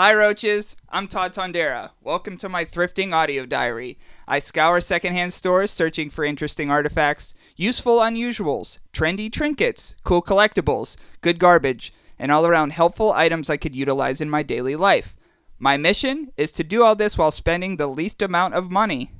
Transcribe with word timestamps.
Hi, 0.00 0.14
Roaches. 0.14 0.76
I'm 0.90 1.08
Todd 1.08 1.32
Tondera. 1.32 1.90
Welcome 2.04 2.36
to 2.36 2.48
my 2.48 2.64
thrifting 2.64 3.12
audio 3.12 3.44
diary. 3.44 3.98
I 4.28 4.38
scour 4.38 4.80
secondhand 4.80 5.32
stores 5.32 5.72
searching 5.72 6.08
for 6.08 6.24
interesting 6.24 6.70
artifacts, 6.70 7.34
useful 7.56 7.98
unusuals, 7.98 8.78
trendy 8.92 9.28
trinkets, 9.28 9.96
cool 10.04 10.22
collectibles, 10.22 10.96
good 11.20 11.40
garbage, 11.40 11.92
and 12.16 12.30
all 12.30 12.46
around 12.46 12.74
helpful 12.74 13.10
items 13.10 13.50
I 13.50 13.56
could 13.56 13.74
utilize 13.74 14.20
in 14.20 14.30
my 14.30 14.44
daily 14.44 14.76
life. 14.76 15.16
My 15.58 15.76
mission 15.76 16.30
is 16.36 16.52
to 16.52 16.62
do 16.62 16.84
all 16.84 16.94
this 16.94 17.18
while 17.18 17.32
spending 17.32 17.76
the 17.76 17.88
least 17.88 18.22
amount 18.22 18.54
of 18.54 18.70
money. 18.70 19.10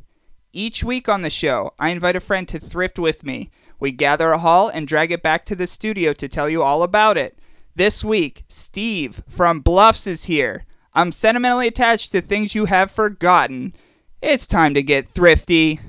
Each 0.53 0.85
week 0.85 1.09
on 1.09 1.23
the 1.23 1.29
show, 1.29 1.75
I 1.81 1.89
invite 1.91 2.15
a 2.15 2.21
friend 2.21 2.47
to 2.47 2.61
thrift 2.61 3.01
with 3.01 3.25
me. 3.25 3.51
We 3.81 3.91
gather 3.91 4.31
a 4.31 4.39
haul 4.39 4.69
and 4.69 4.87
drag 4.87 5.11
it 5.11 5.25
back 5.25 5.45
to 5.47 5.57
the 5.57 5.67
studio 5.67 6.13
to 6.13 6.29
tell 6.29 6.49
you 6.49 6.63
all 6.63 6.85
about 6.85 7.17
it. 7.17 7.37
This 7.75 8.05
week, 8.05 8.45
Steve 8.47 9.23
from 9.29 9.59
Bluffs 9.59 10.07
is 10.07 10.27
here. 10.27 10.65
I'm 10.95 11.12
sentimentally 11.12 11.68
attached 11.68 12.12
to 12.12 12.20
things 12.20 12.55
you 12.55 12.65
have 12.65 12.91
forgotten. 12.91 13.74
It's 14.20 14.46
time 14.46 14.74
to 14.74 14.83
get 14.83 15.09
thrifty. 15.09 15.80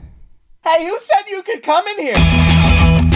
Hey, 0.64 0.86
who 0.86 1.00
said 1.00 1.24
you 1.28 1.42
could 1.42 1.64
come 1.64 1.88
in 1.88 2.00
here? 2.00 3.09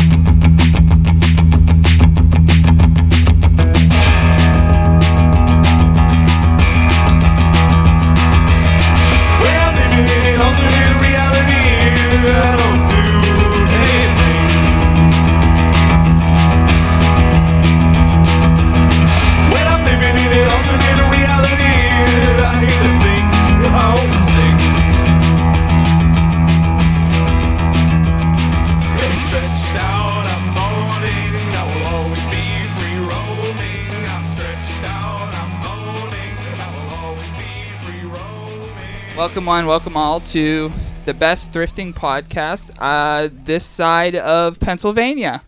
Welcome 39.24 39.46
one, 39.46 39.66
welcome 39.68 39.96
all 39.96 40.20
to 40.20 40.70
the 41.06 41.14
best 41.14 41.54
thrifting 41.54 41.94
podcast 41.94 42.76
uh, 42.78 43.30
this 43.32 43.66
side 43.66 44.18
of 44.18 44.60
Pennsylvania. 44.60 45.44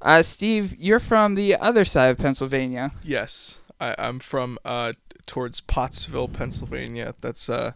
Uh, 0.00 0.22
Steve, 0.22 0.74
you're 0.78 0.98
from 0.98 1.34
the 1.34 1.56
other 1.56 1.84
side 1.84 2.08
of 2.08 2.16
Pennsylvania. 2.16 2.92
Yes, 3.02 3.58
I, 3.78 3.94
I'm 3.98 4.18
from 4.18 4.58
uh, 4.64 4.94
towards 5.26 5.60
Pottsville, 5.60 6.28
Pennsylvania. 6.28 7.14
That's 7.20 7.50
uh, 7.50 7.72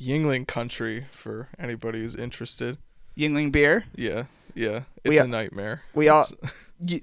Yuengling 0.00 0.48
country 0.48 1.06
for 1.12 1.48
anybody 1.56 2.00
who's 2.00 2.16
interested. 2.16 2.78
Yuengling 3.16 3.52
beer. 3.52 3.84
Yeah, 3.94 4.24
yeah, 4.56 4.80
it's 5.04 5.10
We- 5.10 5.18
a 5.18 5.24
nightmare. 5.24 5.82
We 5.94 6.08
all. 6.08 6.26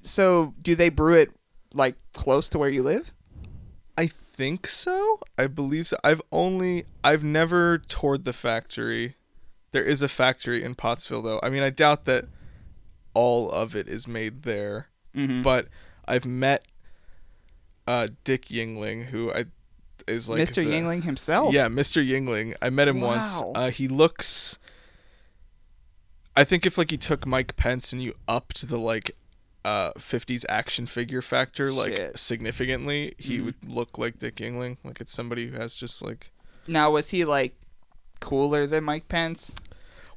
So, 0.01 0.53
do 0.61 0.75
they 0.75 0.89
brew 0.89 1.13
it 1.13 1.29
like 1.73 1.95
close 2.11 2.49
to 2.49 2.57
where 2.59 2.69
you 2.69 2.83
live? 2.83 3.13
I 3.97 4.09
think 4.39 4.67
so. 4.67 5.19
I 5.37 5.47
believe 5.47 5.85
so. 5.87 5.97
I've 6.01 6.21
only, 6.31 6.85
I've 7.03 7.25
never 7.25 7.77
toured 7.77 8.23
the 8.23 8.31
factory. 8.31 9.15
There 9.71 9.83
is 9.83 10.01
a 10.01 10.07
factory 10.07 10.63
in 10.63 10.75
Pottsville, 10.75 11.21
though. 11.21 11.41
I 11.43 11.49
mean, 11.49 11.61
I 11.61 11.69
doubt 11.71 12.05
that 12.05 12.25
all 13.13 13.51
of 13.51 13.75
it 13.75 13.89
is 13.89 14.07
made 14.07 14.43
there. 14.43 14.87
Mhm. 15.13 15.43
But 15.43 15.67
I've 16.07 16.25
met 16.25 16.65
uh, 17.85 18.07
Dick 18.23 18.45
Yuengling, 18.45 19.07
who 19.07 19.31
I 19.33 19.45
is 20.07 20.29
like 20.29 20.39
Mr. 20.41 20.63
the- 20.63 20.71
Yuengling 20.71 21.03
himself. 21.03 21.53
Yeah, 21.53 21.67
Mr. 21.67 22.01
Yuengling. 22.07 22.55
I 22.61 22.69
met 22.69 22.87
him 22.87 23.01
once. 23.01 23.43
Uh, 23.55 23.71
he 23.71 23.87
looks. 23.89 24.57
I 26.35 26.45
think 26.45 26.65
if 26.65 26.77
like 26.77 26.91
you 26.93 26.97
took 26.97 27.25
Mike 27.25 27.57
Pence 27.57 27.91
and 27.91 28.01
you 28.01 28.13
upped 28.27 28.69
the 28.69 28.79
like 28.79 29.11
uh 29.65 29.91
50s 29.93 30.45
action 30.47 30.85
figure 30.85 31.21
factor 31.21 31.71
like 31.71 31.95
Shit. 31.95 32.17
significantly, 32.17 33.13
he 33.17 33.39
Mhm. 33.39 33.45
would 33.45 33.55
look 33.67 33.97
like 33.97 34.17
Dick 34.19 34.35
Yuengling. 34.37 34.77
Like 34.83 35.01
it's 35.01 35.13
somebody 35.13 35.47
who 35.47 35.57
has 35.57 35.75
just 35.75 36.01
like. 36.03 36.31
Now, 36.67 36.91
was 36.91 37.09
he 37.09 37.25
like 37.25 37.55
cooler 38.19 38.65
than 38.67 38.83
Mike 38.83 39.07
Pence? 39.09 39.53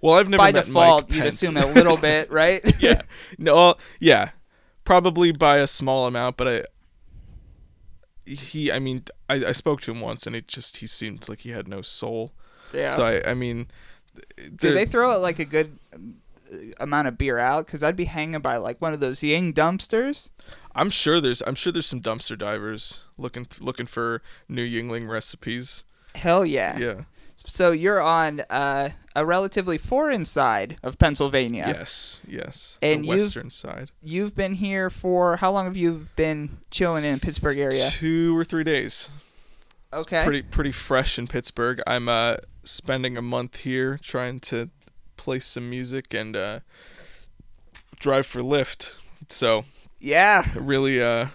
Well, 0.00 0.14
I've 0.18 0.28
never 0.28 0.42
By 0.42 0.52
met 0.52 0.66
default, 0.66 1.08
Mike 1.08 1.16
you'd 1.16 1.22
Pence. 1.22 1.42
assume 1.42 1.56
a 1.56 1.66
little 1.66 1.96
bit, 2.10 2.30
right? 2.30 2.60
yeah. 2.80 3.02
No. 3.38 3.76
Yeah. 4.00 4.30
Probably 4.84 5.30
by 5.32 5.58
a 5.58 5.66
small 5.66 6.06
amount, 6.06 6.36
but 6.36 6.48
I. 6.48 6.64
He, 8.24 8.70
I 8.70 8.78
mean, 8.78 9.04
I, 9.28 9.46
I 9.46 9.52
spoke 9.52 9.80
to 9.82 9.90
him 9.90 10.00
once, 10.00 10.26
and 10.28 10.36
it 10.36 10.46
just 10.46 10.76
he 10.78 10.86
seemed 10.86 11.28
like 11.28 11.40
he 11.40 11.50
had 11.50 11.66
no 11.66 11.82
soul. 11.82 12.32
yeah. 12.72 12.90
So 12.90 13.04
I, 13.04 13.30
I 13.30 13.34
mean, 13.34 13.66
do 14.56 14.72
they 14.72 14.84
throw 14.86 15.10
it 15.12 15.18
like 15.18 15.38
a 15.40 15.44
good 15.44 15.76
amount 16.78 17.08
of 17.08 17.18
beer 17.18 17.38
out? 17.38 17.66
Because 17.66 17.82
I'd 17.82 17.96
be 17.96 18.04
hanging 18.04 18.40
by 18.40 18.56
like 18.56 18.80
one 18.80 18.92
of 18.92 19.00
those 19.00 19.22
Ying 19.22 19.52
dumpsters. 19.52 20.30
I'm 20.74 20.90
sure 20.90 21.20
there's 21.20 21.42
I'm 21.42 21.54
sure 21.54 21.72
there's 21.72 21.86
some 21.86 22.00
dumpster 22.00 22.36
divers 22.38 23.04
looking 23.18 23.46
looking 23.60 23.86
for 23.86 24.22
new 24.48 24.64
Yuengling 24.66 25.08
recipes. 25.08 25.84
Hell 26.14 26.44
yeah. 26.46 26.78
Yeah. 26.78 26.94
So 27.36 27.72
you're 27.72 28.00
on 28.00 28.42
uh, 28.50 28.90
a 29.16 29.26
relatively 29.26 29.76
foreign 29.78 30.24
side 30.24 30.76
of 30.82 30.98
Pennsylvania. 30.98 31.64
Yes. 31.66 32.22
Yes. 32.26 32.78
And 32.82 33.02
the 33.02 33.08
you've- 33.08 33.22
western 33.24 33.50
side. 33.50 33.90
You've 34.02 34.34
been 34.36 34.54
here 34.54 34.90
for 34.90 35.36
how 35.38 35.50
long 35.50 35.64
have 35.64 35.76
you 35.76 36.06
been 36.16 36.58
chilling 36.70 37.04
in 37.04 37.18
Pittsburgh 37.18 37.58
area? 37.58 37.88
Two 37.90 38.36
or 38.36 38.44
three 38.44 38.64
days. 38.64 39.08
Okay. 39.92 40.24
Pretty 40.24 40.42
pretty 40.42 40.72
fresh 40.72 41.18
in 41.18 41.26
Pittsburgh. 41.26 41.82
I'm 41.86 42.08
uh 42.08 42.36
spending 42.64 43.16
a 43.16 43.22
month 43.22 43.56
here 43.58 43.98
trying 44.00 44.38
to 44.40 44.70
play 45.22 45.38
some 45.38 45.70
music 45.70 46.12
and 46.12 46.34
uh 46.34 46.58
drive 48.00 48.26
for 48.26 48.40
Lyft. 48.40 48.94
So 49.28 49.64
yeah. 50.00 50.44
really 50.56 51.00
uh 51.00 51.28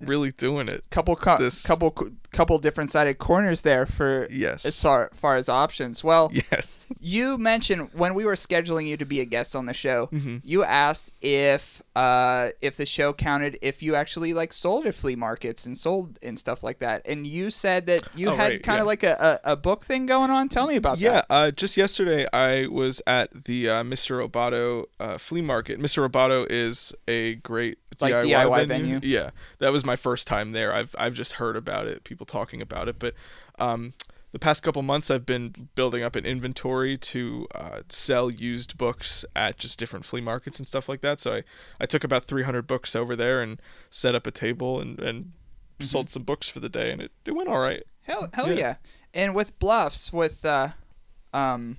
really 0.00 0.30
doing 0.32 0.68
it. 0.68 0.88
Couple 0.90 1.16
co- 1.16 1.38
This- 1.38 1.64
couple 1.66 1.94
couple 2.30 2.58
different 2.58 2.90
sided 2.90 3.18
corners 3.18 3.60
there 3.60 3.84
for 3.84 4.26
Yes. 4.30 4.64
as 4.64 4.80
far, 4.80 5.10
far 5.12 5.36
as 5.36 5.50
options. 5.50 6.02
Well, 6.02 6.30
yes. 6.32 6.86
you 6.98 7.36
mentioned 7.36 7.90
when 7.92 8.14
we 8.14 8.24
were 8.24 8.36
scheduling 8.36 8.86
you 8.86 8.96
to 8.96 9.04
be 9.04 9.20
a 9.20 9.26
guest 9.26 9.54
on 9.54 9.66
the 9.66 9.74
show, 9.74 10.08
Mhm. 10.10 10.40
you 10.42 10.64
asked 10.64 11.12
if 11.20 11.82
uh 11.94 12.48
if 12.62 12.78
the 12.78 12.86
show 12.86 13.12
counted 13.12 13.58
if 13.60 13.82
you 13.82 13.94
actually 13.94 14.32
like 14.32 14.50
sold 14.54 14.86
at 14.86 14.94
flea 14.94 15.14
markets 15.14 15.66
and 15.66 15.76
sold 15.76 16.18
and 16.22 16.38
stuff 16.38 16.62
like 16.62 16.78
that. 16.78 17.06
And 17.06 17.26
you 17.26 17.50
said 17.50 17.86
that 17.86 18.00
you 18.14 18.30
Oh, 18.30 18.36
had 18.36 18.50
right, 18.52 18.62
kind 18.62 18.78
of 18.80 18.84
yeah. 18.84 18.88
like 18.88 19.02
a, 19.02 19.40
a, 19.44 19.52
a 19.52 19.56
book 19.56 19.84
thing 19.84 20.06
going 20.06 20.30
on. 20.30 20.48
Tell 20.48 20.66
me 20.66 20.76
about 20.76 20.98
Yeah, 20.98 21.12
that. 21.12 21.26
uh, 21.28 21.50
just 21.50 21.76
yesterday 21.76 22.26
I 22.32 22.66
was 22.66 23.02
at 23.06 23.44
the 23.44 23.68
uh, 23.68 23.82
Mr. 23.82 24.26
Roboto 24.26 24.84
uh, 24.98 25.18
flea 25.18 25.42
market. 25.42 25.78
Mr. 25.80 26.08
Roboto 26.08 26.46
is 26.48 26.94
a 27.06 27.34
great 27.36 27.76
Like 28.00 28.14
DIY, 28.14 28.30
DIY 28.48 28.66
venue. 28.68 28.94
venue? 28.94 29.00
Yeah, 29.02 29.30
that 29.58 29.72
was 29.72 29.84
my 29.84 29.96
first 29.96 30.26
time 30.26 30.52
there. 30.52 30.72
I've 30.72 30.94
I've 30.98 31.14
just 31.14 31.34
heard 31.34 31.56
about 31.56 31.86
it, 31.86 32.04
people 32.04 32.26
talking 32.26 32.62
about 32.62 32.88
it, 32.88 32.98
but 32.98 33.14
um, 33.58 33.92
the 34.32 34.38
past 34.38 34.62
couple 34.62 34.80
months 34.82 35.10
I've 35.10 35.26
been 35.26 35.68
building 35.74 36.02
up 36.02 36.16
an 36.16 36.24
inventory 36.24 36.96
to 36.96 37.46
uh, 37.54 37.80
sell 37.88 38.30
used 38.30 38.78
books 38.78 39.24
at 39.36 39.58
just 39.58 39.78
different 39.78 40.04
flea 40.04 40.22
markets 40.22 40.58
and 40.58 40.66
stuff 40.66 40.88
like 40.88 41.02
that. 41.02 41.20
So 41.20 41.34
I, 41.34 41.42
I 41.80 41.86
took 41.86 42.02
about 42.02 42.24
300 42.24 42.66
books 42.66 42.96
over 42.96 43.14
there 43.14 43.42
and 43.42 43.60
set 43.90 44.14
up 44.14 44.26
a 44.26 44.30
table 44.30 44.80
and, 44.80 44.98
and 44.98 45.32
Mm-hmm. 45.78 45.86
sold 45.88 46.10
some 46.10 46.22
books 46.22 46.48
for 46.48 46.60
the 46.60 46.68
day, 46.68 46.92
and 46.92 47.00
it, 47.00 47.10
it 47.24 47.32
went 47.32 47.48
all 47.48 47.58
right. 47.58 47.82
Hell, 48.02 48.28
hell 48.34 48.48
yeah. 48.48 48.54
Yeah. 48.54 48.74
And 49.14 49.34
with 49.34 49.58
bluffs, 49.58 50.12
with 50.12 50.44
uh, 50.44 50.68
um, 51.34 51.78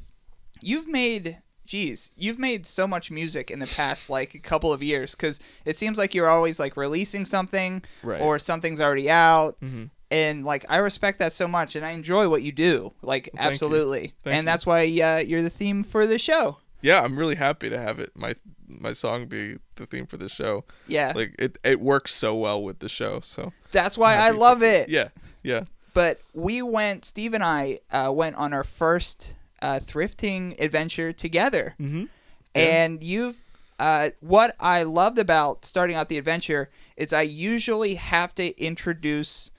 you've 0.62 0.88
made, 0.88 1.38
geez, 1.66 2.12
you've 2.18 2.40
made 2.40 2.66
so 2.66 2.86
much 2.88 3.10
music 3.12 3.50
in 3.52 3.60
the 3.60 3.68
past 3.68 4.10
like 4.10 4.34
a 4.36 4.40
couple 4.40 4.72
of 4.74 4.84
years 4.84 5.16
because 5.16 5.40
it 5.66 5.76
seems 5.78 5.98
like 5.98 6.14
you're 6.14 6.30
always 6.30 6.60
like 6.60 6.76
releasing 6.78 7.26
something 7.26 7.82
Right. 8.04 8.22
or 8.22 8.40
something's 8.40 8.82
already 8.82 9.10
out. 9.10 9.60
Mhm. 9.62 9.90
And 10.12 10.46
like 10.46 10.66
I 10.70 10.78
respect 10.78 11.20
that 11.20 11.34
so 11.34 11.48
much, 11.48 11.76
and 11.76 11.84
I 11.84 11.92
enjoy 11.92 12.30
what 12.30 12.44
you 12.44 12.52
do, 12.52 12.94
like 13.02 13.30
Well, 13.34 13.38
thank 13.42 13.50
you. 13.50 13.52
absolutely. 13.54 14.14
And 14.26 14.38
you. 14.38 14.44
that's 14.44 14.66
why 14.66 14.82
uh, 14.84 15.20
you're 15.26 15.42
the 15.42 15.50
theme 15.50 15.84
for 15.84 16.06
the 16.06 16.20
show. 16.20 16.58
yeah, 16.82 17.02
I'm 17.02 17.18
really 17.18 17.36
happy 17.36 17.70
to 17.70 17.80
have 17.80 18.00
it 18.00 18.12
my 18.16 18.36
my 18.68 18.92
song 18.94 19.28
be 19.28 19.58
the 19.76 19.86
theme 19.86 20.06
for 20.08 20.18
the 20.18 20.28
show. 20.30 20.66
Yeah, 20.88 21.14
Like 21.16 21.34
it 21.40 21.58
it 21.64 21.80
works 21.80 22.14
so 22.14 22.36
well 22.36 22.62
with 22.64 22.80
the 22.80 22.90
show. 22.90 23.22
So 23.22 23.54
that's 23.72 23.98
why 23.98 24.16
I 24.18 24.32
love 24.32 24.62
it. 24.64 24.90
yeah, 24.90 25.10
yeah. 25.44 25.64
but 25.94 26.20
we 26.34 26.62
went 26.64 27.06
steve 27.06 27.34
and 27.36 27.44
i 27.44 27.78
uh, 27.92 28.12
went 28.12 28.36
on 28.36 28.52
our 28.52 28.64
first 28.64 29.36
uh, 29.64 29.80
thrifting 29.80 30.60
adventure 30.60 31.12
together. 31.14 31.76
Mm-hmm. 31.80 32.06
and 32.54 33.02
you've 33.02 33.38
uh, 33.80 34.12
what 34.20 34.56
i 34.60 34.84
loved 34.84 35.18
about 35.18 35.66
starting 35.66 35.96
out 35.96 36.08
the 36.08 36.20
adventure 36.20 36.70
is 36.96 37.12
i 37.12 37.24
usually 37.24 37.96
have 37.96 38.36
to 38.36 38.46
introduce 38.62 39.50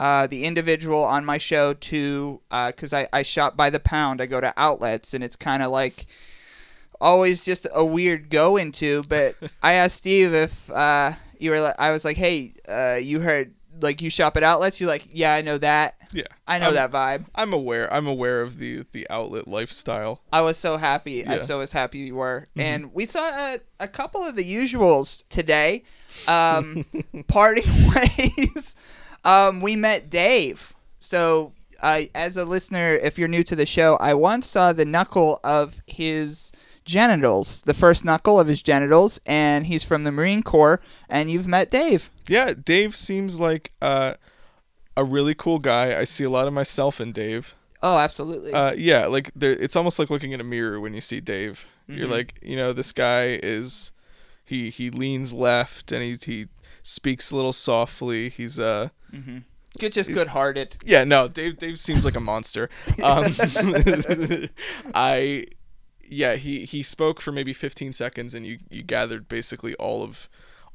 uh, 0.00 0.26
the 0.26 0.44
individual 0.44 1.04
on 1.04 1.24
my 1.24 1.38
show 1.38 1.72
to 1.72 2.40
because 2.66 2.92
I, 2.92 3.06
I 3.12 3.22
shop 3.22 3.56
by 3.56 3.70
the 3.70 3.78
pound. 3.78 4.20
I 4.20 4.26
go 4.26 4.40
to 4.40 4.52
outlets 4.56 5.14
and 5.14 5.22
it's 5.22 5.36
kind 5.36 5.62
of 5.62 5.70
like 5.70 6.06
always 7.00 7.44
just 7.44 7.66
a 7.72 7.84
weird 7.84 8.28
go 8.30 8.56
into 8.56 9.02
but 9.08 9.36
i 9.62 9.74
asked 9.74 9.96
steve 9.96 10.32
if 10.32 10.70
uh, 10.70 11.12
you 11.38 11.50
were 11.50 11.74
i 11.78 11.90
was 11.92 12.04
like 12.04 12.16
hey 12.16 12.52
uh, 12.68 12.98
you 13.00 13.20
heard 13.20 13.54
like 13.80 14.00
you 14.02 14.10
shop 14.10 14.36
at 14.36 14.42
outlets, 14.42 14.80
you're 14.80 14.88
like, 14.88 15.06
yeah, 15.10 15.34
I 15.34 15.42
know 15.42 15.58
that. 15.58 15.96
Yeah, 16.12 16.24
I 16.46 16.58
know 16.58 16.68
I'm, 16.68 16.74
that 16.74 16.92
vibe. 16.92 17.26
I'm 17.34 17.52
aware. 17.52 17.92
I'm 17.92 18.06
aware 18.06 18.40
of 18.42 18.58
the 18.58 18.84
the 18.92 19.08
outlet 19.10 19.48
lifestyle. 19.48 20.22
I 20.32 20.42
was 20.42 20.56
so 20.56 20.76
happy. 20.76 21.26
I 21.26 21.34
Yeah. 21.34 21.38
so 21.40 21.58
was 21.58 21.72
happy 21.72 21.98
you 21.98 22.14
were. 22.16 22.46
And 22.56 22.92
we 22.94 23.04
saw 23.06 23.28
a, 23.28 23.58
a 23.80 23.88
couple 23.88 24.22
of 24.22 24.36
the 24.36 24.44
usuals 24.44 25.24
today. 25.28 25.82
Um, 26.28 26.84
parting 27.26 27.64
ways. 27.94 28.76
Um, 29.24 29.60
we 29.60 29.74
met 29.76 30.10
Dave. 30.10 30.72
So, 31.00 31.52
uh, 31.82 32.02
as 32.14 32.36
a 32.36 32.44
listener, 32.44 32.94
if 32.94 33.18
you're 33.18 33.28
new 33.28 33.42
to 33.44 33.56
the 33.56 33.66
show, 33.66 33.96
I 33.96 34.14
once 34.14 34.46
saw 34.46 34.72
the 34.72 34.84
knuckle 34.84 35.40
of 35.42 35.82
his 35.86 36.52
genitals, 36.84 37.62
the 37.62 37.74
first 37.74 38.04
knuckle 38.04 38.38
of 38.38 38.48
his 38.48 38.62
genitals, 38.62 39.20
and 39.26 39.66
he's 39.66 39.84
from 39.84 40.04
the 40.04 40.12
Marine 40.12 40.42
Corps. 40.42 40.80
And 41.08 41.30
you've 41.30 41.48
met 41.48 41.70
Dave. 41.70 42.10
Yeah, 42.28 42.52
Dave 42.52 42.96
seems 42.96 43.40
like 43.40 43.72
uh, 43.82 44.14
a 44.96 45.04
really 45.04 45.34
cool 45.34 45.58
guy. 45.58 45.98
I 45.98 46.04
see 46.04 46.24
a 46.24 46.30
lot 46.30 46.46
of 46.46 46.52
myself 46.52 47.00
in 47.00 47.12
Dave. 47.12 47.54
Oh, 47.82 47.98
absolutely. 47.98 48.52
Uh, 48.52 48.72
yeah, 48.72 49.06
like 49.06 49.30
there, 49.36 49.52
it's 49.52 49.76
almost 49.76 49.98
like 49.98 50.08
looking 50.08 50.32
in 50.32 50.40
a 50.40 50.44
mirror 50.44 50.80
when 50.80 50.94
you 50.94 51.02
see 51.02 51.20
Dave. 51.20 51.66
Mm-hmm. 51.88 51.98
You're 51.98 52.08
like, 52.08 52.38
you 52.42 52.56
know, 52.56 52.72
this 52.72 52.92
guy 52.92 53.38
is 53.42 53.92
he 54.44 54.70
he 54.70 54.88
leans 54.90 55.32
left 55.34 55.92
and 55.92 56.02
he 56.02 56.16
he 56.24 56.48
speaks 56.82 57.30
a 57.30 57.36
little 57.36 57.52
softly. 57.52 58.30
He's 58.30 58.58
uh 58.58 58.88
good, 59.78 59.92
just 59.92 60.12
good-hearted. 60.12 60.76
yeah, 60.86 61.04
no, 61.04 61.28
Dave 61.28 61.58
Dave 61.58 61.78
seems 61.78 62.06
like 62.06 62.16
a 62.16 62.20
monster. 62.20 62.70
Um, 63.02 63.34
I 64.94 65.46
yeah, 66.08 66.34
he 66.36 66.64
he 66.64 66.82
spoke 66.82 67.20
for 67.20 67.32
maybe 67.32 67.52
15 67.52 67.92
seconds 67.92 68.34
and 68.34 68.46
you 68.46 68.58
you 68.70 68.82
gathered 68.82 69.28
basically 69.28 69.74
all 69.76 70.02
of 70.02 70.28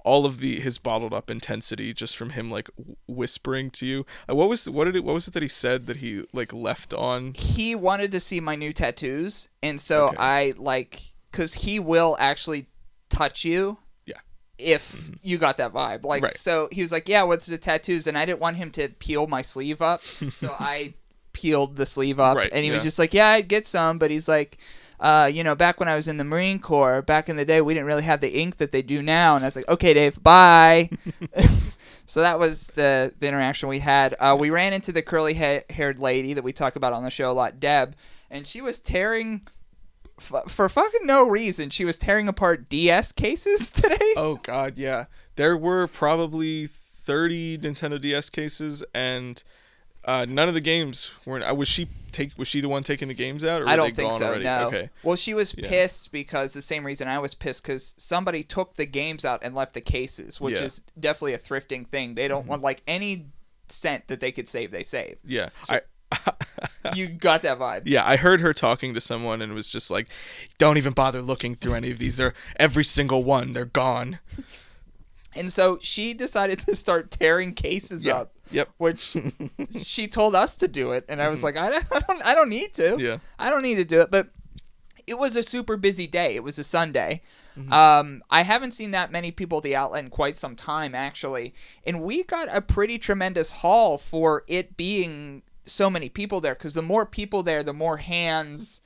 all 0.05 0.25
of 0.25 0.39
the 0.39 0.59
his 0.61 0.77
bottled 0.77 1.13
up 1.13 1.29
intensity 1.29 1.93
just 1.93 2.15
from 2.15 2.29
him 2.31 2.49
like 2.49 2.69
whispering 3.07 3.69
to 3.71 3.85
you. 3.85 4.05
Uh, 4.29 4.35
what 4.35 4.47
was 4.49 4.69
what 4.69 4.85
did 4.85 4.95
it 4.95 5.03
what 5.03 5.13
was 5.13 5.27
it 5.27 5.33
that 5.33 5.43
he 5.43 5.49
said 5.49 5.87
that 5.87 5.97
he 5.97 6.23
like 6.33 6.53
left 6.53 6.93
on? 6.93 7.33
he 7.33 7.75
wanted 7.75 8.11
to 8.11 8.19
see 8.19 8.39
my 8.39 8.55
new 8.55 8.71
tattoos, 8.73 9.49
and 9.61 9.79
so 9.79 10.07
Okay. 10.07 10.17
I 10.19 10.53
like 10.57 11.01
because 11.31 11.53
he 11.53 11.79
will 11.79 12.15
actually 12.19 12.67
touch 13.09 13.43
you 13.43 13.77
Yeah. 14.05 14.15
if 14.57 15.11
you 15.21 15.37
got 15.37 15.57
that 15.57 15.73
vibe. 15.73 16.03
Like, 16.05 16.19
Mm-hmm. 16.19 16.25
Right. 16.25 16.33
so 16.33 16.69
he 16.71 16.81
was 16.81 16.91
like, 16.91 17.09
"Yeah, 17.09 17.23
what's 17.23 17.45
the 17.47 17.57
tattoos?" 17.57 18.07
And 18.07 18.17
I 18.17 18.25
didn't 18.25 18.39
want 18.39 18.57
him 18.57 18.71
to 18.71 18.87
peel 18.89 19.27
my 19.27 19.41
sleeve 19.41 19.81
up, 19.81 20.01
so 20.03 20.55
I 20.59 20.93
peeled 21.33 21.75
the 21.75 21.85
sleeve 21.85 22.19
up, 22.19 22.37
Right, 22.37 22.49
and 22.53 22.63
he 22.65 22.71
was 22.71 22.83
just 22.83 22.97
like, 22.99 23.13
"Yeah, 23.13 23.27
I'd 23.29 23.47
get 23.49 23.65
some," 23.65 23.99
but 23.99 24.11
he's 24.11 24.27
like. 24.29 24.57
Uh, 24.99 25.29
you 25.31 25.43
know, 25.43 25.55
back 25.55 25.79
when 25.79 25.87
I 25.87 25.95
was 25.95 26.07
in 26.07 26.17
the 26.17 26.23
Marine 26.23 26.59
Corps, 26.59 27.01
back 27.01 27.29
in 27.29 27.37
the 27.37 27.45
day, 27.45 27.61
we 27.61 27.73
didn't 27.73 27.87
really 27.87 28.03
have 28.03 28.19
the 28.19 28.37
ink 28.37 28.57
that 28.57 28.71
they 28.71 28.81
do 28.81 29.01
now, 29.01 29.35
and 29.35 29.45
I 29.45 29.47
was 29.47 29.55
like, 29.55 29.69
"Okay, 29.69 29.93
Dave, 29.93 30.21
bye." 30.21 30.89
So 32.09 32.21
that 32.21 32.39
was 32.39 32.69
the, 32.69 33.13
the 33.19 33.27
interaction 33.27 33.69
we 33.69 33.77
had. 33.77 34.15
Uh, 34.19 34.35
we 34.37 34.49
ran 34.49 34.73
into 34.73 34.91
the 34.91 35.03
curly 35.03 35.35
ha- 35.35 35.63
haired 35.69 35.99
lady 35.99 36.33
that 36.33 36.43
we 36.43 36.51
talk 36.51 36.75
about 36.75 36.91
on 36.91 37.03
the 37.03 37.11
show 37.11 37.31
a 37.31 37.33
lot, 37.33 37.59
Deb, 37.59 37.95
and 38.31 38.47
she 38.47 38.61
was 38.61 38.79
tearing, 38.79 39.47
f- 40.17 40.45
for 40.47 40.67
fucking 40.69 41.05
no 41.05 41.29
reason, 41.29 41.69
she 41.69 41.85
was 41.85 41.99
tearing 41.99 42.27
apart 42.27 42.67
DS 42.67 43.11
cases 43.11 43.69
today. 43.71 44.13
Oh 44.17 44.39
god, 44.41 44.75
yeah. 44.75 45.05
There 45.35 45.55
were 45.55 45.85
probably 45.85 46.65
30 46.65 47.59
Nintendo 47.59 48.01
DS 48.01 48.31
cases 48.31 48.83
and 48.91 49.43
uh, 50.05 50.25
none 50.27 50.47
of 50.47 50.53
the 50.53 50.61
games 50.61 51.11
were 51.25 51.43
uh, 51.43 51.53
was 51.53 51.67
she 51.67 51.87
take 52.11 52.37
was 52.37 52.47
she 52.47 52.61
the 52.61 52.69
one 52.69 52.83
taking 52.83 53.07
the 53.07 53.13
games 53.13 53.43
out 53.45 53.61
or 53.61 53.67
I 53.69 53.75
don't 53.75 53.93
think 53.95 54.11
so. 54.11 54.25
already? 54.27 54.43
No. 54.45 54.67
Okay. 54.67 54.89
Well, 55.03 55.15
she 55.15 55.33
was 55.33 55.53
Yeah. 55.57 55.69
pissed 55.69 56.11
because 56.11 56.53
the 56.53 56.61
same 56.61 56.83
reason 56.85 57.07
I 57.07 57.19
was 57.19 57.35
pissed 57.35 57.63
because 57.63 57.93
somebody 57.97 58.43
took 58.43 58.75
the 58.75 58.85
games 58.85 59.25
out 59.25 59.43
and 59.43 59.53
left 59.53 59.73
the 59.73 59.81
cases, 59.81 60.39
which 60.41 60.53
Yeah. 60.53 60.59
Mm-hmm. 60.59 60.65
is 60.65 60.81
definitely 60.99 61.33
a 61.33 61.37
thrifting 61.37 61.87
thing. 61.87 62.15
They 62.15 62.27
don't 62.27 62.47
want 62.47 62.61
like 62.61 62.81
any 62.87 63.27
cent 63.67 64.07
that 64.07 64.19
they 64.19 64.31
could 64.31 64.47
save, 64.47 64.71
they 64.71 64.83
save. 64.83 65.17
Yeah. 65.23 65.49
I 65.69 65.81
You 66.95 67.07
got 67.07 67.43
that 67.43 67.59
vibe. 67.59 67.83
yeah, 67.85 68.03
I 68.07 68.15
heard 68.15 68.41
her 68.41 68.51
talking 68.53 68.95
to 68.95 69.01
someone 69.01 69.43
and 69.43 69.53
was 69.53 69.69
just 69.69 69.91
like, 69.91 70.07
"Don't 70.57 70.77
even 70.77 70.93
bother 70.93 71.21
looking 71.21 71.53
through 71.53 71.75
any 71.75 71.91
of 71.91 71.99
these. 71.99 72.17
They're 72.17 72.33
every 72.55 72.83
single 72.83 73.23
one. 73.23 73.53
They're 73.53 73.65
gone." 73.65 74.17
And 75.39 75.51
so 75.51 75.79
she 75.81 76.13
decided 76.13 76.59
to 76.67 76.75
start 76.75 77.09
tearing 77.11 77.53
cases 77.53 78.05
Yeah. 78.05 78.17
up. 78.17 78.33
Yep. 78.51 78.69
Which 78.77 79.15
she 79.79 80.07
told 80.07 80.35
us 80.35 80.55
to 80.57 80.67
do 80.67 80.91
it, 80.91 81.05
and 81.07 81.21
I 81.21 81.29
was 81.29 81.43
like, 81.43 81.55
I 81.55 81.69
don't, 81.69 82.25
I 82.25 82.33
don't, 82.35 82.49
need 82.49 82.73
to. 82.75 82.81
Mm-hmm. 82.81 82.99
Yeah. 82.99 83.17
I 83.37 83.49
don't 83.49 83.61
need 83.63 83.75
to 83.75 83.85
do 83.85 84.01
it. 84.01 84.09
But 84.11 84.29
it 85.07 85.17
was 85.19 85.35
a 85.35 85.43
super 85.43 85.77
busy 85.77 86.07
day. 86.07 86.35
It 86.35 86.43
was 86.43 86.57
a 86.59 86.63
Sunday. 86.63 87.21
Mm-hmm. 87.57 87.71
Um, 87.73 88.23
I 88.29 88.41
haven't 88.43 88.71
seen 88.71 88.91
that 88.91 89.11
many 89.11 89.31
people 89.31 89.59
at 89.59 89.63
the 89.63 89.75
outlet 89.75 90.03
in 90.03 90.09
quite 90.09 90.35
some 90.37 90.55
time, 90.55 90.95
actually, 90.95 91.53
and 91.85 92.01
we 92.01 92.23
got 92.23 92.47
a 92.51 92.61
pretty 92.61 92.97
tremendous 92.97 93.51
haul 93.51 93.97
for 93.97 94.43
it 94.47 94.75
being 94.77 95.43
so 95.65 95.89
many 95.89 96.09
people 96.09 96.41
there. 96.41 96.55
Because 96.55 96.73
the 96.73 96.81
more 96.81 97.05
people 97.05 97.43
there, 97.43 97.61
the 97.63 97.73
more 97.73 97.97
hands, 97.97 98.81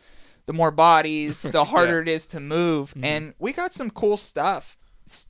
the 0.46 0.54
more 0.54 0.72
bodies, 0.72 1.42
the 1.52 1.64
harder 1.66 2.02
it 2.02 2.10
is 2.10 2.28
to 2.28 2.40
move, 2.42 2.90
Mm-hmm. 2.92 3.06
and 3.06 3.34
we 3.40 3.54
got 3.54 3.72
some 3.74 3.90
cool 3.90 4.18
stuff. 4.18 4.78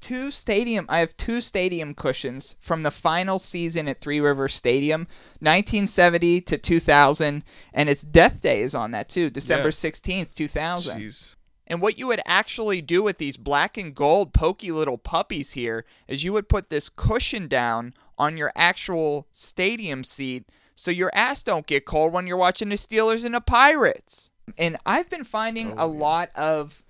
Two 0.02 0.31
stadium. 0.31 0.86
I 0.90 1.00
have 1.00 1.18
two 1.18 1.42
stadium 1.42 1.94
cushions 1.94 2.56
from 2.60 2.84
the 2.84 2.92
final 2.92 3.40
season 3.40 3.88
at 3.88 4.00
Three 4.00 4.20
River 4.20 4.48
Stadium, 4.48 5.02
1970 5.40 6.42
to 6.42 6.58
2000, 6.58 7.44
and 7.74 7.90
it's 7.90 8.02
Death 8.04 8.42
Day 8.42 8.62
is 8.62 8.75
on 8.75 8.92
that 8.92 9.10
too, 9.10 9.30
December 9.30 9.70
Yeah. 9.70 9.72
16th, 9.72 10.34
2000. 10.36 11.02
Jeez. 11.02 11.36
And 11.66 11.81
what 11.81 11.98
you 11.98 12.08
would 12.08 12.22
actually 12.25 12.81
do 12.81 13.02
with 13.02 13.18
these 13.18 13.38
black 13.38 13.78
and 13.78 13.96
gold 13.96 14.34
pokey 14.34 14.72
little 14.72 14.98
puppies 14.98 15.54
here 15.54 15.86
is 16.08 16.24
you 16.24 16.34
would 16.34 16.50
put 16.50 16.70
this 16.70 16.90
cushion 16.90 17.48
down 17.48 17.94
on 18.18 18.38
your 18.38 18.52
actual 18.56 19.28
stadium 19.31 20.04
seat 20.04 20.46
so 20.75 20.92
your 20.92 21.10
ass 21.14 21.42
don't 21.42 21.66
get 21.66 21.86
cold 21.86 22.14
when 22.14 22.28
you're 22.28 22.38
watching 22.38 22.70
the 22.70 22.75
Steelers 22.75 23.25
and 23.25 23.34
the 23.34 23.42
Pirates. 23.42 24.30
And 24.58 24.78
I've 24.86 25.10
been 25.10 25.24
finding 25.24 25.72
oh, 25.72 25.86
a 25.86 25.88
lot 25.88 26.30
of 26.36 26.83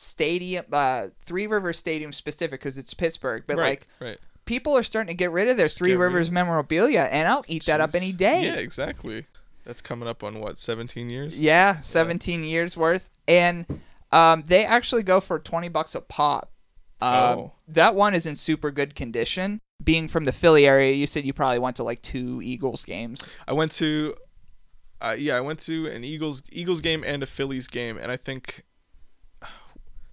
stadium 0.00 0.64
uh 0.72 1.08
Three 1.22 1.46
Rivers 1.46 1.78
Stadium 1.78 2.12
specific 2.12 2.60
cuz 2.60 2.78
it's 2.78 2.94
Pittsburgh, 2.94 3.44
but 3.46 3.56
right. 3.56 3.70
like 3.70 3.88
right. 4.00 4.18
people 4.44 4.76
are 4.76 4.82
starting 4.82 5.08
to 5.08 5.16
get 5.16 5.30
rid 5.30 5.48
of 5.48 5.56
their 5.56 5.68
Three 5.68 5.92
rid 5.92 6.00
Rivers 6.00 6.28
of- 6.28 6.34
memorabilia 6.34 7.08
and 7.10 7.28
I'll 7.28 7.44
eat 7.48 7.66
that 7.66 7.80
up 7.80 7.94
any 7.94 8.12
day. 8.12 8.44
Yeah, 8.44 8.54
exactly. 8.54 9.26
That's 9.64 9.82
coming 9.82 10.08
up 10.08 10.24
on 10.24 10.40
what 10.40 10.58
17 10.58 11.10
years? 11.10 11.40
Yeah, 11.40 11.80
17 11.82 12.44
years 12.44 12.76
worth. 12.76 13.10
And 13.28 13.66
um, 14.10 14.42
they 14.46 14.64
actually 14.64 15.02
go 15.02 15.20
for 15.20 15.38
20 15.38 15.68
bucks 15.68 15.94
a 15.94 16.00
pop. 16.00 16.50
Uh, 17.00 17.34
Oh. 17.38 17.52
That 17.68 17.94
one 17.94 18.14
is 18.14 18.26
in 18.26 18.36
super 18.36 18.70
good 18.70 18.94
condition. 18.94 19.60
Being 19.84 20.08
from 20.08 20.24
the 20.24 20.32
Philly 20.32 20.66
area, 20.66 20.92
you 20.92 21.06
said 21.06 21.24
you 21.24 21.32
probably 21.32 21.58
went 21.58 21.76
to 21.76 21.84
like 21.84 22.02
two 22.02 22.40
Eagles 22.42 22.84
games. 22.84 23.30
I 23.46 23.52
went 23.52 23.72
to, 23.72 24.14
uh, 25.00 25.14
yeah, 25.16 25.36
I 25.36 25.40
went 25.40 25.60
to 25.60 25.86
an 25.86 26.04
Eagles 26.04 26.42
Eagles 26.50 26.80
game 26.80 27.04
and 27.06 27.22
a 27.22 27.26
Phillies 27.26 27.68
game, 27.68 27.96
and 27.96 28.10
I 28.10 28.16
think 28.16 28.64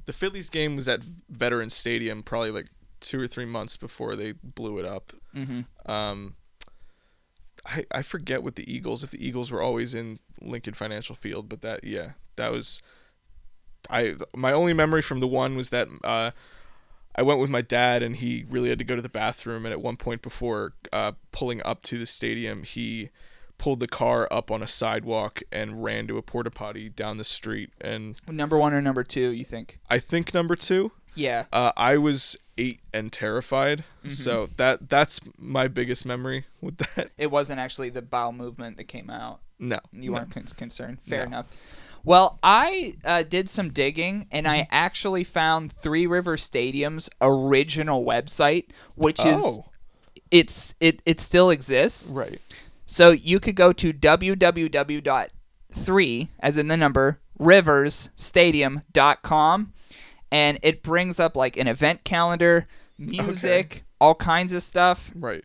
the 0.07 0.13
Phillies 0.13 0.49
game 0.49 0.75
was 0.75 0.87
at 0.87 1.03
Veterans 1.29 1.75
Stadium 1.75 2.23
probably 2.23 2.49
like 2.49 2.67
two 2.99 3.19
or 3.19 3.27
three 3.27 3.45
months 3.45 3.77
before 3.77 4.15
they 4.15 4.31
blew 4.31 4.79
it 4.79 4.85
up. 4.85 5.13
Mm-hmm. 5.35 5.91
Um, 5.91 6.35
I 7.65 7.85
I 7.91 8.01
forget 8.01 8.41
what 8.41 8.55
the 8.55 8.73
Eagles 8.73 9.03
if 9.03 9.11
the 9.11 9.25
Eagles 9.25 9.51
were 9.51 9.61
always 9.61 9.93
in 9.93 10.19
Lincoln 10.41 10.73
Financial 10.73 11.13
Field, 11.13 11.47
but 11.49 11.61
that 11.61 11.83
yeah 11.83 12.11
that 12.37 12.51
was. 12.51 12.81
I 13.89 14.15
my 14.35 14.51
only 14.51 14.73
memory 14.73 15.01
from 15.01 15.19
the 15.19 15.27
one 15.27 15.55
was 15.55 15.69
that 15.69 15.87
uh, 16.03 16.31
I 17.15 17.21
went 17.21 17.39
with 17.39 17.49
my 17.49 17.61
dad 17.61 18.01
and 18.01 18.15
he 18.15 18.43
really 18.49 18.69
had 18.69 18.79
to 18.79 18.85
go 18.85 18.95
to 18.95 19.01
the 19.01 19.09
bathroom 19.09 19.65
and 19.65 19.71
at 19.71 19.81
one 19.81 19.97
point 19.97 20.21
before 20.21 20.73
uh, 20.91 21.13
pulling 21.31 21.61
up 21.63 21.83
to 21.83 21.97
the 21.97 22.05
stadium 22.05 22.63
he 22.63 23.09
pulled 23.57 23.79
the 23.79 23.87
car 23.87 24.27
up 24.31 24.51
on 24.51 24.61
a 24.61 24.67
sidewalk 24.67 25.41
and 25.51 25.83
ran 25.83 26.07
to 26.07 26.17
a 26.17 26.21
porta 26.21 26.51
potty 26.51 26.89
down 26.89 27.17
the 27.17 27.23
street 27.23 27.71
and 27.81 28.15
Number 28.27 28.57
one 28.57 28.73
or 28.73 28.81
number 28.81 29.03
two, 29.03 29.31
you 29.31 29.43
think? 29.43 29.79
I 29.89 29.99
think 29.99 30.33
number 30.33 30.55
two 30.55 30.91
Yeah. 31.15 31.45
uh, 31.51 31.71
I 31.75 31.97
was 31.97 32.37
eight 32.57 32.79
and 32.93 33.11
terrified 33.11 33.83
Mm-hmm. 33.99 34.09
so 34.11 34.47
that 34.57 34.89
that's 34.89 35.19
my 35.37 35.67
biggest 35.67 36.05
memory 36.05 36.45
with 36.61 36.77
that 36.95 37.09
It 37.17 37.31
wasn't 37.31 37.59
actually 37.59 37.89
the 37.89 38.01
bowel 38.01 38.31
movement 38.31 38.77
that 38.77 38.85
came 38.87 39.09
out. 39.09 39.39
no 39.59 39.79
You 39.91 40.11
no. 40.11 40.17
weren't 40.17 40.31
con- 40.31 40.43
concerned. 40.55 40.99
Fair 41.07 41.19
No. 41.21 41.25
enough. 41.25 41.47
Well, 42.03 42.39
I 42.41 42.93
uh, 43.03 43.23
did 43.23 43.49
some 43.49 43.69
digging 43.73 44.27
and 44.31 44.47
I 44.47 44.67
actually 44.71 45.23
found 45.25 45.73
Three 45.73 46.07
River 46.07 46.37
Stadium's 46.37 47.09
original 47.21 48.05
website, 48.05 48.67
which 48.95 49.19
is 49.25 49.41
oh 49.43 49.65
it's 50.31 50.75
it 50.79 51.01
it 51.05 51.19
still 51.19 51.49
exists. 51.49 52.11
right 52.11 52.39
So 52.87 53.11
you 53.11 53.39
could 53.39 53.55
go 53.55 53.71
to 53.73 53.93
www.3 53.93 56.27
as 56.39 56.57
in 56.57 56.67
the 56.69 56.77
number 56.77 57.19
riversstadium.com 57.39 59.73
and 60.31 60.59
it 60.63 60.81
brings 60.83 61.19
up 61.19 61.35
like 61.37 61.55
an 61.57 61.67
event 61.67 62.03
calendar, 62.03 62.67
music, 62.97 63.83
all 64.01 64.15
kinds 64.15 64.51
of 64.53 64.63
stuff. 64.63 65.11
right 65.15 65.43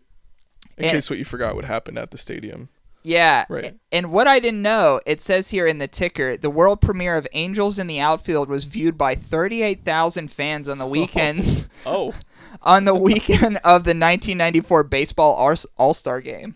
in 0.77 0.85
And- 0.85 0.93
case 0.93 1.09
what 1.09 1.19
you 1.19 1.25
forgot 1.25 1.55
would 1.55 1.65
happen 1.65 1.97
at 1.97 2.11
the 2.11 2.17
stadium 2.17 2.69
Yeah. 3.03 3.45
Right. 3.49 3.75
And 3.91 4.11
what 4.13 4.27
I 4.27 4.39
didn't 4.39 4.61
know, 4.61 4.99
it 5.05 5.19
says 5.21 5.49
here 5.49 5.67
in 5.67 5.77
the 5.77 5.87
ticker, 5.89 6.37
the 6.37 6.49
world 6.49 6.79
premiere 6.81 7.17
of 7.17 7.27
Angels 7.33 7.77
in 7.77 7.87
the 7.87 7.99
Outfield 7.99 8.47
was 8.49 8.63
viewed 8.63 8.97
by 8.97 9.13
38,000 9.13 10.31
fans 10.31 10.67
on 10.69 10.77
the 10.77 10.87
weekend 10.87 11.67
oh 11.85 12.13
on 12.61 12.85
the 12.85 12.95
weekend 12.95 13.57
of 13.57 13.83
the 13.83 13.93
1994 13.93 14.83
baseball 14.85 15.35
All 15.77 15.93
Star 15.93 16.21
game. 16.21 16.55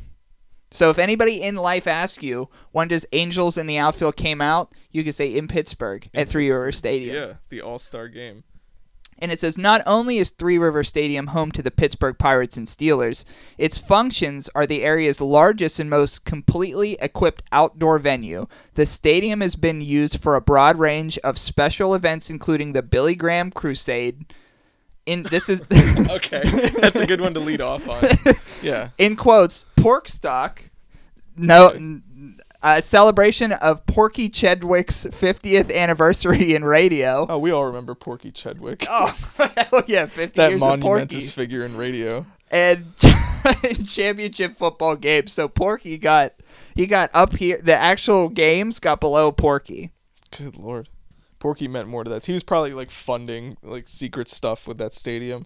So 0.78 0.92
if 0.92 1.00
anybody 1.00 1.42
in 1.42 1.56
life 1.56 1.88
asks 1.88 2.22
you 2.22 2.50
when 2.72 2.90
does 2.90 3.08
Angels 3.12 3.58
in 3.58 3.66
the 3.66 3.80
outfield 3.80 4.16
came 4.16 4.42
out, 4.42 4.74
you 4.92 5.04
can 5.04 5.12
say 5.12 5.36
in 5.36 5.48
Pittsburgh 5.48 6.08
at 6.14 6.30
Three 6.30 6.52
River 6.52 6.72
Stadium. 6.72 7.16
Yeah, 7.16 7.34
the 7.50 7.62
All 7.62 7.80
Star 7.80 8.08
game. 8.08 8.44
And 9.18 9.32
it 9.32 9.40
says 9.40 9.58
not 9.58 9.82
only 9.88 10.20
is 10.20 10.30
Three 10.30 10.60
River 10.60 10.84
Stadium 10.84 11.28
home 11.28 11.52
to 11.54 11.64
the 11.64 11.72
Pittsburgh 11.72 12.20
Pirates 12.20 12.58
and 12.58 12.68
Steelers, 12.68 13.26
its 13.58 13.80
functions 13.80 14.52
are 14.54 14.68
the 14.68 14.84
area's 14.84 15.20
largest 15.20 15.80
and 15.80 15.90
most 15.90 16.26
completely 16.26 16.96
equipped 17.02 17.42
outdoor 17.52 17.98
venue. 17.98 18.46
The 18.76 18.86
stadium 18.86 19.42
has 19.42 19.56
been 19.56 19.82
used 19.82 20.22
for 20.22 20.36
a 20.36 20.42
broad 20.42 20.78
range 20.78 21.18
of 21.24 21.40
special 21.40 21.96
events, 21.96 22.30
including 22.30 22.74
the 22.74 22.84
Billy 22.84 23.16
Graham 23.16 23.50
Crusade. 23.50 24.32
In 25.08 25.24
this 25.24 25.50
is 25.50 25.64
Okay, 26.12 26.44
that's 26.80 27.00
a 27.00 27.08
good 27.08 27.22
one 27.22 27.34
to 27.34 27.40
lead 27.40 27.62
off 27.62 27.88
on. 27.90 28.36
Yeah. 28.62 28.90
in 28.98 29.16
quotes 29.16 29.66
pork 29.76 30.08
stock. 30.08 30.62
No. 31.36 31.70
n- 31.70 32.38
A 32.64 32.82
celebration 32.82 33.52
of 33.52 33.86
Porky 33.86 34.30
Chedwick's 34.30 35.06
50th 35.06 35.74
anniversary 35.74 36.54
in 36.56 36.64
radio. 36.64 37.26
Oh, 37.30 37.38
we 37.38 37.52
all 37.52 37.66
remember 37.66 37.94
Porky 37.96 38.32
Chedwick. 38.32 38.86
Oh, 38.90 39.16
hell 39.38 39.68
oh, 39.74 39.84
yeah, 39.88 40.08
50 40.08 40.36
that 40.38 40.50
years 40.50 40.62
of 40.62 40.68
Porky. 40.68 40.84
monumentous 40.84 41.32
figure 41.32 41.64
in 41.64 41.78
radio. 41.78 42.26
and 42.50 42.86
championship 43.86 44.56
football 44.56 44.96
games. 44.96 45.34
So 45.34 45.48
Porky 45.48 45.98
got 45.98 46.34
he 46.76 46.86
got 46.88 47.10
up 47.14 47.36
here. 47.36 47.60
The 47.62 47.76
actual 47.76 48.30
games 48.30 48.80
got 48.80 49.00
below 49.00 49.32
Porky. 49.32 49.92
Good 50.36 50.58
lord. 50.58 50.90
Porky 51.40 51.68
meant 51.68 51.88
more 51.88 52.04
to 52.04 52.10
that. 52.10 52.26
He 52.26 52.34
was 52.34 52.44
probably 52.44 52.74
like 52.74 52.90
funding 52.92 53.58
like 53.62 53.88
secret 53.88 54.28
stuff 54.30 54.68
with 54.68 54.78
that 54.80 54.94
stadium. 54.94 55.46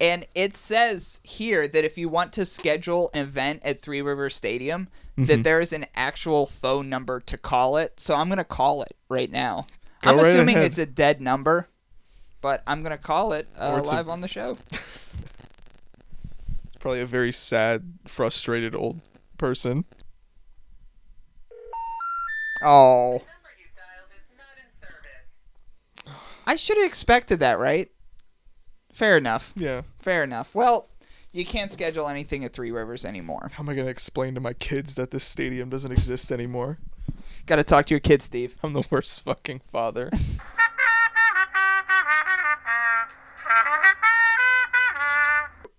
And 0.00 0.26
it 0.34 0.54
says 0.54 1.18
here 1.24 1.66
that 1.66 1.84
if 1.84 1.98
you 1.98 2.08
want 2.08 2.32
to 2.34 2.44
schedule 2.44 3.10
an 3.14 3.20
event 3.22 3.62
at 3.64 3.80
Three 3.80 4.00
River 4.02 4.30
Stadium, 4.30 4.88
Mm-hmm. 5.18 5.24
that 5.26 5.42
there 5.42 5.60
is 5.60 5.72
an 5.72 5.84
actual 5.96 6.46
phone 6.46 6.88
number 6.88 7.18
to 7.18 7.36
call 7.36 7.76
it. 7.76 7.98
So 7.98 8.14
I'm 8.14 8.28
gonna 8.28 8.44
call 8.44 8.82
it 8.84 8.94
right 9.08 9.28
now. 9.28 9.64
Go 10.02 10.10
I'm 10.10 10.16
right 10.18 10.26
assuming 10.26 10.54
ahead. 10.54 10.66
it's 10.66 10.78
a 10.78 10.86
dead 10.86 11.20
number, 11.20 11.68
but 12.40 12.62
I'm 12.68 12.84
gonna 12.84 12.96
call 12.98 13.32
it 13.32 13.48
uh, 13.58 13.78
it's 13.80 13.90
a- 13.90 13.96
live 13.96 14.08
on 14.08 14.20
the 14.20 14.28
show. 14.28 14.56
It's 16.68 16.76
probably 16.78 17.00
a 17.00 17.06
very 17.06 17.32
sad, 17.32 17.94
frustrated 18.06 18.76
old 18.76 19.00
person. 19.38 19.86
Oh, 22.64 23.22
I 26.48 26.56
should 26.56 26.78
have 26.78 26.86
expected 26.86 27.40
that, 27.40 27.58
right? 27.58 27.90
Fair 28.90 29.18
enough. 29.18 29.52
Yeah. 29.54 29.82
Fair 29.98 30.24
enough. 30.24 30.54
Well, 30.54 30.88
you 31.30 31.44
can't 31.44 31.70
schedule 31.70 32.08
anything 32.08 32.42
at 32.42 32.54
Three 32.54 32.70
Rivers 32.70 33.04
anymore. 33.04 33.50
How 33.52 33.62
am 33.62 33.68
I 33.68 33.74
gonna 33.74 33.88
explain 33.90 34.34
to 34.34 34.40
my 34.40 34.54
kids 34.54 34.94
that 34.94 35.10
this 35.10 35.24
stadium 35.24 35.68
doesn't 35.68 35.92
exist 35.92 36.32
anymore? 36.32 36.78
Got 37.44 37.56
to 37.56 37.64
talk 37.64 37.84
to 37.86 37.94
your 37.94 38.00
kids, 38.00 38.24
Steve. 38.24 38.56
I'm 38.62 38.72
the 38.72 38.86
worst 38.90 39.22
fucking 39.22 39.60
father. 39.70 40.10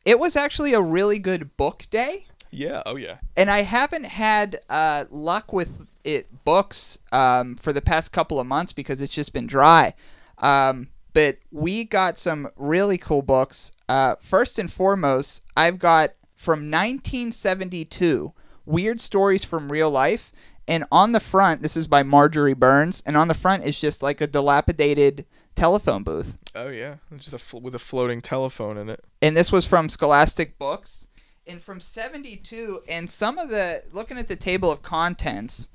It 0.06 0.18
was 0.18 0.36
actually 0.36 0.74
a 0.74 0.82
really 0.82 1.20
good 1.20 1.56
book 1.58 1.86
day, 1.92 2.26
yeah. 2.52 2.82
Oh 2.86 2.96
yeah. 2.96 3.18
and 3.36 3.50
I 3.52 3.62
haven't 3.62 4.06
had 4.06 4.60
uh, 4.70 5.06
luck 5.12 5.54
with 5.54 5.86
it 6.04 6.44
books 6.46 6.98
um, 7.12 7.56
for 7.56 7.74
the 7.74 7.82
past 7.82 8.12
couple 8.12 8.40
of 8.40 8.48
months 8.48 8.74
because 8.74 9.02
it's 9.02 9.14
just 9.14 9.34
been 9.34 9.46
dry. 9.46 9.94
Um, 10.40 10.90
but 11.14 11.38
we 11.52 11.84
got 11.84 12.18
some 12.18 12.50
really 12.58 12.98
cool 12.98 13.22
books. 13.22 13.72
Uh, 13.88 14.16
first 14.22 14.60
and 14.60 14.72
foremost, 14.72 15.44
I've 15.58 15.80
got 15.80 16.12
from 16.36 16.72
1972 16.72 18.34
Weird 18.66 19.02
Stories 19.02 19.44
from 19.44 19.72
Real 19.72 19.90
Life. 19.90 20.32
And 20.68 20.86
on 20.92 21.14
the 21.14 21.20
front, 21.20 21.64
this 21.64 21.76
is 21.76 21.88
by 21.88 22.04
Marjorie 22.04 22.54
Burns, 22.54 23.02
and 23.06 23.18
on 23.18 23.28
the 23.28 23.34
front 23.34 23.66
is 23.66 23.82
just 23.82 24.04
like 24.04 24.22
a 24.22 24.28
dilapidated 24.28 25.26
telephone 25.56 26.04
booth. 26.04 26.38
Oh 26.54 26.70
yeah. 26.70 26.98
Just 27.18 27.34
a 27.34 27.40
fl- 27.40 27.58
with 27.58 27.74
a 27.74 27.80
floating 27.80 28.22
telephone 28.22 28.78
in 28.78 28.88
it. 28.88 29.04
and 29.22 29.36
this 29.36 29.52
was 29.52 29.66
from 29.66 29.90
Scholastic 29.90 30.60
Books. 30.60 31.08
And 31.48 31.60
from 31.60 31.80
72, 31.80 32.82
and 32.88 33.10
some 33.10 33.40
of 33.40 33.50
the, 33.50 33.82
looking 33.92 34.20
at 34.20 34.28
the 34.28 34.36
table 34.36 34.70
of 34.70 34.84
contents, 34.84 35.70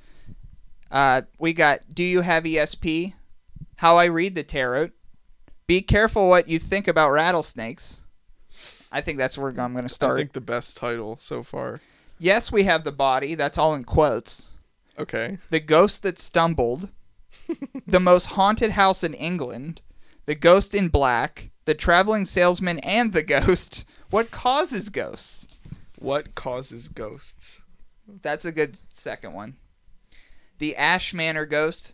uh, 0.92 1.22
we 1.40 1.52
got 1.52 1.80
Do 1.92 2.04
You 2.04 2.20
Have 2.20 2.44
ESP? 2.44 3.14
How 3.84 3.98
I 3.98 4.06
Read 4.06 4.34
the 4.34 4.42
Tarot. 4.42 4.92
Be 5.66 5.82
careful 5.82 6.26
what 6.26 6.48
you 6.48 6.58
think 6.58 6.88
about 6.88 7.10
rattlesnakes. 7.10 8.00
I 8.90 9.02
think 9.02 9.18
that's 9.18 9.36
where 9.36 9.50
I'm 9.50 9.74
going 9.74 9.74
to 9.74 9.82
I 9.84 9.86
start. 9.88 10.16
think 10.16 10.32
the 10.32 10.40
best 10.40 10.78
title 10.78 11.18
so 11.20 11.42
far. 11.42 11.80
yes, 12.18 12.50
we 12.50 12.62
have 12.62 12.84
the 12.84 12.92
body. 12.92 13.34
That's 13.34 13.58
all 13.58 13.74
in 13.74 13.84
quotes. 13.84 14.48
Okay. 14.98 15.36
The 15.50 15.60
ghost 15.60 16.02
that 16.02 16.18
stumbled. 16.18 16.88
the 17.86 18.00
most 18.00 18.24
haunted 18.24 18.70
house 18.70 19.04
in 19.04 19.12
England. 19.12 19.82
The 20.24 20.34
ghost 20.34 20.74
in 20.74 20.88
black. 20.88 21.50
The 21.66 21.74
traveling 21.74 22.24
salesman 22.24 22.78
and 22.78 23.12
the 23.12 23.22
ghost. 23.22 23.84
What 24.08 24.30
causes 24.30 24.88
ghosts? 24.88 25.58
What 25.98 26.34
causes 26.34 26.88
ghosts? 26.88 27.64
That's 28.22 28.46
a 28.46 28.52
good 28.52 28.76
second 28.76 29.34
one. 29.34 29.56
The 30.56 30.74
Ash 30.74 31.12
Manor 31.12 31.44
Ghost. 31.44 31.92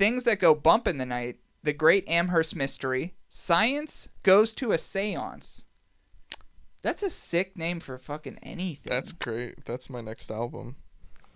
Things 0.00 0.24
that 0.24 0.38
go 0.40 0.54
bump 0.54 0.88
in 0.88 0.96
the 0.96 1.04
night. 1.04 1.36
The 1.62 1.74
Great 1.74 2.08
Amherst 2.08 2.56
Mystery. 2.56 3.12
Science 3.28 4.08
goes 4.22 4.54
to 4.54 4.72
a 4.72 4.78
seance. 4.78 5.66
That's 6.80 7.02
a 7.02 7.10
sick 7.10 7.54
name 7.54 7.80
for 7.80 7.98
fucking 7.98 8.38
anything. 8.42 8.90
That's 8.90 9.12
great. 9.12 9.66
That's 9.66 9.90
my 9.90 10.00
next 10.00 10.30
album. 10.30 10.76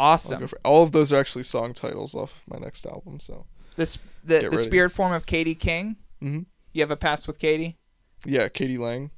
Awesome. 0.00 0.48
for- 0.48 0.58
all 0.64 0.82
of 0.82 0.92
those 0.92 1.12
are 1.12 1.20
actually 1.20 1.42
song 1.44 1.74
titles 1.74 2.14
off 2.14 2.42
my 2.48 2.58
next 2.58 2.86
album. 2.86 3.20
So 3.20 3.44
This 3.76 3.98
the, 4.24 4.40
Get 4.40 4.50
the 4.50 4.56
ready. 4.56 4.62
spirit 4.70 4.90
form 4.92 5.12
of 5.12 5.26
Katie 5.26 5.54
King. 5.54 5.96
Mm-hmm. 6.22 6.44
You 6.72 6.80
have 6.80 6.90
a 6.90 6.96
past 6.96 7.26
with 7.28 7.38
Katie? 7.38 7.76
yeah, 8.24 8.48
Katie 8.48 8.78
Lang, 8.78 9.10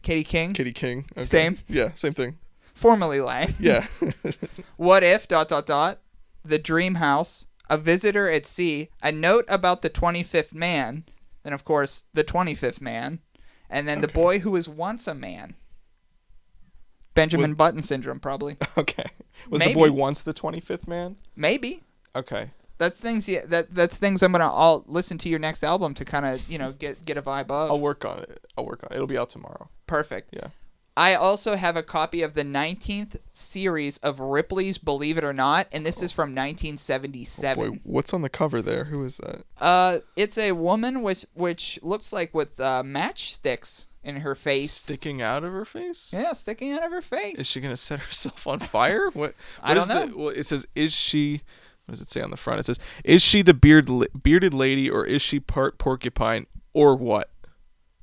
Katie 0.00 0.24
King? 0.24 0.54
Katie 0.54 0.72
King. 0.72 1.04
Okay. 1.12 1.24
Same? 1.26 1.58
Yeah, 1.68 1.90
same 1.94 2.14
thing. 2.14 2.38
Formerly 2.72 3.20
Lang. 3.20 3.50
Yeah. 3.60 3.86
What 4.78 5.02
if 5.02 5.28
dot 5.28 5.48
dot 5.48 5.66
dot 5.66 6.00
the 6.44 6.58
dream 6.58 6.94
house, 6.96 7.46
a 7.68 7.76
visitor 7.78 8.30
at 8.30 8.46
sea, 8.46 8.90
a 9.02 9.12
note 9.12 9.44
about 9.48 9.82
the 9.82 9.90
25th 9.90 10.54
man, 10.54 11.04
then 11.42 11.52
of 11.52 11.64
course 11.64 12.06
the 12.14 12.24
25th 12.24 12.80
man, 12.80 13.20
and 13.68 13.86
then 13.88 14.00
the 14.00 14.08
boy 14.08 14.40
who 14.40 14.52
was 14.52 14.68
once 14.68 15.06
a 15.06 15.14
man. 15.14 15.54
Benjamin 17.14 17.50
Was- 17.50 17.56
Button 17.56 17.82
syndrome 17.82 18.20
probably. 18.20 18.56
okay. 18.78 19.06
Was 19.50 19.60
Maybe. 19.60 19.72
the 19.72 19.78
boy 19.78 19.92
once 19.92 20.22
the 20.22 20.34
25th 20.34 20.86
man? 20.86 21.16
Maybe. 21.34 21.82
Okay. 22.14 22.50
That's 22.78 23.00
things 23.00 23.26
yeah, 23.26 23.46
that 23.46 23.74
that's 23.74 23.96
things 23.96 24.22
I'm 24.22 24.32
going 24.32 24.40
to 24.40 24.48
all 24.48 24.84
listen 24.86 25.16
to 25.18 25.30
your 25.30 25.38
next 25.38 25.64
album 25.64 25.94
to 25.94 26.04
kind 26.04 26.26
of, 26.26 26.46
you 26.48 26.58
know, 26.58 26.72
get 26.72 27.04
get 27.06 27.16
a 27.16 27.22
vibe 27.22 27.50
of. 27.50 27.70
I'll 27.70 27.80
work 27.80 28.04
on 28.04 28.18
it. 28.18 28.46
I'll 28.56 28.66
work 28.66 28.82
on 28.82 28.92
it. 28.92 28.96
It'll 28.96 29.06
be 29.06 29.16
out 29.16 29.30
tomorrow. 29.30 29.70
Perfect. 29.86 30.34
Yeah. 30.34 30.48
I 30.96 31.14
also 31.14 31.56
have 31.56 31.76
a 31.76 31.82
copy 31.82 32.22
of 32.22 32.32
the 32.34 32.42
19th 32.42 33.18
series 33.28 33.98
of 33.98 34.18
Ripley's 34.18 34.78
Believe 34.78 35.18
It 35.18 35.24
or 35.24 35.34
Not, 35.34 35.66
and 35.70 35.84
this 35.84 36.02
is 36.02 36.10
from 36.10 36.30
1977. 36.30 37.70
Boy, 37.70 37.80
what's 37.82 38.14
on 38.14 38.22
the 38.22 38.30
cover 38.30 38.62
there? 38.62 38.84
Who 38.84 39.04
is 39.04 39.18
that? 39.18 39.44
Uh, 39.60 39.98
it's 40.16 40.38
a 40.38 40.52
woman 40.52 41.02
which 41.02 41.26
which 41.34 41.78
looks 41.82 42.12
like 42.12 42.32
with 42.32 42.58
uh, 42.60 42.82
matchsticks 42.84 43.88
in 44.02 44.16
her 44.16 44.34
face. 44.34 44.72
Sticking 44.72 45.20
out 45.20 45.44
of 45.44 45.52
her 45.52 45.64
face? 45.66 46.14
yeah, 46.16 46.32
sticking 46.32 46.72
out 46.72 46.84
of 46.84 46.92
her 46.92 47.02
face. 47.02 47.38
Is 47.40 47.46
she 47.50 47.60
gonna 47.60 47.76
set 47.76 48.00
herself 48.00 48.46
on 48.46 48.60
fire? 48.60 49.10
What? 49.12 49.34
I 49.62 49.74
don't 49.74 49.82
is 49.82 49.88
know. 49.88 50.06
The, 50.06 50.16
well, 50.16 50.28
it 50.28 50.44
says, 50.44 50.66
"Is 50.74 50.94
she?" 50.94 51.42
What 51.84 51.92
does 51.92 52.00
it 52.00 52.08
say 52.08 52.20
on 52.20 52.30
the 52.30 52.36
front? 52.36 52.60
It 52.60 52.66
says, 52.66 52.80
"Is 53.04 53.22
she 53.22 53.42
the 53.42 53.54
beard 53.54 53.90
bearded 54.22 54.54
lady, 54.54 54.88
or 54.88 55.04
is 55.04 55.20
she 55.20 55.40
part 55.40 55.78
porcupine, 55.78 56.46
or 56.72 56.96
what?" 56.96 57.30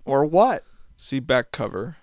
or 0.06 0.26
what? 0.26 0.64
See 0.98 1.20
back 1.20 1.52
cover. 1.52 1.98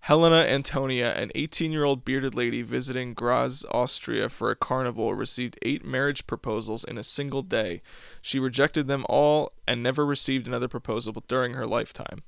Helena 0.00 0.36
Antonia, 0.36 1.12
an 1.14 1.30
18-year-old 1.34 2.04
bearded 2.04 2.34
lady 2.34 2.62
visiting 2.62 3.14
Graz, 3.14 3.64
Austria 3.70 4.28
for 4.28 4.50
a 4.50 4.56
carnival, 4.56 5.14
received 5.14 5.58
eight 5.62 5.84
marriage 5.84 6.26
proposals 6.26 6.84
in 6.84 6.96
a 6.96 7.02
single 7.02 7.42
day. 7.42 7.82
She 8.22 8.38
rejected 8.38 8.86
them 8.86 9.04
all 9.08 9.52
and 9.66 9.82
never 9.82 10.06
received 10.06 10.46
another 10.46 10.68
proposal 10.68 11.12
during 11.26 11.54
her 11.54 11.66
lifetime. 11.66 12.22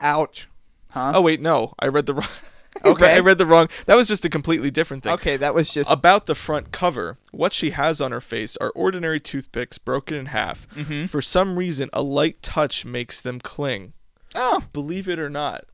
Ouch. 0.00 0.48
Huh? 0.90 1.12
Oh 1.14 1.20
wait, 1.20 1.40
no, 1.40 1.74
I 1.78 1.88
read 1.88 2.06
the 2.06 2.14
wrong. 2.14 2.28
Okay. 2.84 3.16
I 3.16 3.18
read 3.18 3.38
the 3.38 3.46
wrong. 3.46 3.68
That 3.86 3.96
was 3.96 4.06
just 4.06 4.24
a 4.24 4.28
completely 4.28 4.70
different 4.70 5.02
thing. 5.02 5.12
Okay, 5.14 5.36
that 5.36 5.52
was 5.52 5.72
just 5.72 5.92
About 5.92 6.26
the 6.26 6.36
front 6.36 6.70
cover, 6.70 7.18
what 7.32 7.52
she 7.52 7.70
has 7.70 8.00
on 8.00 8.12
her 8.12 8.20
face 8.20 8.56
are 8.58 8.70
ordinary 8.70 9.18
toothpicks 9.18 9.78
broken 9.78 10.16
in 10.16 10.26
half. 10.26 10.68
Mm-hmm. 10.76 11.06
For 11.06 11.20
some 11.20 11.58
reason, 11.58 11.90
a 11.92 12.02
light 12.02 12.40
touch 12.40 12.84
makes 12.84 13.20
them 13.20 13.40
cling. 13.40 13.94
Oh 14.38 14.62
Believe 14.72 15.08
it 15.08 15.18
or 15.18 15.28
not. 15.28 15.64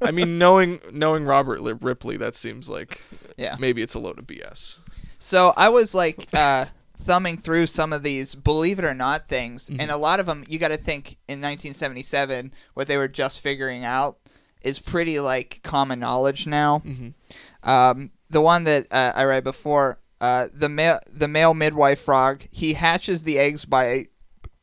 I 0.00 0.10
mean, 0.12 0.38
knowing 0.38 0.80
knowing 0.92 1.24
Robert 1.24 1.60
Ripley, 1.82 2.16
that 2.16 2.34
seems 2.34 2.70
like 2.70 3.00
yeah. 3.36 3.56
maybe 3.58 3.82
it's 3.82 3.94
a 3.94 3.98
load 3.98 4.18
of 4.18 4.26
BS. 4.26 4.78
So 5.18 5.52
I 5.56 5.68
was 5.70 5.94
like, 5.94 6.28
uh, 6.34 6.66
thumbing 6.94 7.36
through 7.36 7.66
some 7.66 7.92
of 7.92 8.02
these 8.02 8.34
believe 8.34 8.78
it 8.78 8.84
or 8.84 8.94
not 8.94 9.28
things 9.28 9.68
Mm-hmm. 9.68 9.80
and 9.82 9.90
a 9.90 9.96
lot 9.98 10.18
of 10.18 10.24
them 10.26 10.44
you 10.48 10.58
got 10.58 10.68
to 10.68 10.76
think 10.78 11.18
in 11.28 11.40
1977 11.42 12.52
what 12.74 12.86
they 12.86 12.96
were 12.96 13.06
just 13.06 13.42
figuring 13.42 13.84
out 13.84 14.16
is 14.62 14.78
pretty 14.78 15.20
like 15.20 15.60
common 15.62 16.00
knowledge 16.00 16.46
now 16.46 16.78
Mm-hmm. 16.78 17.68
um, 17.68 18.10
the 18.30 18.40
one 18.40 18.64
that 18.64 18.86
uh, 18.90 19.12
i 19.14 19.24
read 19.24 19.44
before 19.44 19.98
uh, 20.22 20.48
the 20.52 20.70
male 20.70 20.98
the 21.12 21.28
male 21.28 21.52
midwife 21.52 22.00
frog 22.00 22.44
he 22.50 22.72
hatches 22.72 23.24
the 23.24 23.38
eggs 23.38 23.66
by 23.66 24.06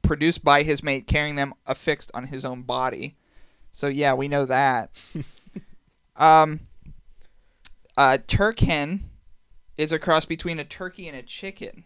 produced 0.03 0.43
by 0.43 0.61
his 0.61 0.83
mate 0.83 1.07
carrying 1.07 1.35
them 1.35 1.53
affixed 1.65 2.11
on 2.13 2.25
his 2.25 2.45
own 2.45 2.61
body 2.61 3.15
so 3.71 3.87
yeah 3.87 4.13
we 4.13 4.27
know 4.27 4.45
that 4.45 4.91
um 6.15 6.59
uh, 7.95 8.17
turk 8.27 8.59
hen 8.59 9.01
is 9.77 9.91
a 9.91 9.99
cross 9.99 10.25
between 10.25 10.59
a 10.59 10.63
turkey 10.63 11.07
and 11.07 11.17
a 11.17 11.21
chicken. 11.21 11.83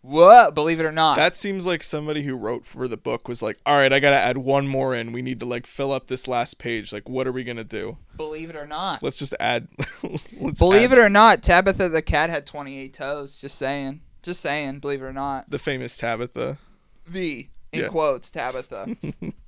What? 0.00 0.54
Believe 0.54 0.80
it 0.80 0.86
or 0.86 0.92
not. 0.92 1.16
That 1.16 1.34
seems 1.34 1.66
like 1.66 1.82
somebody 1.82 2.22
who 2.22 2.34
wrote 2.34 2.64
for 2.64 2.86
the 2.86 2.96
book 2.96 3.28
was 3.28 3.42
like, 3.42 3.58
"All 3.66 3.76
right, 3.76 3.92
I 3.92 4.00
got 4.00 4.10
to 4.10 4.16
add 4.16 4.38
one 4.38 4.68
more 4.68 4.94
in. 4.94 5.12
We 5.12 5.22
need 5.22 5.40
to 5.40 5.46
like 5.46 5.66
fill 5.66 5.92
up 5.92 6.06
this 6.06 6.28
last 6.28 6.58
page. 6.58 6.92
Like 6.92 7.08
what 7.08 7.26
are 7.26 7.32
we 7.32 7.44
going 7.44 7.56
to 7.56 7.64
do? 7.64 7.98
believe 8.16 8.50
it 8.50 8.56
or 8.56 8.66
not. 8.66 9.02
Let's 9.02 9.16
just 9.16 9.34
add 9.38 9.68
let's 10.02 10.58
Believe 10.58 10.92
add 10.92 10.98
it 10.98 11.00
or 11.00 11.08
not, 11.08 11.42
Tabitha 11.42 11.88
the 11.88 12.02
cat 12.02 12.30
had 12.30 12.46
28 12.46 12.92
toes. 12.92 13.40
Just 13.40 13.56
saying. 13.58 14.00
Just 14.22 14.40
saying. 14.40 14.80
Believe 14.80 15.02
it 15.02 15.06
or 15.06 15.12
not. 15.12 15.50
the 15.50 15.58
famous 15.58 15.96
Tabitha. 15.96 16.58
V 17.08 17.50
in 17.72 17.80
Yeah. 17.80 17.88
quotes 17.88 18.30
Tabitha. 18.30 18.96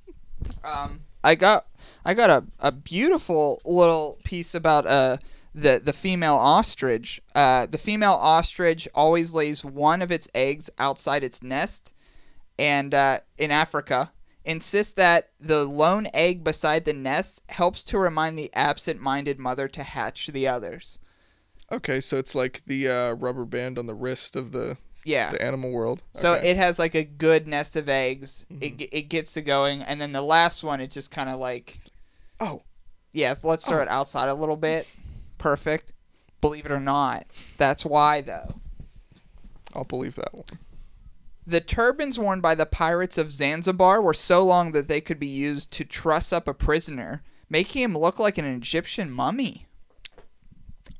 um, 0.63 1.01
I 1.23 1.35
got 1.35 1.65
I 2.03 2.13
got 2.13 2.29
a, 2.29 2.43
a 2.59 2.71
beautiful 2.71 3.61
little 3.65 4.17
piece 4.23 4.55
about 4.55 4.85
uh 4.87 5.17
the 5.53 5.81
the 5.83 5.93
female 5.93 6.35
ostrich. 6.35 7.21
Uh, 7.35 7.65
the 7.65 7.77
female 7.77 8.13
ostrich 8.13 8.87
always 8.95 9.33
lays 9.35 9.63
one 9.65 10.01
of 10.01 10.11
its 10.11 10.29
eggs 10.33 10.69
outside 10.79 11.23
its 11.23 11.43
nest, 11.43 11.93
and 12.57 12.93
uh, 12.93 13.19
in 13.37 13.51
Africa 13.51 14.11
insists 14.43 14.93
that 14.93 15.29
the 15.39 15.63
lone 15.65 16.07
egg 16.13 16.43
beside 16.43 16.85
the 16.85 16.93
nest 16.93 17.43
helps 17.49 17.83
to 17.83 17.97
remind 17.99 18.39
the 18.39 18.49
absent-minded 18.55 19.37
mother 19.37 19.67
to 19.67 19.83
hatch 19.83 20.27
the 20.27 20.47
others. 20.47 20.97
Okay, 21.71 21.99
so 21.99 22.17
it's 22.17 22.33
like 22.33 22.65
the 22.65 22.87
uh, 22.89 23.11
rubber 23.13 23.45
band 23.45 23.77
on 23.77 23.85
the 23.85 23.93
wrist 23.93 24.35
of 24.35 24.51
the 24.51 24.77
Yeah. 25.03 25.31
the 25.31 25.41
animal 25.41 25.71
world. 25.71 26.03
So 26.13 26.33
Okay. 26.35 26.51
it 26.51 26.57
has 26.57 26.77
like 26.79 26.93
a 26.95 27.03
good 27.03 27.47
nest 27.47 27.75
of 27.75 27.89
eggs. 27.89 28.45
Mm-hmm. 28.51 28.63
It, 28.81 28.89
it 28.91 29.01
gets 29.09 29.33
to 29.33 29.41
going, 29.41 29.81
and 29.81 29.99
then 29.99 30.11
the 30.11 30.21
last 30.21 30.63
one, 30.63 30.79
it 30.81 30.91
just 30.91 31.11
kind 31.11 31.29
of 31.29 31.39
like, 31.39 31.79
oh, 32.39 32.61
yeah, 33.11 33.35
let's 33.43 33.65
start 33.65 33.83
it 33.83 33.87
outside 33.89 34.29
a 34.29 34.33
little 34.33 34.55
bit. 34.55 34.87
Perfect. 35.37 35.93
Believe 36.39 36.65
it 36.65 36.71
or 36.71 36.79
not, 36.79 37.25
that's 37.57 37.85
why 37.85 38.21
though. 38.21 38.55
I'll 39.73 39.83
believe 39.83 40.15
that 40.15 40.33
one. 40.33 40.59
The 41.45 41.61
turbans 41.61 42.19
worn 42.19 42.39
by 42.41 42.55
the 42.55 42.65
pirates 42.65 43.17
of 43.17 43.31
Zanzibar 43.31 44.01
were 44.01 44.13
so 44.13 44.43
long 44.43 44.71
that 44.73 44.87
they 44.87 45.01
could 45.01 45.19
be 45.19 45.27
used 45.27 45.71
to 45.73 45.83
truss 45.85 46.31
up 46.31 46.47
a 46.47 46.53
prisoner, 46.53 47.23
making 47.49 47.81
him 47.81 47.97
look 47.97 48.19
like 48.19 48.37
an 48.37 48.45
Egyptian 48.45 49.09
mummy. 49.11 49.65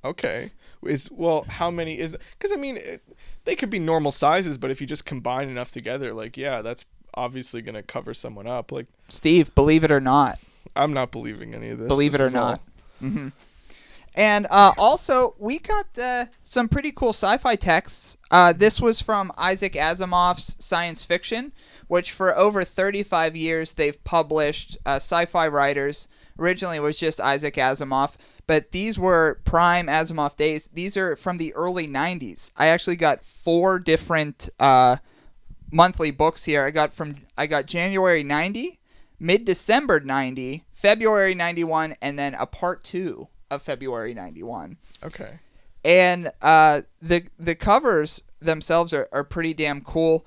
Okay. 0.03 0.51
Is 0.83 1.11
well, 1.11 1.43
how 1.47 1.69
many 1.69 1.99
is? 1.99 2.17
Because 2.37 2.51
I 2.51 2.55
mean, 2.55 2.77
it, 2.77 3.03
they 3.51 3.55
could 3.57 3.69
be 3.69 3.79
normal 3.79 4.11
sizes, 4.11 4.57
but 4.57 4.71
if 4.71 4.79
you 4.79 4.87
just 4.87 5.05
combine 5.05 5.49
enough 5.49 5.71
together, 5.71 6.13
like 6.13 6.37
yeah, 6.37 6.61
that's 6.61 6.85
obviously 7.13 7.61
gonna 7.61 7.83
cover 7.83 8.13
someone 8.13 8.47
up. 8.47 8.71
Like 8.71 8.87
Steve, 9.09 9.53
believe 9.55 9.83
it 9.83 9.91
or 9.91 9.99
not. 9.99 10.39
I'm 10.73 10.93
not 10.93 11.11
believing 11.11 11.53
any 11.53 11.71
of 11.71 11.77
this. 11.77 11.89
believe 11.89 12.13
This 12.13 12.21
it 12.21 12.27
or 12.27 12.29
not. 12.29 12.61
hmm 13.01 13.27
And 14.15 14.47
uh, 14.49 14.71
also, 14.77 15.35
we 15.37 15.59
got 15.59 15.99
uh, 15.99 16.27
some 16.43 16.69
pretty 16.69 16.93
cool 16.93 17.09
sci-fi 17.09 17.57
texts. 17.57 18.15
Uh, 18.31 18.53
this 18.53 18.79
was 18.79 19.01
from 19.01 19.33
Isaac 19.37 19.73
Asimov's 19.73 20.55
science 20.63 21.03
fiction, 21.03 21.51
which 21.89 22.13
for 22.13 22.37
over 22.37 22.63
35 22.63 23.35
years 23.35 23.73
they've 23.73 24.01
published 24.05 24.77
uh, 24.85 24.91
sci-fi 24.91 25.45
writers. 25.49 26.07
Originally, 26.39 26.77
it 26.77 26.81
was 26.81 26.97
just 26.97 27.19
Isaac 27.19 27.55
Asimov, 27.55 28.13
but 28.47 28.71
these 28.71 28.97
were 28.99 29.39
prime 29.45 29.87
Asimov 29.87 30.35
days. 30.35 30.69
These 30.73 30.97
are 30.97 31.15
from 31.15 31.37
the 31.37 31.53
early 31.53 31.87
90s. 31.87 32.51
I 32.57 32.67
actually 32.67 32.95
got 32.95 33.23
four 33.23 33.79
different 33.79 34.49
uh, 34.59 34.97
monthly 35.71 36.11
books 36.11 36.45
here. 36.45 36.63
I 36.65 36.71
got 36.71 36.93
from 36.93 37.15
I 37.37 37.47
got 37.47 37.65
January 37.65 38.23
90, 38.23 38.79
mid 39.19 39.45
December 39.45 39.99
90, 39.99 40.63
February 40.71 41.35
91, 41.35 41.95
and 42.01 42.17
then 42.19 42.33
a 42.35 42.45
part 42.45 42.83
2 42.83 43.27
of 43.49 43.61
February 43.61 44.13
91. 44.13 44.77
Okay. 45.03 45.39
And 45.83 46.31
uh, 46.41 46.81
the 47.01 47.23
the 47.39 47.55
covers 47.55 48.21
themselves 48.39 48.93
are, 48.93 49.07
are 49.11 49.23
pretty 49.23 49.53
damn 49.53 49.81
cool. 49.81 50.25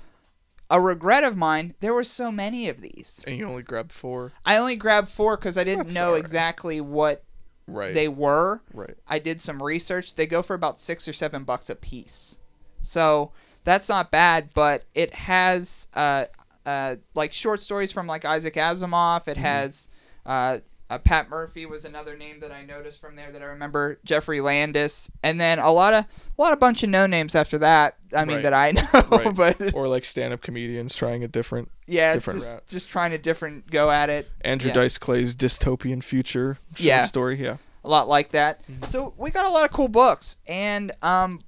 A 0.71 0.81
regret 0.81 1.25
of 1.25 1.37
mine, 1.37 1.75
there 1.81 1.93
were 1.93 2.05
so 2.05 2.33
many 2.33 2.69
of 2.69 2.81
these. 2.81 3.23
And 3.27 3.37
you 3.37 3.47
only 3.47 3.63
grabbed 3.63 3.93
four. 3.93 4.33
I 4.45 4.57
only 4.57 4.77
grabbed 4.77 5.11
four 5.11 5.37
because 5.37 5.59
I 5.59 5.65
didn't 5.65 5.89
That's 5.89 5.95
know 5.95 6.15
exactly 6.15 6.81
what 6.81 7.23
Right. 7.67 7.95
they 7.95 8.09
were. 8.09 8.61
Right. 8.73 8.97
I 9.09 9.19
did 9.19 9.41
some 9.41 9.63
research. 9.63 10.15
They 10.15 10.27
go 10.27 10.43
for 10.43 10.55
about 10.55 10.79
six 10.79 11.09
or 11.09 11.13
seven 11.13 11.45
bucks 11.45 11.71
a 11.71 11.75
piece. 11.75 12.39
So 12.83 13.33
that's 13.65 13.89
not 13.89 14.11
bad, 14.11 14.51
but 14.55 14.85
it 14.95 15.15
has 15.15 15.89
uh, 15.95 16.27
uh, 16.67 16.97
like 17.15 17.33
short 17.33 17.61
stories 17.61 17.93
from 17.93 18.07
like 18.07 18.25
Isaac 18.25 18.55
Asimov. 18.55 19.27
It 19.29 19.39
has 19.39 19.89
uh, 20.27 20.59
uh, 20.91 20.99
Pat 20.99 21.29
Murphy 21.31 21.65
was 21.67 21.85
another 21.85 22.17
name 22.17 22.41
that 22.41 22.53
I 22.53 22.63
noticed 22.65 23.01
from 23.01 23.17
there 23.17 23.31
that 23.33 23.41
I 23.43 23.47
remember. 23.47 23.99
Geoffrey 24.05 24.41
Landis, 24.41 25.11
and 25.23 25.41
then 25.41 25.59
a 25.59 25.71
lot 25.73 25.95
of 25.95 26.05
a 26.39 26.43
lot 26.43 26.53
of 26.53 26.61
bunch 26.61 26.83
of 26.83 26.91
no 26.91 27.07
names 27.07 27.35
after 27.35 27.59
that. 27.59 27.97
I 28.15 28.25
mean 28.25 28.37
Right. 28.37 28.43
that 28.43 28.53
I 28.55 28.71
know, 29.11 29.17
Right. 29.17 29.35
but 29.59 29.75
or 29.75 29.89
like 29.89 30.05
stand-up 30.05 30.41
comedians 30.43 30.95
trying 30.95 31.25
a 31.25 31.29
different 31.29 31.71
yeah, 31.87 32.15
different 32.15 32.41
just 32.41 32.55
route. 32.55 32.67
just 32.67 32.89
trying 32.89 33.11
to 33.13 33.19
different 33.19 33.71
go 33.71 33.91
at 33.91 34.11
it. 34.11 34.31
Andrew 34.43 34.69
Yeah. 34.69 34.75
Dice 34.75 34.99
Clay's 34.99 35.35
dystopian 35.35 36.03
future 36.03 36.59
short 36.75 36.81
Yeah. 36.81 37.03
story. 37.05 37.37
Yeah. 37.37 37.57
a 37.83 37.89
lot 37.89 38.09
like 38.09 38.31
that. 38.31 38.61
So 38.89 39.13
we 39.17 39.31
got 39.31 39.45
a 39.47 39.51
lot 39.51 39.65
of 39.65 39.71
cool 39.73 39.89
books, 39.89 40.37
and 40.47 40.91
um, 41.03 41.41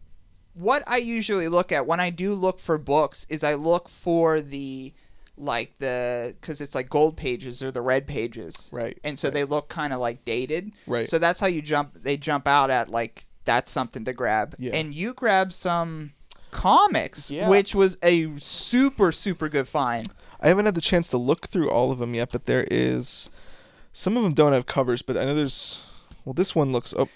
what 0.55 0.83
I 0.87 0.96
usually 0.99 1.49
look 1.49 1.72
at 1.72 1.87
when 1.87 2.01
I 2.01 2.11
do 2.11 2.33
look 2.35 2.59
for 2.61 2.79
books 2.79 3.27
is 3.29 3.44
I 3.44 3.55
look 3.55 3.88
for 3.88 4.40
the 4.40 4.92
like 5.38 5.79
the 5.79 6.35
because 6.40 6.61
it's 6.61 6.75
like 6.75 6.88
gold 6.88 7.16
pages 7.16 7.62
or 7.62 7.70
the 7.70 7.83
red 7.83 8.07
pages, 8.07 8.70
Right. 8.72 8.99
And 9.05 9.18
so 9.18 9.31
they 9.31 9.44
look 9.44 9.68
kind 9.68 9.92
of 9.92 10.01
like 10.01 10.25
dated, 10.25 10.72
Right. 10.87 11.07
So 11.09 11.18
that's 11.18 11.40
how 11.40 11.46
you 11.46 11.62
jump. 11.62 11.92
They 12.03 12.16
jump 12.16 12.46
out 12.46 12.70
at 12.70 12.88
like 12.90 13.25
that's 13.44 13.70
something 13.70 14.05
to 14.07 14.12
grab, 14.12 14.55
Yeah. 14.59 14.72
and 14.75 14.94
you 14.94 15.14
grab 15.14 15.53
some 15.53 16.12
comics, 16.51 17.31
Yeah. 17.31 17.49
which 17.49 17.75
was 17.75 17.99
a 18.03 18.38
super 18.38 19.12
super 19.12 19.49
good 19.49 19.68
find. 19.68 20.09
I 20.40 20.49
haven't 20.49 20.66
had 20.66 20.75
the 20.75 20.81
chance 20.81 21.09
to 21.09 21.16
look 21.18 21.49
through 21.49 21.70
all 21.70 21.92
of 21.92 21.99
them 21.99 22.14
yet, 22.14 22.31
but 22.33 22.44
there 22.44 22.66
is 22.70 23.31
some 23.92 24.16
of 24.16 24.22
them 24.22 24.33
don't 24.35 24.53
have 24.53 24.66
covers, 24.66 25.03
but 25.03 25.16
I 25.16 25.25
know 25.25 25.35
there's 25.35 25.83
well 26.25 26.33
this 26.33 26.55
one 26.55 26.72
looks 26.72 26.94
oh 26.99 27.09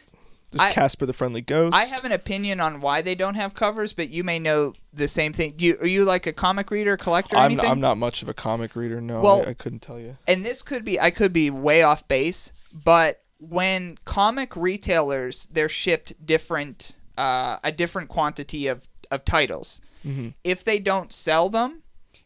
there's 0.50 0.60
I- 0.70 0.72
Casper 0.72 1.06
the 1.06 1.12
Friendly 1.12 1.40
Ghost. 1.42 1.74
I 1.76 1.84
have 1.84 2.04
an 2.04 2.12
opinion 2.12 2.60
on 2.60 2.80
why 2.80 3.02
they 3.02 3.14
don't 3.14 3.34
have 3.36 3.54
covers, 3.54 3.92
but 3.92 4.10
you 4.10 4.24
may 4.24 4.38
know 4.38 4.74
the 4.92 5.08
same 5.08 5.32
thing. 5.32 5.54
Do 5.56 5.64
you, 5.64 5.76
are 5.80 5.86
you 5.86 6.04
like 6.04 6.26
a 6.26 6.32
comic 6.32 6.70
reader, 6.70 6.96
collector, 6.96 7.36
or 7.36 7.40
I'm 7.40 7.52
anything? 7.52 7.70
I'm 7.70 7.80
not 7.80 7.96
much 7.98 8.22
of 8.22 8.28
a 8.28 8.34
comic 8.34 8.74
reader. 8.76 9.00
No, 9.00 9.20
Well- 9.20 9.44
I, 9.46 9.50
I 9.50 9.54
couldn't 9.54 9.80
tell 9.82 10.00
you. 10.00 10.16
and 10.26 10.44
this 10.44 10.62
could 10.62 10.84
be 10.84 10.98
I 11.00 11.10
could 11.10 11.32
be 11.32 11.50
way 11.50 11.82
off 11.82 12.06
base, 12.08 12.52
but 12.72 13.22
when 13.38 13.96
comic 14.04 14.54
retailers 14.56 15.46
they're 15.46 15.68
shipped 15.68 16.24
different 16.26 16.96
uh, 17.16 17.58
a 17.64 17.70
different 17.72 18.08
quantity 18.08 18.66
of 18.66 18.88
of 19.10 19.24
titles. 19.24 19.80
Mhm. 20.06 20.34
If 20.44 20.64
they 20.64 20.78
don't 20.78 21.12
sell 21.12 21.48
them, 21.48 21.82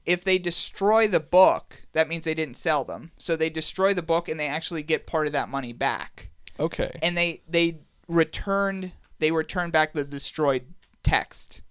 if 0.06 0.22
they 0.22 0.38
destroy 0.38 1.08
the 1.08 1.18
book, 1.20 1.82
that 1.92 2.08
means 2.08 2.24
they 2.24 2.34
didn't 2.34 2.56
sell 2.56 2.84
them. 2.84 3.10
So 3.18 3.36
they 3.36 3.50
destroy 3.50 3.94
the 3.94 4.02
book 4.02 4.28
and 4.28 4.38
they 4.38 4.46
actually 4.46 4.82
get 4.82 5.06
part 5.06 5.26
of 5.26 5.32
that 5.32 5.48
money 5.48 5.72
back. 5.72 6.30
Okay. 6.60 6.92
And 7.02 7.16
they 7.16 7.42
they 7.48 7.78
returned 8.08 8.92
they 9.18 9.30
return 9.30 9.70
back 9.70 9.92
the 9.92 10.04
destroyed 10.04 10.66
text. 11.02 11.62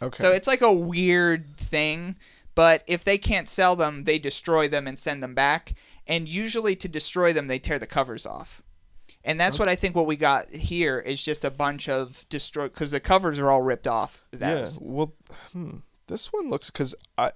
Okay. 0.00 0.16
So 0.16 0.30
it's 0.32 0.46
like 0.46 0.62
a 0.62 0.72
weird 0.72 1.56
thing, 1.56 2.16
but 2.54 2.82
if 2.86 3.04
they 3.04 3.18
can't 3.18 3.48
sell 3.48 3.76
them, 3.76 4.04
they 4.04 4.18
destroy 4.18 4.68
them 4.68 4.86
and 4.86 4.98
send 4.98 5.22
them 5.22 5.34
back. 5.34 5.74
And 6.06 6.28
usually 6.28 6.74
to 6.76 6.88
destroy 6.88 7.32
them, 7.32 7.46
they 7.46 7.58
tear 7.58 7.78
the 7.78 7.86
covers 7.86 8.26
off. 8.26 8.62
And 9.24 9.38
that's 9.38 9.58
what 9.58 9.68
I 9.68 9.76
think 9.76 9.94
what 9.94 10.06
we 10.06 10.16
got 10.16 10.50
here 10.50 10.98
is 10.98 11.22
just 11.22 11.44
a 11.44 11.50
bunch 11.50 11.88
of 11.88 12.26
destroyed 12.28 12.72
because 12.72 12.90
the 12.90 12.98
covers 12.98 13.38
are 13.38 13.50
all 13.50 13.62
ripped 13.62 13.86
off. 13.86 14.24
That 14.32 14.54
yeah. 14.54 14.60
was- 14.62 14.78
Well, 14.80 15.12
hmm, 15.52 15.76
this 16.08 16.32
one 16.32 16.50
looks 16.50 16.70
because 16.70 16.94
I. 17.16 17.32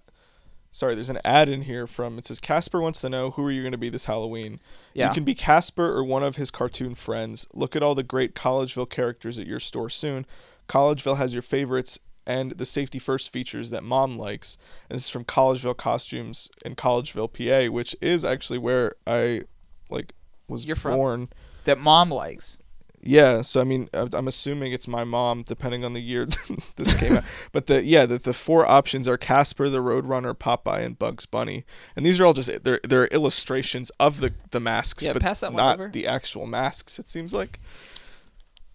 Sorry, 0.76 0.94
there's 0.94 1.08
an 1.08 1.20
ad 1.24 1.48
in 1.48 1.62
here 1.62 1.86
from 1.86 2.18
it 2.18 2.26
says 2.26 2.38
Casper 2.38 2.82
wants 2.82 3.00
to 3.00 3.08
know 3.08 3.30
who 3.30 3.46
are 3.46 3.50
you 3.50 3.62
going 3.62 3.72
to 3.72 3.78
be 3.78 3.88
this 3.88 4.04
Halloween. 4.04 4.60
Yeah. 4.92 5.08
You 5.08 5.14
can 5.14 5.24
be 5.24 5.34
Casper 5.34 5.90
or 5.90 6.04
one 6.04 6.22
of 6.22 6.36
his 6.36 6.50
cartoon 6.50 6.94
friends. 6.94 7.48
Look 7.54 7.74
at 7.74 7.82
all 7.82 7.94
the 7.94 8.02
great 8.02 8.34
Collegeville 8.34 8.90
characters 8.90 9.38
at 9.38 9.46
your 9.46 9.58
store 9.58 9.88
soon. 9.88 10.26
Collegeville 10.68 11.16
has 11.16 11.32
your 11.32 11.40
favorites 11.40 11.98
and 12.26 12.52
the 12.52 12.66
safety 12.66 12.98
first 12.98 13.32
features 13.32 13.70
that 13.70 13.84
mom 13.84 14.18
likes. 14.18 14.58
And 14.90 14.96
this 14.96 15.04
is 15.04 15.08
from 15.08 15.24
Collegeville 15.24 15.78
Costumes 15.78 16.50
in 16.62 16.76
Collegeville, 16.76 17.32
PA, 17.32 17.72
which 17.72 17.96
is 18.02 18.22
actually 18.22 18.58
where 18.58 18.96
I 19.06 19.44
like 19.88 20.12
was 20.46 20.66
You're 20.66 20.76
from? 20.76 20.96
born. 20.96 21.28
that 21.64 21.78
mom 21.78 22.10
likes. 22.10 22.58
Yeah, 23.06 23.42
so 23.42 23.60
I 23.60 23.64
mean, 23.64 23.88
I- 23.94 24.08
I'm 24.12 24.28
assuming 24.28 24.72
it's 24.72 24.88
my 24.88 25.04
mom, 25.04 25.42
depending 25.42 25.84
on 25.84 25.92
the 25.92 26.00
year 26.00 26.26
this 26.76 26.98
came 27.00 27.14
out. 27.16 27.24
But 27.52 27.66
the 27.66 27.82
yeah, 27.84 28.04
the, 28.06 28.18
the 28.18 28.32
four 28.34 28.66
options 28.66 29.08
are 29.08 29.16
Casper, 29.16 29.68
the 29.68 29.78
Roadrunner, 29.78 30.34
Popeye, 30.34 30.84
and 30.84 30.98
Bugs 30.98 31.24
Bunny, 31.26 31.64
and 31.94 32.04
these 32.04 32.20
are 32.20 32.26
all 32.26 32.32
just 32.34 32.64
they're 32.64 32.80
they're 32.82 33.06
illustrations 33.08 33.90
of 34.00 34.20
the 34.20 34.34
the 34.50 34.60
masks, 34.60 35.06
Yeah, 35.06 35.12
but 35.14 35.22
pass 35.22 35.40
that 35.40 35.52
not 35.52 35.78
over. 35.78 35.88
the 35.88 36.06
actual 36.06 36.46
masks. 36.46 36.98
It 36.98 37.08
seems 37.08 37.32
like. 37.32 37.58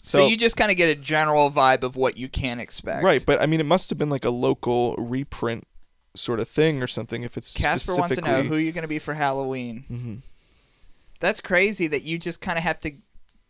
So, 0.03 0.25
you 0.25 0.35
just 0.35 0.57
kind 0.57 0.71
of 0.71 0.77
get 0.77 0.89
a 0.89 0.99
general 0.99 1.51
vibe 1.51 1.83
of 1.83 1.95
what 1.95 2.17
you 2.17 2.27
can 2.27 2.59
expect. 2.59 3.03
right, 3.03 3.23
but 3.23 3.39
I 3.39 3.45
mean, 3.45 3.59
it 3.59 3.67
must 3.67 3.91
have 3.91 3.99
been 3.99 4.09
like 4.09 4.25
a 4.25 4.31
local 4.31 4.95
reprint 4.97 5.67
sort 6.15 6.39
of 6.39 6.49
thing 6.49 6.81
or 6.81 6.87
something. 6.87 7.21
If 7.23 7.37
it's 7.37 7.53
Casper 7.55 7.95
wants 7.97 8.15
to 8.15 8.21
know 8.21 8.27
specifically- 8.27 8.47
who 8.57 8.63
you're 8.63 8.73
going 8.73 8.81
to 8.81 8.87
be 8.87 8.97
for 8.97 9.13
Halloween. 9.13 9.83
Mm-hmm. 9.91 10.15
That's 11.19 11.39
crazy 11.39 11.85
that 11.85 12.01
you 12.03 12.17
just 12.17 12.41
kind 12.41 12.57
of 12.57 12.63
have 12.63 12.79
to 12.79 12.93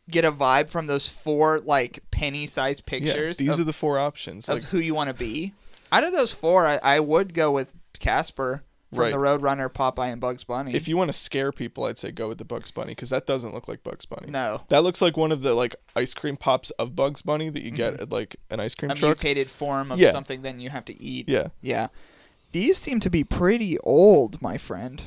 get 0.10 0.26
a 0.26 0.32
vibe 0.32 0.70
from 0.70 0.88
those 0.88 1.08
four 1.08 1.60
like 1.60 2.00
penny-sized 2.12 2.84
Yeah, 2.86 3.00
pictures 3.00 3.38
these 3.38 3.54
of, 3.56 3.60
are 3.62 3.64
the 3.66 3.74
four 3.74 3.98
options. 4.00 4.50
of 4.50 4.56
Like, 4.56 4.64
who 4.66 4.80
you 4.80 4.94
want 4.96 5.10
to 5.10 5.14
be. 5.16 5.54
Out 5.92 6.04
of 6.04 6.12
those 6.14 6.34
four, 6.34 6.66
I, 6.66 6.80
I 6.84 7.00
would 7.00 7.34
go 7.34 7.52
with 7.52 7.74
Casper 8.00 8.64
from 8.92 9.00
Right. 9.00 9.12
the 9.12 9.18
Roadrunner, 9.18 9.70
Popeye, 9.70 10.12
and 10.12 10.20
Bugs 10.20 10.44
Bunny. 10.44 10.74
if 10.74 10.88
you 10.88 10.98
want 10.98 11.08
to 11.10 11.14
scare 11.18 11.52
people, 11.54 11.86
I'd 11.86 11.98
say 11.98 12.12
go 12.12 12.28
with 12.28 12.40
the 12.40 12.44
Bugs 12.46 12.72
Bunny 12.72 12.92
because 12.94 13.10
that 13.10 13.26
doesn't 13.26 13.54
look 13.54 13.68
like 13.70 13.84
Bugs 13.84 14.06
Bunny. 14.06 14.30
no, 14.30 14.64
That 14.68 14.84
looks 14.84 15.02
like 15.02 15.16
one 15.16 15.32
of 15.32 15.44
the 15.44 15.54
like 15.54 15.76
ice 15.96 16.14
cream 16.14 16.36
pops 16.36 16.72
of 16.72 16.94
Bugs 16.96 17.22
Bunny 17.22 17.50
that 17.50 17.64
you 17.64 17.72
get 17.72 18.02
at 18.02 18.10
like 18.10 18.36
an 18.50 18.60
ice 18.60 18.76
cream 18.76 18.90
Mm-hmm. 18.90 18.98
a 18.98 19.00
truck. 19.00 19.18
mutated 19.24 19.50
form 19.50 19.92
of 19.94 20.00
Yeah. 20.00 20.12
something 20.12 20.42
then 20.42 20.60
you 20.60 20.70
have 20.72 20.84
to 20.86 21.02
eat. 21.02 21.30
Yeah, 21.30 21.48
Yeah. 21.62 21.88
These 22.52 22.78
seem 22.78 23.00
to 23.00 23.10
be 23.10 23.24
pretty 23.24 23.78
old, 23.80 24.42
my 24.42 24.58
friend. 24.58 25.04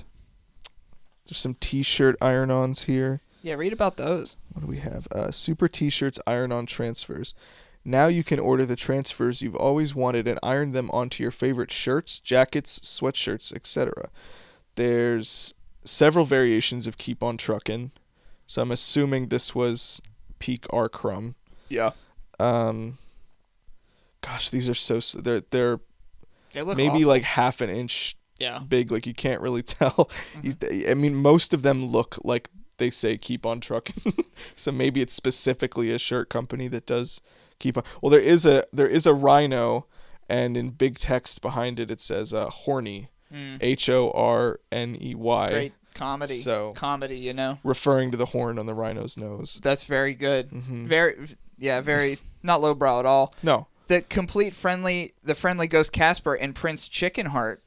there's 1.26 1.38
some 1.38 1.54
T-shirt 1.54 2.16
iron-ons 2.22 2.85
here. 2.85 3.20
Yeah, 3.44 3.57
read 3.57 3.74
about 3.74 3.98
those. 3.98 4.38
What 4.54 4.62
do 4.62 4.66
we 4.66 4.78
have? 4.78 5.07
Uh, 5.12 5.30
super 5.30 5.68
T-shirts 5.68 6.18
iron-on 6.26 6.64
transfers. 6.64 7.35
Now 7.85 8.07
you 8.07 8.24
can 8.24 8.38
order 8.38 8.64
the 8.64 8.74
transfers 8.74 9.42
you've 9.42 9.54
always 9.54 9.94
wanted 9.94 10.26
and 10.26 10.38
iron 10.42 10.72
them 10.72 10.90
onto 10.92 11.22
your 11.22 11.30
favorite 11.30 11.70
shirts, 11.70 12.20
jackets, 12.20 12.78
sweatshirts, 12.80 13.54
etc. 13.54 14.09
There's 14.76 15.52
several 15.85 16.24
variations 16.24 16.87
of 16.87 16.96
Keep 16.96 17.22
on 17.22 17.37
Truckin', 17.37 17.90
so 18.46 18.62
I'm 18.62 18.70
assuming 18.70 19.28
this 19.28 19.54
was 19.54 20.00
peak 20.38 20.64
R 20.70 20.88
Crumb. 20.88 21.35
Yeah. 21.68 21.90
Um, 22.40 22.96
gosh, 24.22 24.48
these 24.48 24.70
are 24.70 24.74
so 24.74 25.00
they're 25.20 25.42
they're 25.50 25.80
They 26.54 26.62
look 26.62 26.78
maybe 26.78 26.88
awful. 26.88 27.09
like 27.09 27.22
half 27.24 27.61
an 27.61 27.68
inch 27.68 28.16
yeah. 28.40 28.61
big. 28.66 28.90
Like 28.90 29.07
you 29.07 29.12
can't 29.12 29.42
really 29.42 29.62
tell. 29.76 30.09
He's, 30.40 30.57
I 30.88 30.94
mean, 30.94 31.14
most 31.14 31.52
of 31.52 31.61
them 31.61 31.85
look 31.85 32.16
like 32.24 32.48
they 32.78 32.90
say 32.90 33.16
"keep 33.16 33.44
on 33.46 33.60
trucking," 33.60 34.24
so 34.56 34.72
maybe 34.72 35.00
it's 35.00 35.14
specifically 35.14 35.90
a 35.90 35.98
shirt 35.98 36.28
company 36.28 36.68
that 36.68 36.87
does 36.87 37.20
keep 37.58 37.76
on. 37.76 37.82
Well, 38.02 38.10
there 38.10 38.20
is 38.20 38.46
a 38.46 38.64
there 38.72 38.88
is 38.88 39.06
a 39.06 39.14
rhino, 39.14 39.87
and 40.28 40.56
in 40.56 40.70
big 40.70 40.96
text 40.98 41.42
behind 41.42 41.78
it, 41.80 41.90
it 41.90 42.00
says 42.00 42.32
uh, 42.34 42.48
"horny," 42.50 43.08
Mm. 43.32 43.58
H 43.60 43.88
O 43.88 44.10
R 44.12 44.60
N 44.70 44.96
E 45.00 45.14
Y, 45.16 45.50
Great 45.50 45.72
comedy. 45.94 46.34
So- 46.34 46.72
comedy, 46.76 47.18
you 47.18 47.32
know. 47.34 47.58
referring 47.64 48.10
to 48.12 48.16
the 48.16 48.26
horn 48.26 48.58
on 48.58 48.66
the 48.66 48.74
rhino's 48.74 49.16
nose. 49.16 49.58
That's 49.62 49.84
very 49.84 50.14
good. 50.14 50.50
Mhm. 50.50 50.87
Very 50.87 51.28
yeah, 51.58 51.80
very 51.80 52.18
not 52.44 52.60
lowbrow 52.60 53.00
at 53.00 53.06
all. 53.06 53.34
No, 53.42 53.66
The 53.88 54.02
complete 54.02 54.54
friendly 54.54 55.14
the 55.24 55.34
friendly 55.34 55.66
ghost 55.66 55.92
Casper 55.92 56.34
and 56.34 56.54
Prince 56.54 56.88
Chickenheart 56.88 57.58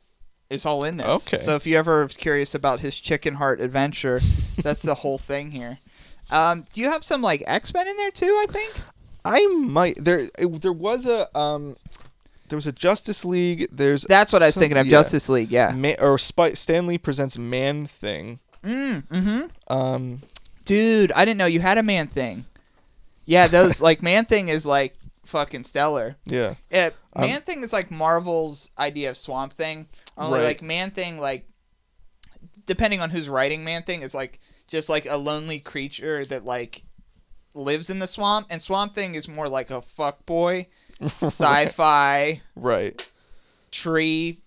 is 0.50 0.66
all 0.66 0.84
in 0.84 0.98
this. 0.98 1.28
Okay. 1.28 1.38
So 1.38 1.56
if 1.56 1.66
you 1.68 1.78
ever 1.78 2.04
was 2.04 2.18
curious 2.18 2.56
about 2.56 2.80
his 2.80 3.00
chicken 3.00 3.36
heart 3.36 3.60
adventure, 3.62 4.20
that's 4.62 4.82
the 4.82 4.96
whole 4.96 5.18
thing 5.18 5.52
here. 5.52 5.80
Um, 6.30 6.66
do 6.74 6.82
you 6.82 6.90
have 6.92 7.04
some 7.04 7.22
like 7.22 7.44
X 7.48 7.74
Men 7.74 7.88
in 7.88 7.98
there 7.98 8.12
too? 8.12 8.26
I 8.44 8.46
think. 8.52 8.74
I 9.26 9.46
might 9.48 9.98
there. 10.04 10.24
There 10.38 10.72
was 10.74 11.06
a 11.06 11.38
um, 11.38 11.76
there 12.50 12.58
was 12.58 12.68
a 12.68 12.72
Justice 12.72 13.26
League. 13.26 13.68
There's 13.72 14.04
That's 14.04 14.32
what 14.34 14.42
I 14.42 14.48
was 14.48 14.56
some- 14.56 14.62
thinking 14.62 14.78
of. 14.78 14.86
yeah. 14.88 14.92
Justice 14.92 15.30
League. 15.30 15.52
Yeah. 15.52 15.72
Ma- 15.76 15.96
or 16.00 16.18
Spy- 16.18 16.54
Stan 16.54 16.88
Lee 16.88 16.98
presents 16.98 17.38
Man 17.38 17.86
Thing. 17.86 18.40
Mm, 18.64 19.04
mm-hmm. 19.08 19.74
Um, 19.74 20.22
Dude, 20.66 21.12
I 21.14 21.24
didn't 21.24 21.38
know 21.38 21.46
you 21.46 21.62
had 21.62 21.78
a 21.78 21.84
man 21.84 22.08
thing. 22.08 22.44
Yeah, 23.26 23.48
those 23.48 23.82
like 23.88 24.02
man 24.02 24.26
thing 24.26 24.50
is 24.50 24.66
like 24.66 24.96
fucking 25.28 25.64
stellar. 25.64 26.16
yeah, 26.26 26.56
Yeah, 26.72 26.90
Um, 27.16 27.26
Man 27.26 27.42
Thing 27.42 27.64
is 27.64 27.74
like 27.74 27.92
Marvel's 27.92 28.72
idea 28.78 29.10
of 29.10 29.18
Swamp 29.18 29.54
Thing. 29.54 29.88
Only 30.18 30.40
Right. 30.40 30.46
like 30.46 30.62
Man 30.62 30.92
Thing, 30.92 31.20
like 31.20 31.48
depending 32.66 33.00
on 33.02 33.10
who's 33.10 33.30
writing 33.30 33.64
Man 33.64 33.84
Thing, 33.84 34.02
is 34.02 34.16
like 34.16 34.40
just 34.68 34.90
like 34.90 35.06
a 35.06 35.16
lonely 35.18 35.60
creature 35.60 36.26
that 36.26 36.46
like 36.46 36.84
lives 37.54 37.90
in 37.90 38.00
the 38.00 38.08
swamp, 38.08 38.48
and 38.50 38.62
Swamp 38.62 38.94
Thing 38.94 39.16
is 39.16 39.28
more 39.28 39.48
like 39.50 39.70
a 39.72 39.82
fuck 39.82 40.26
boy, 40.26 40.68
sci-fi 41.02 42.42
right. 42.56 43.12
tree 43.72 44.42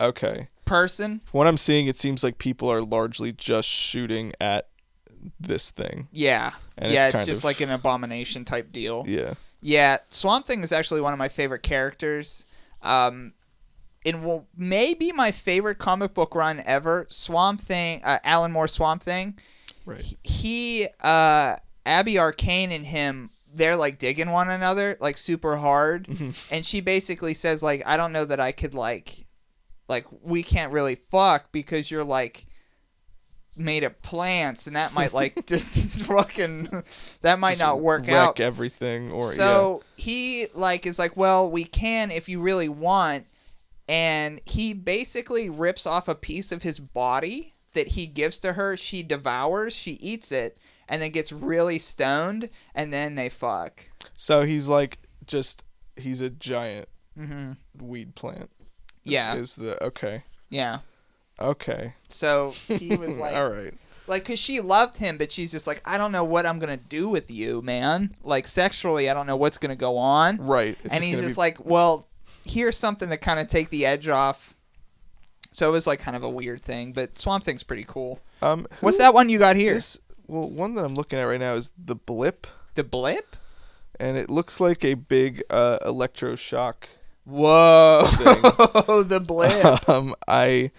Okay. 0.00 0.46
person. 0.64 1.20
From 1.26 1.38
what 1.38 1.46
I'm 1.46 1.56
seeing, 1.58 1.86
it 1.88 1.98
seems 1.98 2.22
like 2.24 2.38
people 2.38 2.70
are 2.70 2.82
largely 2.82 3.32
just 3.32 3.68
shooting 3.68 4.32
at 4.40 4.68
this 5.40 5.70
thing. 5.70 6.08
Yeah, 6.12 6.52
And 6.78 6.92
yeah, 6.92 7.06
it's 7.08 7.14
it's, 7.16 7.26
just 7.26 7.40
of- 7.40 7.44
like 7.44 7.60
an 7.60 7.70
abomination 7.70 8.44
type 8.44 8.72
deal. 8.72 9.04
Yeah. 9.08 9.34
Yeah, 9.66 9.98
Swamp 10.10 10.46
Thing 10.46 10.62
is 10.62 10.70
actually 10.70 11.00
one 11.00 11.12
of 11.12 11.18
my 11.18 11.26
favorite 11.26 11.64
characters. 11.64 12.44
Um, 12.82 13.32
in 14.04 14.22
will 14.22 14.46
maybe 14.56 15.10
my 15.10 15.32
favorite 15.32 15.78
comic 15.78 16.14
book 16.14 16.36
run 16.36 16.62
ever. 16.64 17.08
Swamp 17.10 17.60
Thing, 17.60 18.00
uh, 18.04 18.20
Alan 18.22 18.52
Moore 18.52 18.68
Swamp 18.68 19.02
Thing. 19.02 19.36
Right. 19.84 20.04
He, 20.22 20.86
uh, 21.00 21.56
Abby 21.84 22.16
Arcane 22.16 22.70
and 22.70 22.86
him, 22.86 23.30
they're 23.52 23.74
like 23.74 23.98
digging 23.98 24.30
one 24.30 24.50
another 24.50 24.96
like 25.00 25.16
super 25.16 25.56
hard, 25.56 26.06
and 26.52 26.64
she 26.64 26.80
basically 26.80 27.34
says 27.34 27.60
like, 27.60 27.82
I 27.86 27.96
don't 27.96 28.12
know 28.12 28.24
that 28.24 28.38
I 28.38 28.52
could 28.52 28.72
like, 28.74 29.26
like 29.88 30.06
we 30.22 30.44
can't 30.44 30.72
really 30.72 30.94
fuck 31.10 31.50
because 31.50 31.90
you're 31.90 32.04
like 32.04 32.46
made 33.56 33.82
of 33.84 34.00
plants 34.02 34.66
and 34.66 34.76
that 34.76 34.92
might 34.92 35.14
like 35.14 35.46
just 35.46 35.74
fucking 36.06 36.68
that 37.22 37.38
might 37.38 37.52
Just 37.52 37.62
not 37.62 37.80
work 37.80 38.02
wreck 38.02 38.10
out 38.14 38.40
everything 38.40 39.12
or 39.12 39.22
so 39.22 39.82
he 39.96 40.46
like 40.54 40.84
is 40.86 40.98
like, 40.98 41.16
well, 41.16 41.50
we 41.50 41.64
can 41.64 42.10
if 42.10 42.28
you 42.28 42.40
really 42.40 42.68
want, 42.68 43.26
and 43.88 44.40
he 44.44 44.72
basically 44.74 45.48
rips 45.48 45.86
off 45.86 46.08
a 46.08 46.14
piece 46.14 46.52
of 46.52 46.62
his 46.62 46.78
body 46.78 47.54
that 47.72 47.88
he 47.88 48.06
gives 48.06 48.38
to 48.40 48.54
her. 48.54 48.76
She 48.76 49.02
devours, 49.02 49.74
she 49.74 49.92
eats 49.92 50.32
it, 50.32 50.58
and 50.88 51.00
then 51.00 51.10
gets 51.10 51.32
really 51.32 51.78
stoned, 51.78 52.50
and 52.74 52.92
then 52.92 53.14
they 53.14 53.28
fuck. 53.28 53.84
So 54.14 54.42
he's 54.42 54.68
like 54.68 54.98
just 55.26 55.64
he's 55.96 56.20
a 56.20 56.30
giant 56.30 56.88
hmm 57.16 57.52
weed 57.80 58.14
plant. 58.14 58.50
Is- 59.04 59.12
Yeah. 59.12 59.34
Is 59.36 59.54
the 59.54 59.82
okay. 59.84 60.24
Yeah. 60.50 60.78
Okay. 61.40 61.94
So 62.08 62.54
he 62.68 62.96
was 62.96 63.18
like, 63.20 63.34
All 63.36 63.48
right. 63.50 63.74
like, 64.06 64.24
cause 64.24 64.38
she 64.38 64.60
loved 64.60 64.96
him, 64.96 65.18
but 65.18 65.30
she's 65.32 65.52
just 65.52 65.66
like, 65.66 65.82
I 65.84 65.98
don't 65.98 66.12
know 66.12 66.24
what 66.24 66.46
I'm 66.46 66.58
gonna 66.58 66.76
do 66.76 67.08
with 67.08 67.30
you, 67.30 67.62
man. 67.62 68.10
Like 68.24 68.46
sexually, 68.46 69.10
I 69.10 69.14
don't 69.14 69.26
know 69.26 69.36
what's 69.36 69.58
gonna 69.58 69.76
go 69.76 69.96
on. 69.98 70.38
Right. 70.38 70.76
It's 70.84 70.94
and 70.94 71.02
he's 71.04 71.20
just 71.20 71.36
be- 71.36 71.40
like, 71.40 71.64
well, 71.64 72.06
here's 72.46 72.76
something 72.76 73.08
to 73.10 73.16
kind 73.16 73.40
of 73.40 73.48
take 73.48 73.70
the 73.70 73.84
edge 73.86 74.08
off. 74.08 74.54
So 75.52 75.68
it 75.68 75.72
was 75.72 75.86
like 75.86 76.00
kind 76.00 76.16
of 76.16 76.22
a 76.22 76.28
weird 76.28 76.60
thing, 76.60 76.92
but 76.92 77.18
Swamp 77.18 77.44
Thing's 77.44 77.62
pretty 77.62 77.84
cool. 77.88 78.20
um 78.42 78.66
What's 78.80 78.98
that 78.98 79.14
one 79.14 79.28
you 79.28 79.38
got 79.38 79.56
here? 79.56 79.74
This 79.74 79.98
well, 80.26 80.48
one 80.48 80.74
that 80.74 80.84
I'm 80.84 80.94
looking 80.94 81.18
at 81.18 81.22
right 81.24 81.40
now 81.40 81.54
is 81.54 81.70
the 81.78 81.94
blip, 81.94 82.46
the 82.74 82.84
blip? 82.84 83.36
and 83.98 84.16
it 84.18 84.28
looks 84.28 84.60
like 84.60 84.84
a 84.84 84.92
big 84.94 85.42
uh, 85.48 85.78
electroshock. 85.86 86.84
Whoa, 87.24 88.02
Oh, 88.88 89.02
the 89.06 89.20
blip. 89.20 89.88
um, 89.88 90.14
I 90.28 90.70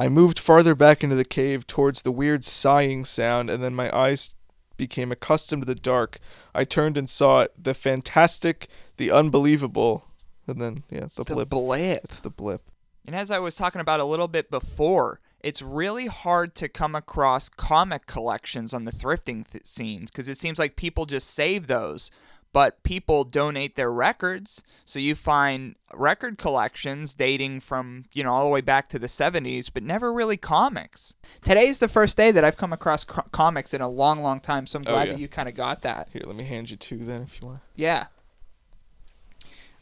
I 0.00 0.08
moved 0.08 0.38
farther 0.38 0.74
back 0.74 1.04
into 1.04 1.14
the 1.14 1.26
cave 1.26 1.66
towards 1.66 2.00
the 2.00 2.10
weird 2.10 2.42
sighing 2.42 3.04
sound, 3.04 3.50
and 3.50 3.62
then 3.62 3.74
my 3.74 3.94
eyes 3.94 4.34
became 4.78 5.12
accustomed 5.12 5.60
to 5.60 5.66
the 5.66 5.74
dark. 5.74 6.18
I 6.54 6.64
turned 6.64 6.96
and 6.96 7.06
saw 7.06 7.42
it, 7.42 7.52
the 7.62 7.74
fantastic, 7.74 8.68
the 8.96 9.10
unbelievable, 9.10 10.06
and 10.46 10.58
then 10.58 10.84
yeah, 10.90 11.08
the, 11.16 11.24
the 11.24 11.34
blip. 11.34 11.50
blip. 11.50 12.04
It's 12.04 12.20
the 12.20 12.30
blip. 12.30 12.62
And 13.04 13.14
as 13.14 13.30
I 13.30 13.40
was 13.40 13.56
talking 13.56 13.82
about 13.82 14.00
a 14.00 14.06
little 14.06 14.26
bit 14.26 14.50
before, 14.50 15.20
it's 15.40 15.60
really 15.60 16.06
hard 16.06 16.54
to 16.54 16.68
come 16.70 16.94
across 16.94 17.50
comic 17.50 18.06
collections 18.06 18.72
on 18.72 18.86
the 18.86 18.92
thrifting 18.92 19.46
th- 19.50 19.66
scenes 19.66 20.10
because 20.10 20.30
it 20.30 20.38
seems 20.38 20.58
like 20.58 20.76
people 20.76 21.04
just 21.04 21.28
save 21.28 21.66
those, 21.66 22.10
but 22.52 22.82
people 22.82 23.24
donate 23.24 23.76
their 23.76 23.92
records. 23.92 24.62
So 24.84 24.98
you 24.98 25.14
find 25.14 25.76
record 25.94 26.36
collections 26.38 27.14
dating 27.14 27.60
from, 27.60 28.04
you 28.12 28.24
know, 28.24 28.32
all 28.32 28.44
the 28.44 28.50
way 28.50 28.60
back 28.60 28.88
to 28.88 28.98
the 28.98 29.06
70s, 29.06 29.70
but 29.72 29.82
never 29.82 30.12
really 30.12 30.36
comics. 30.36 31.14
Today's 31.42 31.78
the 31.78 31.88
first 31.88 32.16
day 32.16 32.30
that 32.32 32.44
I've 32.44 32.56
come 32.56 32.72
across 32.72 33.04
co- 33.04 33.22
comics 33.32 33.72
in 33.72 33.80
a 33.80 33.88
long, 33.88 34.20
long 34.20 34.40
time, 34.40 34.66
so 34.66 34.78
I'm 34.78 34.84
Oh, 34.86 34.90
glad 34.92 35.08
yeah. 35.08 35.14
that 35.14 35.20
you 35.20 35.28
kind 35.28 35.48
of 35.48 35.54
got 35.54 35.82
that. 35.82 36.08
Here, 36.12 36.22
let 36.26 36.34
me 36.36 36.44
hand 36.44 36.70
you 36.70 36.76
two 36.76 36.98
then, 36.98 37.22
if 37.22 37.40
you 37.40 37.48
want. 37.48 37.60
Yeah. 37.76 38.06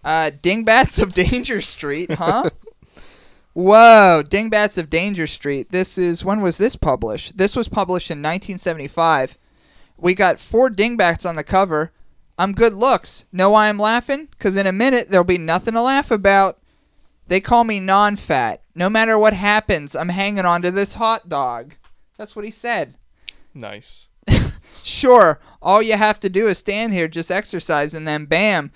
Uh, 0.05 0.31
Dingbats 0.43 0.99
of 0.99 1.13
Danger 1.15 1.61
Street, 1.61 2.13
huh? 2.13 2.51
Whoa, 3.55 4.23
Dingbats 4.29 4.79
of 4.79 4.89
Danger 4.89 5.27
Street. 5.27 5.71
This 5.71 5.99
is 5.99 6.25
when 6.25 6.41
was 6.41 6.59
this 6.59 6.77
published? 6.77 7.37
This 7.39 7.57
was 7.57 7.69
published 7.69 8.11
in 8.11 8.19
1975. 8.19 9.37
we 9.99 10.15
got 10.15 10.39
four 10.39 10.71
dingbats 10.71 11.27
on 11.27 11.35
the 11.37 11.43
cover. 11.43 11.93
I'm 12.39 12.53
good 12.53 12.73
looks. 12.73 13.25
Know 13.33 13.51
why 13.51 13.69
I'm 13.69 13.79
laughing? 13.79 14.29
Because 14.31 14.57
in 14.57 14.67
a 14.67 14.73
minute, 14.73 15.11
there'll 15.11 15.25
be 15.25 15.39
nothing 15.39 15.75
to 15.75 15.83
laugh 15.83 16.11
about. 16.11 16.59
They 17.27 17.41
call 17.41 17.65
me 17.65 17.81
non 17.81 18.17
fat. 18.17 18.63
No 18.75 18.89
matter 18.89 19.19
what 19.19 19.35
happens, 19.35 19.97
I'm 19.97 20.09
hanging 20.11 20.45
on 20.47 20.63
to 20.63 20.71
this 20.71 20.95
hot 20.95 21.29
dog. 21.29 21.75
That's 22.17 22.35
what 22.37 22.45
he 22.45 22.51
said. 22.51 22.95
Nice. 23.55 24.09
Sure, 24.85 25.41
all 25.61 25.83
you 25.83 25.95
have 25.95 26.21
to 26.21 26.29
do 26.31 26.47
is 26.49 26.57
stand 26.59 26.93
here, 26.95 27.09
just 27.09 27.31
exercise, 27.31 27.95
and 27.95 28.07
then 28.07 28.25
bam, 28.27 28.71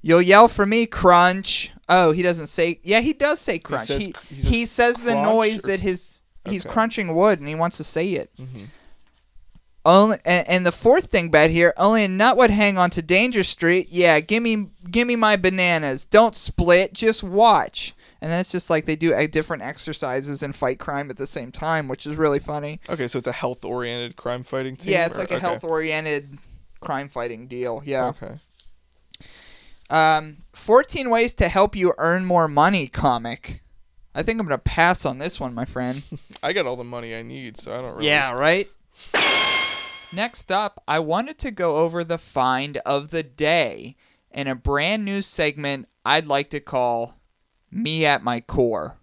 you'll 0.00 0.22
yell 0.22 0.48
for 0.48 0.64
me, 0.64 0.86
crunch. 0.86 1.70
Oh, 1.88 2.12
he 2.12 2.22
doesn't 2.22 2.46
say. 2.46 2.80
Yeah, 2.82 3.00
he 3.00 3.12
does 3.12 3.40
say 3.40 3.58
crunch. 3.58 3.88
He, 3.88 4.12
cr- 4.12 4.24
he 4.30 4.34
he, 4.36 4.66
says 4.66 4.96
says 4.96 5.04
the 5.04 5.14
noise 5.14 5.64
or- 5.64 5.68
that 5.68 5.80
his 5.80 6.22
he's 6.48 6.64
Okay. 6.64 6.72
crunching 6.72 7.14
wood, 7.14 7.38
and 7.40 7.46
he 7.48 7.54
wants 7.54 7.76
to 7.76 7.84
say 7.84 8.08
it. 8.12 8.30
Mhm. 8.40 8.68
Only 9.86 10.16
and, 10.24 10.48
and 10.48 10.66
the 10.66 10.72
fourth 10.72 11.06
thing 11.06 11.30
bad 11.30 11.50
here, 11.50 11.74
only 11.76 12.04
a 12.04 12.08
nut 12.08 12.36
would 12.36 12.50
hang 12.50 12.78
onto 12.78 13.02
Danger 13.02 13.44
Street. 13.44 13.88
Yeah, 13.90 14.20
give 14.20 14.42
me 14.42 14.68
give 14.90 15.06
me 15.06 15.16
my 15.16 15.36
bananas. 15.36 16.06
Don't 16.06 16.34
split, 16.34 16.94
just 16.94 17.22
watch. 17.22 17.94
And 18.22 18.32
then 18.32 18.40
it's 18.40 18.50
just 18.50 18.70
like 18.70 18.86
they 18.86 18.96
do 18.96 19.12
uh, 19.12 19.26
different 19.26 19.62
exercises 19.62 20.42
and 20.42 20.56
fight 20.56 20.78
crime 20.78 21.10
at 21.10 21.18
the 21.18 21.26
same 21.26 21.52
time, 21.52 21.88
which 21.88 22.06
is 22.06 22.16
really 22.16 22.38
funny. 22.38 22.80
Okay, 22.88 23.06
so 23.06 23.18
it's 23.18 23.26
a 23.26 23.32
health-oriented 23.32 24.16
crime 24.16 24.42
fighting 24.42 24.76
team. 24.76 24.92
Yeah, 24.92 25.04
it's 25.04 25.18
or- 25.18 25.22
like 25.22 25.30
a 25.30 25.34
okay. 25.34 25.46
health 25.46 25.62
oriented 25.62 26.38
crime 26.80 27.10
fighting 27.10 27.46
deal. 27.48 27.82
Yeah. 27.84 28.06
Okay. 28.08 28.36
Um, 29.90 30.38
14 30.54 31.10
ways 31.10 31.34
to 31.34 31.48
help 31.48 31.76
you 31.76 31.92
earn 31.98 32.24
more 32.24 32.48
money 32.48 32.86
comic. 32.86 33.60
I 34.14 34.22
think 34.22 34.40
I'm 34.40 34.46
going 34.46 34.58
to 34.58 34.62
pass 34.64 35.04
on 35.04 35.18
this 35.18 35.38
one, 35.38 35.52
my 35.52 35.66
friend. 35.66 36.02
I 36.42 36.54
got 36.54 36.66
all 36.66 36.76
the 36.76 36.84
money 36.84 37.14
I 37.14 37.20
need, 37.22 37.58
so 37.58 37.72
I 37.72 37.82
don't 37.82 37.94
really. 37.94 38.06
Yeah, 38.06 38.32
right? 38.32 38.66
Next 40.14 40.52
up, 40.52 40.80
I 40.86 41.00
wanted 41.00 41.38
to 41.40 41.50
go 41.50 41.78
over 41.78 42.04
the 42.04 42.18
find 42.18 42.76
of 42.86 43.10
the 43.10 43.24
day 43.24 43.96
in 44.30 44.46
a 44.46 44.54
brand 44.54 45.04
new 45.04 45.20
segment 45.20 45.88
I'd 46.04 46.28
like 46.28 46.50
to 46.50 46.60
call 46.60 47.18
Me 47.68 48.06
at 48.06 48.22
My 48.22 48.40
Core. 48.40 48.96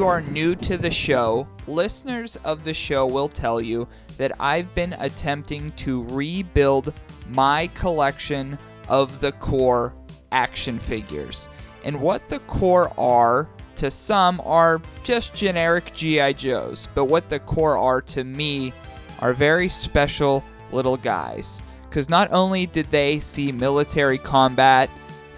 You 0.00 0.06
are 0.06 0.22
new 0.22 0.56
to 0.56 0.78
the 0.78 0.90
show, 0.90 1.46
listeners 1.66 2.36
of 2.36 2.64
the 2.64 2.72
show 2.72 3.04
will 3.04 3.28
tell 3.28 3.60
you 3.60 3.86
that 4.16 4.32
I've 4.40 4.74
been 4.74 4.94
attempting 4.94 5.72
to 5.72 6.04
rebuild 6.04 6.94
my 7.28 7.66
collection 7.74 8.58
of 8.88 9.20
the 9.20 9.32
Corps 9.32 9.92
action 10.32 10.78
figures. 10.78 11.50
And 11.84 12.00
what 12.00 12.30
the 12.30 12.38
Corps 12.38 12.90
are 12.98 13.46
to 13.74 13.90
some 13.90 14.40
are 14.42 14.80
just 15.02 15.34
generic 15.34 15.92
G.I. 15.92 16.32
Joes, 16.32 16.88
but 16.94 17.04
what 17.04 17.28
the 17.28 17.40
Corps 17.40 17.76
are 17.76 18.00
to 18.00 18.24
me 18.24 18.72
are 19.18 19.34
very 19.34 19.68
special 19.68 20.42
little 20.72 20.96
guys. 20.96 21.60
Because 21.90 22.08
not 22.08 22.32
only 22.32 22.64
did 22.64 22.90
they 22.90 23.20
see 23.20 23.52
military 23.52 24.16
combat, 24.16 24.88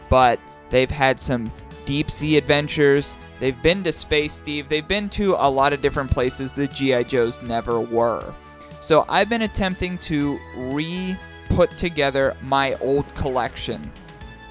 but 0.09 0.39
they've 0.71 0.89
had 0.89 1.19
some 1.19 1.51
deep 1.85 2.11
sea 2.11 2.37
adventures. 2.37 3.17
They've 3.41 3.61
been 3.63 3.83
to 3.85 3.93
space, 3.93 4.33
Steve. 4.33 4.69
They've 4.69 4.87
been 4.87 5.09
to 5.11 5.35
a 5.39 5.49
lot 5.49 5.73
of 5.73 5.83
different 5.83 6.11
places 6.11 6.53
the 6.53 6.69
G.I. 6.69 7.05
Joes 7.05 7.43
never 7.43 7.81
were. 7.81 8.35
So 8.81 9.05
I've 9.09 9.29
been 9.29 9.43
attempting 9.43 9.99
to 9.99 10.39
re 10.57 11.17
put 11.51 11.71
together 11.79 12.37
my 12.43 12.75
old 12.75 13.15
collection. 13.15 13.91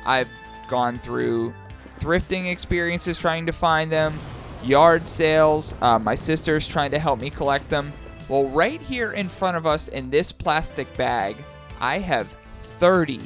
I've 0.05 0.29
gone 0.67 0.99
through 0.99 1.53
thrifting 1.99 2.51
experiences 2.51 3.17
trying 3.17 3.45
to 3.45 3.51
find 3.51 3.91
them, 3.91 4.17
yard 4.63 5.07
sales. 5.07 5.75
Uh, 5.81 5.99
my 5.99 6.15
sister's 6.15 6.67
trying 6.67 6.91
to 6.91 6.99
help 6.99 7.19
me 7.19 7.29
collect 7.29 7.69
them. 7.69 7.91
Well, 8.29 8.45
right 8.47 8.79
here 8.79 9.11
in 9.11 9.27
front 9.27 9.57
of 9.57 9.65
us 9.65 9.89
in 9.89 10.09
this 10.09 10.31
plastic 10.31 10.95
bag, 10.95 11.35
I 11.79 11.97
have 11.97 12.37
30 12.55 13.19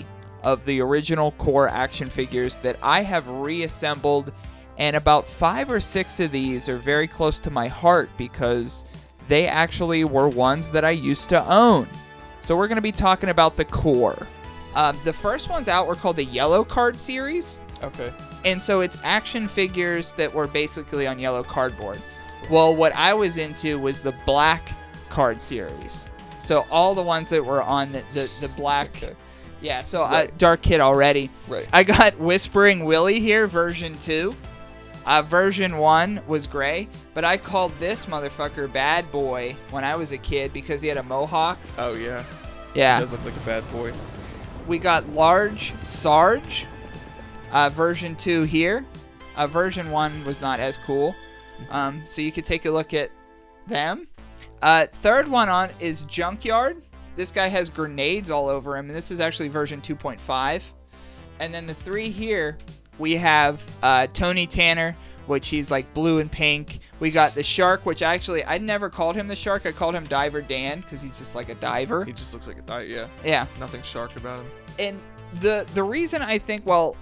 of 0.45 0.63
the 0.63 0.79
original 0.79 1.31
Corps 1.33 1.67
action 1.67 2.09
figures 2.09 2.57
that 2.59 2.77
I 2.81 3.01
have 3.01 3.27
reassembled, 3.27 4.31
and 4.77 4.95
about 4.95 5.27
five 5.27 5.69
or 5.69 5.79
six 5.81 6.19
of 6.21 6.31
these 6.31 6.69
are 6.69 6.77
very 6.77 7.07
close 7.07 7.39
to 7.41 7.51
my 7.51 7.67
heart 7.67 8.09
because 8.15 8.85
they 9.27 9.47
actually 9.47 10.03
were 10.05 10.29
ones 10.29 10.71
that 10.71 10.85
I 10.85 10.91
used 10.91 11.27
to 11.29 11.51
own. 11.51 11.87
So 12.41 12.55
we're 12.55 12.67
going 12.67 12.75
to 12.77 12.81
be 12.81 12.91
talking 12.91 13.29
about 13.29 13.57
the 13.57 13.65
Corps. 13.65 14.27
Um, 14.75 14.97
the 15.03 15.13
first 15.13 15.49
ones 15.49 15.67
out 15.67 15.87
were 15.87 15.95
called 15.95 16.17
the 16.17 16.25
Yellow 16.25 16.63
Card 16.63 16.99
series, 16.99 17.59
Okay. 17.81 18.11
and 18.45 18.61
so 18.61 18.81
it's 18.81 18.97
action 19.03 19.47
figures 19.47 20.13
that 20.13 20.31
were 20.33 20.47
basically 20.47 21.07
on 21.07 21.17
yellow 21.17 21.43
cardboard. 21.43 21.99
Well, 22.49 22.75
what 22.75 22.93
I 22.95 23.13
was 23.13 23.37
into 23.37 23.79
was 23.79 23.99
the 24.01 24.13
black 24.25 24.69
card 25.09 25.41
series. 25.41 26.09
So 26.37 26.65
all 26.69 26.93
the 26.93 27.01
ones 27.01 27.29
that 27.29 27.43
were 27.43 27.63
on 27.63 27.91
the, 27.93 28.03
the, 28.13 28.29
the 28.41 28.49
black. 28.49 28.89
Okay. 29.01 29.15
Yeah, 29.65 29.81
so 29.81 30.03
uh, 30.03 30.09
Right. 30.11 30.37
Dark 30.37 30.61
Kid 30.61 30.79
already. 30.79 31.31
Right. 31.47 31.67
I 31.73 31.83
got 31.83 32.19
Whispering 32.19 32.85
Willie 32.85 33.19
here, 33.19 33.47
version 33.47 33.97
2. 33.97 34.35
Uh, 35.07 35.23
version 35.23 35.79
1 35.79 36.21
was 36.27 36.45
gray, 36.45 36.87
but 37.15 37.25
I 37.25 37.37
called 37.37 37.71
this 37.79 38.05
motherfucker 38.05 38.71
Bad 38.71 39.11
Boy 39.11 39.55
when 39.71 39.83
I 39.83 39.95
was 39.95 40.11
a 40.11 40.19
kid 40.19 40.53
because 40.53 40.83
he 40.83 40.87
had 40.87 40.97
a 40.97 41.03
mohawk. 41.03 41.57
Oh 41.79 41.93
yeah. 41.93 42.23
Yeah. 42.75 42.97
He 42.97 43.01
does 43.01 43.11
look 43.13 43.25
like 43.25 43.35
a 43.35 43.39
bad 43.39 43.71
boy. 43.71 43.91
We 44.67 44.77
got 44.77 45.07
Large 45.09 45.73
Sarge, 45.83 46.67
uh, 47.51 47.69
version 47.71 48.15
2 48.15 48.43
here. 48.43 48.85
Uh, 49.35 49.47
version 49.47 49.89
1 49.89 50.25
was 50.25 50.41
not 50.41 50.59
as 50.59 50.77
cool. 50.77 51.15
Um, 51.71 52.03
so 52.05 52.21
you 52.21 52.31
could 52.31 52.45
take 52.45 52.65
a 52.65 52.71
look 52.71 52.93
at 52.93 53.09
them. 53.65 54.07
Uh, 54.61 54.85
third 54.91 55.27
one 55.27 55.49
on 55.49 55.69
is 55.79 56.03
Junkyard. 56.03 56.83
This 57.15 57.31
guy 57.31 57.47
has 57.47 57.69
grenades 57.69 58.29
all 58.29 58.47
over 58.49 58.77
him, 58.77 58.87
and 58.87 58.95
this 58.95 59.11
is 59.11 59.19
actually 59.19 59.49
version 59.49 59.81
2.5. 59.81 60.63
And 61.39 61.53
then 61.53 61.65
the 61.65 61.73
three 61.73 62.09
here, 62.09 62.57
we 62.99 63.15
have 63.15 63.63
uh, 63.83 64.07
Tony 64.07 64.45
Tanner, 64.47 64.95
which 65.27 65.47
he's 65.47 65.71
like 65.71 65.91
blue 65.93 66.19
and 66.19 66.31
pink. 66.31 66.79
We 66.99 67.11
got 67.11 67.33
the 67.35 67.43
Shark, 67.43 67.85
which 67.85 68.01
actually 68.01 68.45
I 68.45 68.57
never 68.57 68.89
called 68.89 69.15
him 69.15 69.27
the 69.27 69.35
Shark. 69.35 69.65
I 69.65 69.71
called 69.71 69.95
him 69.95 70.05
Diver 70.05 70.41
Dan 70.41 70.81
because 70.81 71.01
he's 71.01 71.17
just 71.17 71.35
like 71.35 71.49
a 71.49 71.55
diver. 71.55 72.05
He 72.05 72.13
just 72.13 72.33
looks 72.33 72.47
like 72.47 72.57
a 72.57 72.61
diver. 72.61 72.85
yeah. 72.85 73.07
Yeah 73.23 73.47
Nothing 73.59 73.81
shark 73.81 74.15
about 74.17 74.39
him. 74.41 74.51
and 74.79 74.99
the 75.41 75.65
the 75.73 75.83
reason 75.83 76.21
I 76.21 76.37
think 76.37 76.65
well 76.65 76.95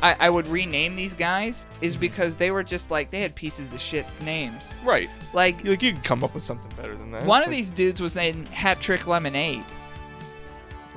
I, 0.00 0.14
I 0.20 0.30
would 0.30 0.46
rename 0.46 0.94
these 0.94 1.14
guys 1.14 1.66
is 1.80 1.96
because 1.96 2.36
they 2.36 2.50
were 2.52 2.62
just 2.62 2.90
like 2.90 3.10
they 3.10 3.20
had 3.20 3.34
pieces 3.34 3.72
of 3.72 3.80
shit's 3.80 4.22
names. 4.22 4.76
Right. 4.84 5.10
Like 5.32 5.64
Like 5.64 5.82
you 5.82 5.92
can 5.92 6.00
come 6.02 6.22
up 6.22 6.34
with 6.34 6.44
something 6.44 6.70
better 6.76 6.94
than 6.94 7.10
that. 7.10 7.24
one 7.26 7.42
of 7.42 7.48
Like, 7.48 7.56
these 7.56 7.70
dudes 7.72 8.00
was 8.00 8.14
named 8.14 8.46
Hat 8.48 8.80
Trick 8.80 9.06
Lemonade. 9.08 9.64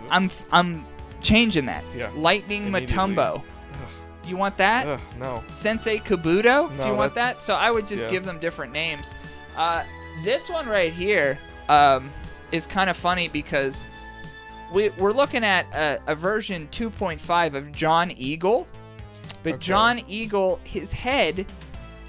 I'm 0.09 0.25
f- 0.25 0.45
I'm 0.51 0.85
changing 1.21 1.65
that. 1.65 1.83
Yeah. 1.95 2.11
Lightning 2.15 2.67
Immediately. 2.67 2.95
Matumbo. 3.15 3.35
Ugh, 3.73 3.89
You 4.27 4.35
want 4.37 4.57
that? 4.57 4.85
ugh, 4.87 5.01
no. 5.17 5.43
Sensei 5.49 5.97
Kabuto? 5.99 6.69
Do 6.69 6.75
No, 6.77 6.87
you 6.91 6.93
want 6.95 7.15
that- 7.15 7.35
that? 7.35 7.43
So 7.43 7.55
I 7.55 7.71
would 7.71 7.87
just 7.87 8.05
yeah. 8.05 8.11
give 8.11 8.25
them 8.25 8.37
different 8.39 8.71
names. 8.73 9.13
Uh, 9.55 9.83
this 10.23 10.49
one 10.49 10.67
right 10.67 10.93
here 10.93 11.39
um, 11.69 12.09
is 12.51 12.67
kind 12.67 12.89
of 12.89 12.97
funny 12.97 13.29
because 13.29 13.87
we, 14.73 14.89
we're 14.91 15.11
looking 15.13 15.43
at 15.43 15.65
a, 15.73 15.99
a 16.11 16.15
version 16.15 16.67
2.5 16.71 17.53
of 17.55 17.71
John 17.71 18.11
Eagle. 18.11 18.67
But 19.43 19.53
Okay. 19.53 19.59
John 19.59 19.99
Eagle, 20.07 20.59
his 20.63 20.91
head, 20.91 21.45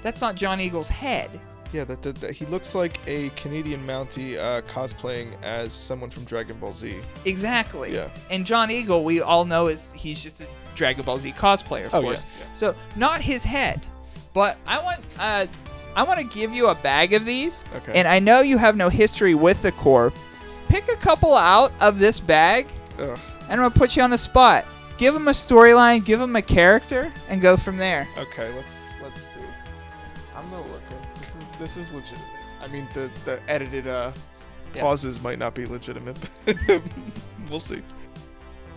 that's 0.01 0.21
not 0.21 0.35
John 0.35 0.59
Eagle's 0.59 0.89
head. 0.89 1.29
Yeah, 1.71 1.83
that, 1.85 2.03
that, 2.03 2.15
that 2.17 2.31
he 2.31 2.45
looks 2.45 2.75
like 2.75 2.99
a 3.07 3.29
Canadian 3.29 3.85
Mountie 3.87 4.37
uh, 4.37 4.61
cosplaying 4.63 5.33
as 5.41 5.73
someone 5.73 6.11
from 6.11 6.23
Dragon 6.23 6.57
Ball 6.59 6.71
Z. 6.71 6.97
Exactly. 7.25 7.93
Yeah. 7.95 8.09
And 8.29 8.45
John 8.45 8.69
Eagle, 8.69 9.03
we 9.03 9.21
all 9.21 9.43
know 9.43 9.67
is 9.67 9.91
he's 9.93 10.21
just 10.21 10.41
a 10.41 10.47
Dragon 10.75 11.03
Ball 11.03 11.17
Z 11.17 11.31
cosplayer, 11.31 11.87
of 11.87 11.95
Oh, 11.95 11.99
yeah, 12.01 12.05
course. 12.05 12.25
yeah. 12.39 12.45
So 12.53 12.75
not 12.95 13.21
his 13.21 13.43
head, 13.43 13.83
but 14.33 14.57
I 14.67 14.77
want 14.79 14.99
uh, 15.19 15.47
I 15.95 16.03
want 16.03 16.19
to 16.19 16.25
give 16.27 16.51
you 16.53 16.67
a 16.67 16.75
bag 16.75 17.13
of 17.13 17.25
these, 17.25 17.63
Okay. 17.75 17.93
and 17.95 18.07
I 18.07 18.19
know 18.19 18.41
you 18.41 18.57
have 18.59 18.75
no 18.75 18.89
history 18.89 19.33
with 19.35 19.61
the 19.63 19.71
Corps. 19.73 20.13
Pick 20.69 20.87
a 20.89 20.95
couple 20.95 21.33
out 21.35 21.71
of 21.81 21.97
this 21.99 22.19
bag, 22.19 22.67
Ugh. 22.99 23.17
and 23.43 23.51
I'm 23.51 23.57
gonna 23.57 23.69
put 23.71 23.95
you 23.95 24.01
on 24.03 24.09
the 24.11 24.17
spot. 24.17 24.65
Give 24.97 25.15
him 25.15 25.27
a 25.27 25.31
storyline, 25.31 26.05
give 26.05 26.21
him 26.21 26.35
a 26.35 26.41
character, 26.41 27.11
and 27.29 27.41
go 27.41 27.57
from 27.57 27.77
there. 27.77 28.07
Okay, 28.17 28.53
let's 28.53 28.85
let's 29.01 29.21
see. 29.21 29.41
I'm 30.35 30.49
not 30.51 30.65
looking. 30.69 30.97
This 31.19 31.35
is 31.35 31.49
this 31.59 31.77
is 31.77 31.91
legitimate. 31.91 32.25
I 32.61 32.67
mean, 32.67 32.87
the 32.93 33.09
the 33.25 33.39
edited 33.47 33.87
uh 33.87 34.11
pauses 34.73 35.21
might 35.21 35.39
not 35.39 35.53
be 35.53 35.65
legitimate. 35.65 36.17
But 36.45 36.81
we'll 37.49 37.59
see. 37.59 37.81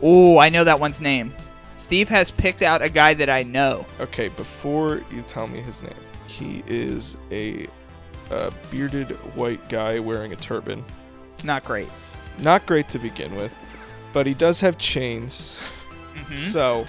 Oh, 0.02 0.38
I 0.38 0.48
know 0.48 0.64
that 0.64 0.78
one's 0.78 1.00
name. 1.00 1.32
Steve 1.78 2.08
has 2.08 2.30
picked 2.30 2.62
out 2.62 2.82
a 2.82 2.88
guy 2.88 3.14
that 3.14 3.28
I 3.28 3.42
know. 3.42 3.84
Okay, 4.00 4.28
before 4.28 5.02
you 5.10 5.22
tell 5.22 5.46
me 5.46 5.60
his 5.60 5.82
name, 5.82 5.92
he 6.26 6.62
is 6.66 7.16
a, 7.30 7.66
uh 8.30 8.50
bearded 8.70 9.10
white 9.36 9.66
guy 9.68 9.98
wearing 9.98 10.32
a 10.32 10.36
turban. 10.36 10.84
Not 11.44 11.64
great. 11.64 11.88
Not 12.38 12.66
great 12.66 12.88
to 12.90 12.98
begin 12.98 13.34
with, 13.36 13.54
but 14.12 14.26
he 14.26 14.34
does 14.34 14.60
have 14.60 14.78
chains, 14.78 15.58
Mm-hmm. 16.16 16.34
so 16.34 16.86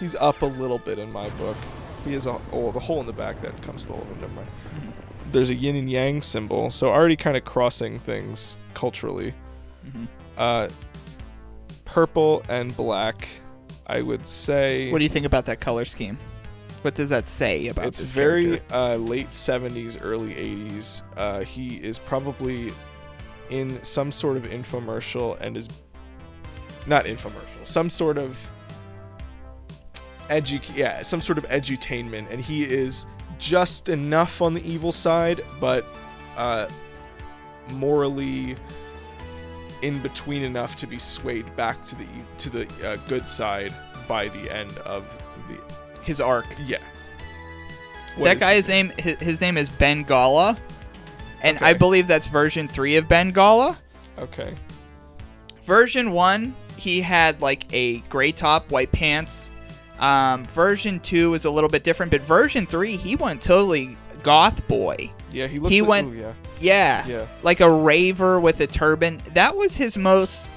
he's 0.00 0.14
up 0.16 0.42
a 0.42 0.46
little 0.46 0.78
bit 0.78 0.98
in 0.98 1.12
my 1.12 1.28
book. 1.30 1.56
He 2.04 2.12
has 2.14 2.26
a 2.26 2.40
oh 2.52 2.72
the 2.72 2.80
hole 2.80 3.00
in 3.00 3.06
the 3.06 3.12
back 3.12 3.40
that 3.42 3.60
comes 3.62 3.82
to 3.82 3.88
the 3.88 3.92
hole. 3.94 4.06
Never 4.20 4.32
mind. 4.32 4.48
Mm-hmm. 4.48 5.30
There's 5.32 5.50
a 5.50 5.54
yin 5.54 5.76
and 5.76 5.90
yang 5.90 6.22
symbol, 6.22 6.70
so 6.70 6.88
already 6.88 7.16
kind 7.16 7.36
of 7.36 7.44
crossing 7.44 7.98
things 7.98 8.58
culturally. 8.74 9.34
Mhm. 9.86 10.08
Uh, 10.36 10.68
purple 11.84 12.42
and 12.48 12.74
black, 12.76 13.28
I 13.86 14.02
would 14.02 14.26
say. 14.26 14.90
What 14.92 14.98
do 14.98 15.04
you 15.04 15.10
think 15.10 15.26
about 15.26 15.46
that 15.46 15.60
color 15.60 15.84
scheme? 15.84 16.16
What 16.82 16.94
does 16.94 17.10
that 17.10 17.26
say 17.26 17.66
about 17.68 17.86
it's 17.86 17.98
this 17.98 18.12
very 18.12 18.60
uh, 18.70 18.96
late 18.96 19.30
70s 19.30 19.98
early 20.00 20.32
80s 20.34 21.02
uh, 21.16 21.40
he 21.40 21.76
is 21.78 21.98
probably 21.98 22.72
in 23.50 23.82
some 23.82 24.12
sort 24.12 24.36
of 24.36 24.44
infomercial 24.44 25.38
and 25.40 25.56
is 25.56 25.68
not 26.88 27.04
infomercial 27.04 27.64
some 27.64 27.90
sort 27.90 28.18
of 28.18 28.50
edu 30.30 30.76
yeah 30.76 31.00
some 31.02 31.20
sort 31.20 31.38
of 31.38 31.44
edutainment 31.48 32.30
and 32.30 32.40
he 32.40 32.64
is 32.64 33.06
just 33.38 33.88
enough 33.88 34.42
on 34.42 34.52
the 34.54 34.68
evil 34.68 34.92
side 34.92 35.40
but 35.60 35.84
uh, 36.36 36.68
morally 37.72 38.56
in 39.82 40.00
between 40.00 40.42
enough 40.42 40.76
to 40.76 40.86
be 40.86 40.98
swayed 40.98 41.54
back 41.56 41.84
to 41.84 41.94
the 41.94 42.06
to 42.36 42.50
the 42.50 42.68
uh, 42.86 42.96
good 43.08 43.28
side 43.28 43.72
by 44.08 44.28
the 44.28 44.50
end 44.54 44.76
of 44.78 45.04
the 45.48 46.02
his 46.02 46.20
arc. 46.20 46.46
yeah 46.66 46.78
What 48.16 48.26
that 48.26 48.40
guy's 48.40 48.66
his 48.66 48.68
name 48.68 48.92
his, 48.98 49.18
his 49.18 49.40
name 49.40 49.56
is 49.56 49.68
Ben 49.68 50.02
Gala. 50.02 50.56
And 51.40 51.58
I 51.58 51.72
believe 51.72 52.08
that's 52.08 52.26
version 52.26 52.66
3 52.66 52.96
of 52.96 53.06
Ben 53.06 53.30
Gala. 53.30 53.78
Okay. 54.18 54.54
Version 55.68 56.12
1, 56.12 56.56
he 56.78 57.02
had 57.02 57.42
like 57.42 57.70
a 57.74 57.98
gray 58.08 58.32
top, 58.32 58.72
white 58.72 58.90
pants. 58.90 59.50
Um, 59.98 60.46
version 60.46 60.98
2 60.98 61.34
is 61.34 61.44
a 61.44 61.50
little 61.50 61.68
bit 61.68 61.84
different, 61.84 62.10
but 62.10 62.22
version 62.22 62.64
3, 62.64 62.96
he 62.96 63.16
went 63.16 63.42
totally 63.42 63.98
goth 64.22 64.66
boy. 64.66 65.10
Yeah, 65.30 65.46
he 65.46 65.58
looks. 65.58 65.74
He 65.74 65.82
like, 65.82 65.88
went- 65.90 66.08
ooh, 66.08 66.18
yeah. 66.18 66.32
Yeah. 66.58 67.06
Yeah. 67.06 67.26
Like 67.42 67.60
a 67.60 67.70
raver 67.70 68.40
with 68.40 68.62
a 68.62 68.66
turban. 68.66 69.20
That 69.34 69.54
was 69.56 69.76
his 69.76 69.98
most 69.98 70.50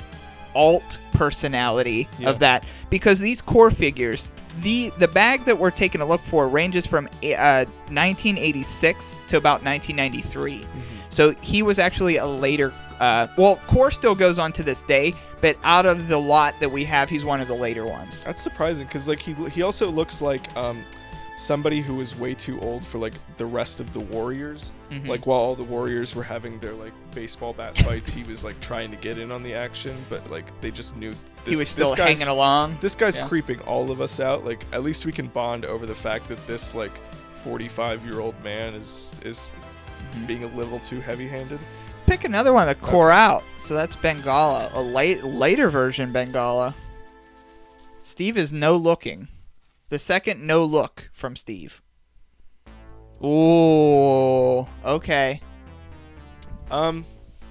alt 0.56 0.98
personality 1.12 2.08
Yeah. 2.18 2.30
of 2.30 2.40
that 2.40 2.64
because 2.90 3.20
these 3.20 3.42
Corps 3.42 3.70
figures 3.72 4.32
the 4.62 4.92
the 4.98 5.08
bag 5.08 5.44
that 5.46 5.58
we're 5.58 5.72
taking 5.72 6.02
a 6.02 6.06
look 6.06 6.22
for 6.22 6.48
ranges 6.50 6.86
from 6.88 7.06
uh, 7.24 7.66
1986 7.90 9.22
to 9.28 9.38
about 9.38 9.64
1993 9.64 10.60
Mm-hmm. 10.60 10.68
so 11.10 11.32
he 11.42 11.62
was 11.64 11.80
actually 11.80 12.18
a 12.18 12.26
later 12.26 12.74
uh, 13.02 13.28
well 13.38 13.58
Corps 13.68 13.92
still 13.92 14.16
goes 14.16 14.40
on 14.40 14.52
to 14.54 14.64
this 14.64 14.82
day 14.82 15.14
but 15.42 15.58
out 15.64 15.86
of 15.86 16.08
the 16.08 16.18
lot 16.18 16.58
that 16.62 16.72
we 16.72 16.84
have 16.86 17.10
he's 17.10 17.26
one 17.26 17.42
of 17.42 17.48
the 17.50 17.54
later 17.54 17.86
ones 17.86 18.24
That's 18.24 18.42
surprising 18.42 18.86
because 18.88 19.08
like 19.08 19.20
he 19.20 19.34
he 19.50 19.62
also 19.64 19.90
looks 19.90 20.22
like 20.22 20.56
um 20.56 20.82
somebody 21.38 21.82
who 21.82 21.96
was 21.96 22.16
way 22.20 22.36
too 22.36 22.60
old 22.62 22.86
for 22.86 23.00
like 23.00 23.14
the 23.38 23.46
rest 23.46 23.80
of 23.80 23.92
the 23.94 24.00
Warriors. 24.00 24.72
Mhm. 24.92 25.08
Like 25.08 25.26
while 25.26 25.40
all 25.40 25.56
the 25.56 25.64
Warriors 25.64 26.14
were 26.14 26.22
having 26.22 26.60
their 26.60 26.74
like 26.74 26.92
baseball 27.16 27.52
bat 27.54 27.76
fights, 27.80 28.10
he 28.12 28.22
was 28.24 28.44
like 28.46 28.60
trying 28.62 28.92
to 28.92 28.98
get 28.98 29.18
in 29.18 29.32
on 29.32 29.42
the 29.42 29.56
action, 29.56 29.96
but 30.08 30.30
like 30.30 30.46
they 30.62 30.70
just 30.70 30.96
knew 30.98 31.12
this, 31.44 31.56
he 31.56 31.58
was 31.58 31.70
still 31.70 31.96
hanging 31.96 32.28
along 32.28 32.78
This 32.80 32.96
guy's 32.96 33.18
Yeah. 33.18 33.28
creeping 33.28 33.60
all 33.62 33.90
of 33.90 34.02
us 34.02 34.20
out. 34.20 34.46
Like 34.46 34.66
at 34.72 34.84
least 34.84 35.08
we 35.08 35.12
can 35.12 35.28
bond 35.28 35.66
over 35.66 35.88
the 35.88 35.96
fact 35.96 36.28
that 36.28 36.46
this 36.46 36.76
like 36.76 36.96
45 37.44 38.06
year 38.06 38.20
old 38.20 38.36
man 38.44 38.76
is 38.76 39.16
is 39.26 39.52
Mm-hmm. 40.14 40.26
being 40.26 40.44
a 40.44 40.48
little 40.58 40.80
too 40.80 41.00
heavy 41.00 41.28
handed. 41.28 41.60
Pick 42.12 42.26
another 42.26 42.52
one 42.52 42.68
that 42.68 42.82
core 42.82 43.10
out 43.10 43.42
so 43.56 43.74
that's 43.74 43.96
bengala 43.96 44.74
a 44.74 44.82
late 44.82 45.24
later 45.24 45.70
version 45.70 46.12
bengala 46.12 46.74
steve 48.04 48.36
is 48.36 48.52
no 48.52 48.76
looking 48.76 49.30
the 49.88 49.98
second 49.98 50.46
no 50.46 50.66
look 50.66 51.10
from 51.14 51.38
steve 51.38 51.82
Ooh, 53.24 54.66
okay. 54.84 55.40
Um, 56.72 57.06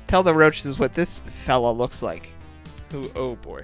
Tell 0.08 0.24
the 0.24 0.34
roaches 0.34 0.80
what 0.80 0.94
this 0.94 1.20
fella 1.20 1.70
looks 1.70 2.02
like. 2.02 2.30
who? 2.90 3.08
Oh 3.14 3.36
boy, 3.36 3.62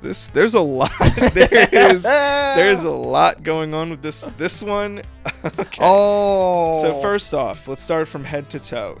this 0.00 0.28
there's 0.28 0.54
a 0.54 0.60
lot. 0.60 0.92
there 1.34 1.94
is 1.94 2.04
there's 2.04 2.84
a 2.84 2.90
lot 2.90 3.42
going 3.42 3.74
on 3.74 3.90
with 3.90 4.02
this 4.02 4.24
this 4.36 4.62
one. 4.62 5.02
okay. 5.44 5.78
Oh. 5.80 6.80
So 6.80 6.94
first 7.02 7.34
off, 7.34 7.66
let's 7.66 7.82
start 7.82 8.06
from 8.06 8.22
head 8.22 8.48
to 8.50 8.60
toe. 8.60 9.00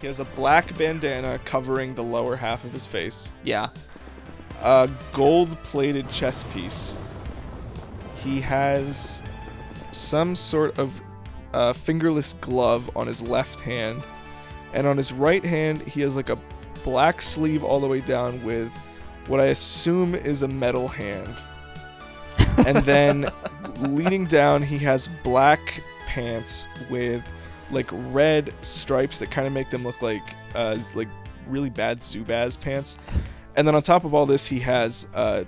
He 0.00 0.06
has 0.06 0.20
a 0.20 0.24
black 0.24 0.76
bandana 0.78 1.38
covering 1.44 1.94
the 1.94 2.02
lower 2.02 2.36
half 2.36 2.64
of 2.64 2.72
his 2.72 2.86
face, 2.86 3.32
Yeah. 3.44 3.68
a 4.62 4.88
gold-plated 5.12 6.08
chest 6.10 6.48
piece. 6.50 6.96
He 8.14 8.40
has 8.40 9.22
some 9.90 10.34
sort 10.34 10.78
of 10.78 11.00
uh, 11.52 11.72
fingerless 11.72 12.34
glove 12.34 12.90
on 12.96 13.06
his 13.06 13.20
left 13.20 13.60
hand, 13.60 14.02
and 14.72 14.86
on 14.86 14.96
his 14.96 15.12
right 15.12 15.44
hand 15.44 15.82
he 15.82 16.00
has 16.02 16.16
like 16.16 16.28
a 16.30 16.38
black 16.84 17.20
sleeve 17.20 17.62
all 17.64 17.80
the 17.80 17.88
way 17.88 18.00
down 18.00 18.42
with 18.44 18.72
what 19.26 19.40
I 19.40 19.46
assume 19.46 20.14
is 20.14 20.42
a 20.42 20.48
metal 20.48 20.88
hand. 20.88 21.42
and 22.66 22.78
then 22.78 23.28
leaning 23.80 24.24
down, 24.26 24.62
he 24.62 24.78
has 24.78 25.08
black 25.22 25.82
pants 26.06 26.66
with 26.88 27.22
like 27.70 27.88
red 27.92 28.54
stripes 28.64 29.18
that 29.18 29.30
kind 29.30 29.46
of 29.46 29.52
make 29.52 29.70
them 29.70 29.84
look 29.84 30.02
like 30.02 30.22
uh, 30.54 30.78
like 30.94 31.08
really 31.46 31.70
bad 31.70 31.98
Zubaz 31.98 32.60
pants. 32.60 32.98
And 33.56 33.66
then 33.66 33.74
on 33.74 33.82
top 33.82 34.04
of 34.04 34.14
all 34.14 34.26
this, 34.26 34.46
he 34.46 34.60
has 34.60 35.08
uh, 35.14 35.44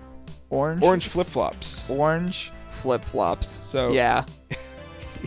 Orange. 0.50 0.82
orange 0.82 1.08
flip 1.08 1.26
flops. 1.26 1.88
Orange 1.88 2.52
flip 2.68 3.04
flops. 3.04 3.46
So 3.46 3.92
Yeah. 3.92 4.24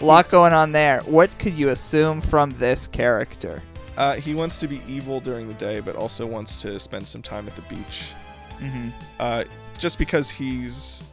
A 0.02 0.04
lot 0.04 0.30
going 0.30 0.54
on 0.54 0.72
there. 0.72 1.00
What 1.02 1.38
could 1.40 1.54
you 1.54 1.70
assume 1.70 2.22
from 2.22 2.52
this 2.52 2.88
character? 2.88 3.62
uh, 3.98 4.16
he 4.16 4.36
wants 4.36 4.60
to 4.60 4.68
be 4.68 4.82
evil 4.88 5.20
during 5.20 5.48
the 5.48 5.54
day, 5.56 5.80
but 5.80 5.96
also 5.96 6.26
wants 6.26 6.62
to 6.62 6.78
spend 6.80 7.08
some 7.08 7.22
time 7.22 7.48
at 7.48 7.56
the 7.56 7.62
beach. 7.64 8.14
Mm-hmm. 8.60 8.90
Uh, 9.20 9.46
just 9.78 9.98
because 9.98 10.30
he's 10.30 11.04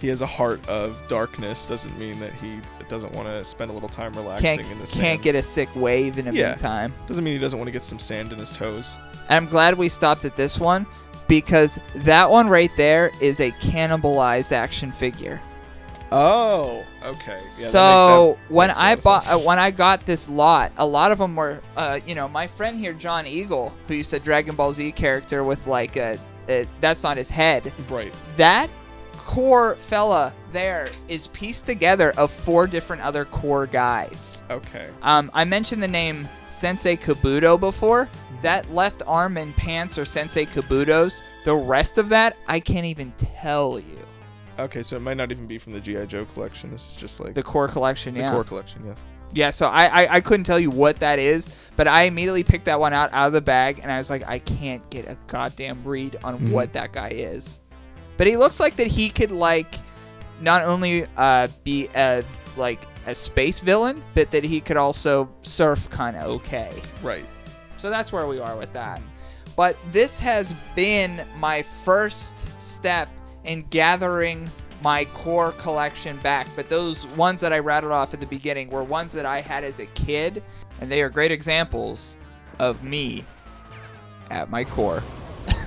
he 0.00 0.08
has 0.08 0.22
a 0.22 0.26
heart 0.26 0.66
of 0.68 0.96
darkness 1.08 1.66
doesn't 1.66 1.98
mean 1.98 2.18
that 2.20 2.32
he 2.34 2.58
doesn't 2.88 3.12
want 3.12 3.28
to 3.28 3.44
spend 3.44 3.70
a 3.70 3.74
little 3.74 3.88
time 3.88 4.12
relaxing 4.14 4.56
Can't 4.58 4.70
in 4.72 4.78
the 4.78 4.86
sand. 4.86 5.02
can't 5.02 5.22
get 5.22 5.34
a 5.34 5.42
sick 5.42 5.68
wave 5.74 6.18
in 6.18 6.24
the 6.26 6.32
Yeah. 6.34 6.48
meantime. 6.48 6.94
doesn't 7.06 7.22
mean 7.24 7.34
he 7.34 7.40
doesn't 7.40 7.58
want 7.58 7.68
to 7.68 7.72
get 7.72 7.84
some 7.84 7.98
sand 7.98 8.32
in 8.32 8.38
his 8.38 8.50
toes. 8.52 8.96
And 9.28 9.44
I'm 9.44 9.46
glad 9.50 9.76
we 9.76 9.88
stopped 9.88 10.24
at 10.24 10.36
this 10.36 10.58
one 10.58 10.86
because 11.26 11.78
that 11.96 12.30
one 12.30 12.48
right 12.48 12.70
there 12.76 13.10
is 13.20 13.40
a 13.40 13.50
cannibalized 13.52 14.52
action 14.52 14.90
figure. 14.92 15.40
Oh, 16.10 16.84
okay. 17.04 17.40
Yeah, 17.44 17.50
so 17.50 18.38
when 18.48 18.68
makes 18.68 18.78
a 18.78 18.82
I 18.82 18.94
bought 18.96 19.26
uh, 19.28 19.36
when 19.40 19.58
I 19.58 19.70
got 19.70 20.06
this 20.06 20.28
lot, 20.30 20.72
a 20.78 20.86
lot 20.86 21.12
of 21.12 21.18
them 21.18 21.36
were, 21.36 21.60
uh, 21.76 22.00
you 22.06 22.14
know, 22.14 22.26
my 22.28 22.46
friend 22.46 22.78
here, 22.78 22.94
John 22.94 23.26
Eagle, 23.26 23.74
who 23.86 23.94
used 23.94 24.14
a 24.14 24.18
Dragon 24.18 24.54
Ball 24.56 24.72
Z 24.72 24.92
character 24.92 25.44
with 25.44 25.66
like 25.66 25.96
a, 25.96 26.18
a 26.48 26.66
that's 26.80 27.02
not 27.02 27.18
his 27.18 27.28
head. 27.28 27.70
right. 27.90 28.10
That 28.38 28.70
core 29.28 29.74
fella 29.76 30.32
there 30.52 30.88
is 31.06 31.26
pieced 31.28 31.66
together 31.66 32.14
of 32.16 32.30
four 32.30 32.66
different 32.66 33.02
other 33.04 33.26
Corps 33.26 33.66
guys. 33.66 34.42
Okay. 34.48 34.88
Um, 35.02 35.30
I 35.34 35.44
mentioned 35.44 35.82
the 35.82 35.88
name 35.88 36.26
Sensei 36.46 36.96
Kabuto 36.96 37.60
before. 37.60 38.08
That 38.40 38.72
left 38.72 39.02
arm 39.06 39.36
and 39.36 39.54
pants 39.54 39.98
are 39.98 40.06
Sensei 40.06 40.46
Kabuto's. 40.46 41.22
The 41.44 41.54
rest 41.54 41.98
of 41.98 42.08
that, 42.08 42.38
I 42.46 42.58
can't 42.58 42.86
even 42.86 43.12
tell 43.18 43.78
you. 43.78 43.98
Okay, 44.58 44.82
so 44.82 44.96
it 44.96 45.00
might 45.00 45.18
not 45.18 45.30
even 45.30 45.46
be 45.46 45.58
from 45.58 45.74
the 45.74 45.80
GI 45.80 46.06
Joe 46.06 46.24
collection. 46.24 46.70
This 46.70 46.92
is 46.94 46.96
just 46.96 47.20
like 47.20 47.34
The 47.34 47.42
Corps 47.42 47.68
collection, 47.68 48.14
the 48.14 48.20
yeah. 48.20 48.32
Corps 48.32 48.44
collection. 48.44 48.82
Yes. 48.86 48.96
Yeah, 49.34 49.50
so 49.50 49.66
I, 49.68 50.04
I 50.04 50.14
I 50.16 50.20
couldn't 50.22 50.44
tell 50.44 50.58
you 50.58 50.70
what 50.70 51.00
that 51.00 51.18
is, 51.18 51.50
but 51.76 51.86
I 51.86 52.04
immediately 52.04 52.44
picked 52.44 52.64
that 52.64 52.80
one 52.80 52.94
out 52.94 53.12
out 53.12 53.26
of 53.26 53.34
the 53.34 53.42
bag, 53.42 53.80
and 53.82 53.92
I 53.92 53.98
was 53.98 54.08
like, 54.08 54.26
I 54.26 54.38
can't 54.38 54.88
get 54.88 55.06
a 55.06 55.18
goddamn 55.26 55.84
read 55.84 56.16
on 56.24 56.38
Mhm. 56.38 56.50
what 56.52 56.72
that 56.72 56.92
guy 56.92 57.10
is. 57.10 57.60
But 58.18 58.26
he 58.26 58.36
looks 58.36 58.60
like 58.60 58.76
that 58.76 58.88
he 58.88 59.08
could 59.08 59.32
like 59.32 59.76
not 60.40 60.62
only 60.62 61.06
uh, 61.16 61.48
be 61.64 61.88
a 61.94 62.22
like 62.58 62.82
a 63.06 63.14
space 63.14 63.60
villain, 63.60 64.02
but 64.14 64.30
that 64.32 64.44
he 64.44 64.60
could 64.60 64.76
also 64.76 65.30
surf 65.40 65.88
kind 65.88 66.16
of 66.16 66.24
okay. 66.24 66.70
Right. 67.02 67.24
So 67.78 67.88
that's 67.88 68.12
where 68.12 68.26
we 68.26 68.40
are 68.40 68.56
with 68.56 68.72
that. 68.74 69.00
But 69.56 69.76
this 69.90 70.18
has 70.18 70.54
been 70.74 71.24
my 71.38 71.62
first 71.84 72.48
step 72.60 73.08
in 73.44 73.62
gathering 73.70 74.50
my 74.82 75.04
Corps 75.06 75.52
collection 75.52 76.16
back. 76.18 76.48
But 76.54 76.68
those 76.68 77.06
ones 77.08 77.40
that 77.40 77.52
I 77.52 77.60
rattled 77.60 77.92
off 77.92 78.14
at 78.14 78.20
the 78.20 78.26
beginning 78.26 78.68
were 78.68 78.84
ones 78.84 79.12
that 79.12 79.26
I 79.26 79.40
had 79.40 79.64
as 79.64 79.80
a 79.80 79.86
kid, 79.86 80.42
and 80.80 80.90
they 80.90 81.02
are 81.02 81.08
great 81.08 81.32
examples 81.32 82.16
of 82.58 82.82
me 82.82 83.24
at 84.30 84.50
my 84.50 84.64
core. 84.64 85.02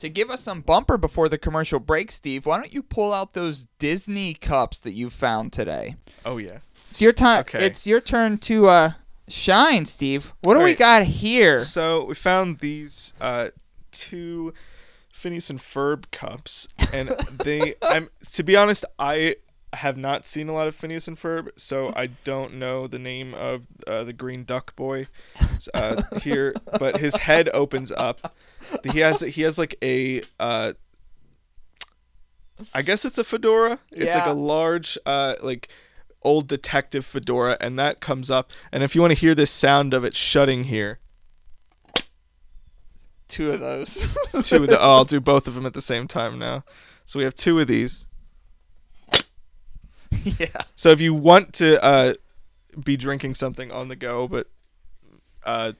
to 0.00 0.08
give 0.08 0.30
us 0.30 0.42
some 0.42 0.60
bumper 0.60 0.98
before 0.98 1.28
the 1.28 1.38
commercial 1.38 1.80
break, 1.80 2.10
Steve, 2.10 2.46
why 2.46 2.56
don't 2.58 2.74
you 2.74 2.82
pull 2.82 3.12
out 3.12 3.32
those 3.32 3.66
Disney 3.78 4.34
cups 4.34 4.80
that 4.80 4.92
you 4.92 5.08
found 5.10 5.52
today? 5.52 5.96
Oh 6.24 6.38
yeah. 6.38 6.58
It's 6.88 7.00
your 7.00 7.12
time. 7.12 7.40
Okay. 7.40 7.64
It's 7.64 7.86
your 7.86 8.00
turn 8.00 8.38
to 8.38 8.68
uh 8.68 8.90
Shine, 9.30 9.84
Steve. 9.84 10.34
What 10.42 10.54
do 10.54 10.60
we 10.60 10.74
got 10.74 11.04
here? 11.04 11.58
So 11.58 12.04
we 12.04 12.14
found 12.14 12.58
these 12.58 13.14
uh, 13.20 13.50
two 13.92 14.52
Phineas 15.12 15.50
and 15.50 15.60
Ferb 15.60 16.10
cups, 16.10 16.66
and 16.92 17.10
they. 17.44 17.74
I'm 17.80 18.08
to 18.32 18.42
be 18.42 18.56
honest, 18.56 18.84
I 18.98 19.36
have 19.74 19.96
not 19.96 20.26
seen 20.26 20.48
a 20.48 20.52
lot 20.52 20.66
of 20.66 20.74
Phineas 20.74 21.08
and 21.08 21.16
Ferb, 21.16 21.50
so 21.56 21.92
I 21.96 22.08
don't 22.24 22.54
know 22.54 22.86
the 22.86 22.98
name 22.98 23.34
of 23.34 23.66
uh, 23.86 24.04
the 24.04 24.12
green 24.12 24.44
duck 24.44 24.74
boy 24.76 25.06
uh, 25.74 26.02
here. 26.20 26.54
But 26.78 26.98
his 26.98 27.16
head 27.16 27.48
opens 27.52 27.92
up. 27.92 28.34
He 28.84 29.00
has 29.00 29.20
he 29.20 29.42
has 29.42 29.58
like 29.58 29.76
a. 29.82 30.22
Uh, 30.38 30.74
I 32.74 32.82
guess 32.82 33.04
it's 33.06 33.16
a 33.16 33.24
fedora. 33.24 33.78
It's 33.90 34.14
like 34.14 34.26
a 34.26 34.34
large, 34.34 34.98
uh, 35.06 35.36
like 35.42 35.68
old 36.22 36.46
detective 36.46 37.06
fedora, 37.06 37.56
and 37.58 37.78
that 37.78 38.00
comes 38.00 38.30
up. 38.30 38.50
And 38.70 38.82
if 38.82 38.94
you 38.94 39.00
want 39.00 39.12
to 39.12 39.18
hear 39.18 39.34
this 39.34 39.50
sound 39.50 39.94
of 39.94 40.04
it 40.04 40.14
shutting 40.14 40.64
here, 40.64 40.98
Two 43.30 43.52
of 43.52 43.60
those. 43.60 43.94
two 44.42 44.56
of 44.56 44.66
the 44.66 44.76
oh, 44.80 44.96
I'll 44.96 45.04
do 45.04 45.20
both 45.20 45.46
of 45.46 45.54
them 45.54 45.64
at 45.64 45.72
the 45.72 45.80
same 45.80 46.08
time 46.08 46.38
now. 46.38 46.64
So 47.06 47.18
we 47.18 47.24
have 47.24 47.34
two 47.34 47.60
of 47.60 47.68
these. 47.68 48.06
yeah. 50.38 50.46
So 50.76 50.90
if 50.90 51.00
you 51.00 51.14
want 51.14 51.52
to 51.54 51.82
uh, 51.82 52.14
be 52.84 52.96
drinking 52.96 53.34
something 53.34 53.70
on 53.70 53.88
the 53.88 53.96
go, 53.96 54.26
but 54.28 54.48
uh, 55.44 55.72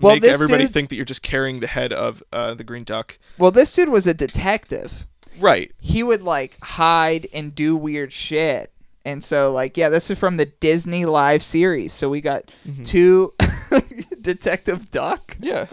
Well, 0.00 0.14
make 0.16 0.24
everybody 0.24 0.64
dude- 0.64 0.72
think 0.72 0.88
that 0.90 0.96
you're 0.96 1.04
just 1.04 1.22
carrying 1.22 1.60
the 1.60 1.66
head 1.66 1.92
of 1.92 2.22
uh, 2.32 2.54
the 2.54 2.64
green 2.64 2.84
duck. 2.84 3.18
Well, 3.38 3.50
this 3.50 3.72
dude 3.72 3.88
was 3.88 4.06
a 4.06 4.14
detective. 4.14 5.06
Right. 5.38 5.72
He 5.80 6.02
would 6.02 6.22
like 6.22 6.58
hide 6.62 7.26
and 7.32 7.54
do 7.54 7.76
weird 7.76 8.12
shit. 8.12 8.70
And 9.04 9.24
so, 9.24 9.50
like, 9.50 9.76
yeah, 9.76 9.88
this 9.88 10.10
is 10.10 10.18
from 10.18 10.36
the 10.36 10.46
Disney 10.46 11.06
live 11.06 11.42
series. 11.42 11.92
So 11.92 12.08
we 12.08 12.20
got 12.20 12.44
Mm-hmm. 12.68 12.82
two 12.84 13.32
Detective 14.20 14.90
Duck. 14.90 15.36
Yeah. 15.40 15.66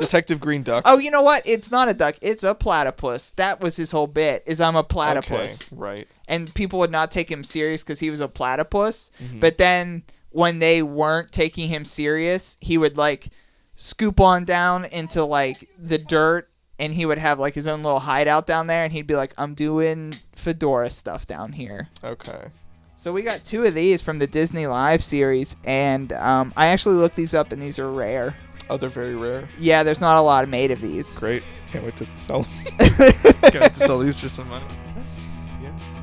Detective 0.00 0.40
Green 0.40 0.62
Duck. 0.64 0.82
Oh, 0.86 0.98
you 0.98 1.10
know 1.10 1.22
what? 1.22 1.46
It's 1.46 1.70
not 1.70 1.88
a 1.88 1.94
duck. 1.94 2.16
It's 2.22 2.42
a 2.42 2.54
platypus. 2.54 3.30
That 3.32 3.60
was 3.60 3.76
his 3.76 3.92
whole 3.92 4.06
bit. 4.08 4.42
Is 4.46 4.60
I'm 4.60 4.74
a 4.76 4.82
platypus. 4.82 5.72
Okay. 5.72 5.80
Right. 5.80 6.08
And 6.28 6.52
people 6.54 6.78
would 6.80 6.90
not 6.90 7.10
take 7.10 7.30
him 7.30 7.44
serious 7.44 7.82
because 7.82 8.00
he 8.00 8.10
was 8.10 8.20
a 8.20 8.28
platypus. 8.28 9.10
Mm-hmm. 9.22 9.40
But 9.40 9.58
then 9.58 10.02
when 10.30 10.58
they 10.58 10.82
weren't 10.82 11.32
taking 11.32 11.68
him 11.68 11.84
serious, 11.84 12.56
he 12.60 12.78
would 12.78 12.96
like 12.96 13.28
scoop 13.76 14.20
on 14.20 14.44
down 14.44 14.84
into 14.86 15.24
like 15.24 15.68
the 15.78 15.98
dirt 15.98 16.50
and 16.78 16.92
he 16.92 17.06
would 17.06 17.18
have 17.18 17.38
like 17.38 17.54
his 17.54 17.66
own 17.66 17.82
little 17.82 18.00
hideout 18.00 18.46
down 18.46 18.66
there 18.66 18.84
and 18.84 18.92
he'd 18.92 19.06
be 19.06 19.16
like, 19.16 19.32
I'm 19.38 19.54
doing 19.54 20.12
fedora 20.34 20.90
stuff 20.90 21.26
down 21.26 21.52
here. 21.52 21.88
Okay. 22.04 22.50
So 22.96 23.12
we 23.12 23.22
got 23.22 23.44
two 23.44 23.64
of 23.64 23.74
these 23.74 24.02
from 24.02 24.18
the 24.18 24.26
Disney 24.26 24.66
Live 24.66 25.02
series 25.02 25.56
and 25.64 26.12
um, 26.14 26.52
I 26.56 26.68
actually 26.68 26.96
looked 26.96 27.16
these 27.16 27.34
up 27.34 27.52
and 27.52 27.60
these 27.60 27.78
are 27.78 27.90
rare. 27.90 28.34
Oh, 28.68 28.76
they're 28.76 28.88
very 28.88 29.14
rare. 29.14 29.48
Yeah, 29.58 29.82
there's 29.84 30.00
not 30.00 30.16
a 30.16 30.20
lot 30.20 30.48
made 30.48 30.70
of 30.70 30.80
these. 30.80 31.18
Great. 31.18 31.42
Can't 31.66 31.84
wait 31.84 31.96
to 31.96 32.06
sell. 32.16 32.42
Can't 32.78 33.00
wait 33.00 33.52
to 33.52 33.74
sell 33.74 33.98
these 33.98 34.18
for 34.18 34.28
some 34.28 34.48
money. 34.48 34.64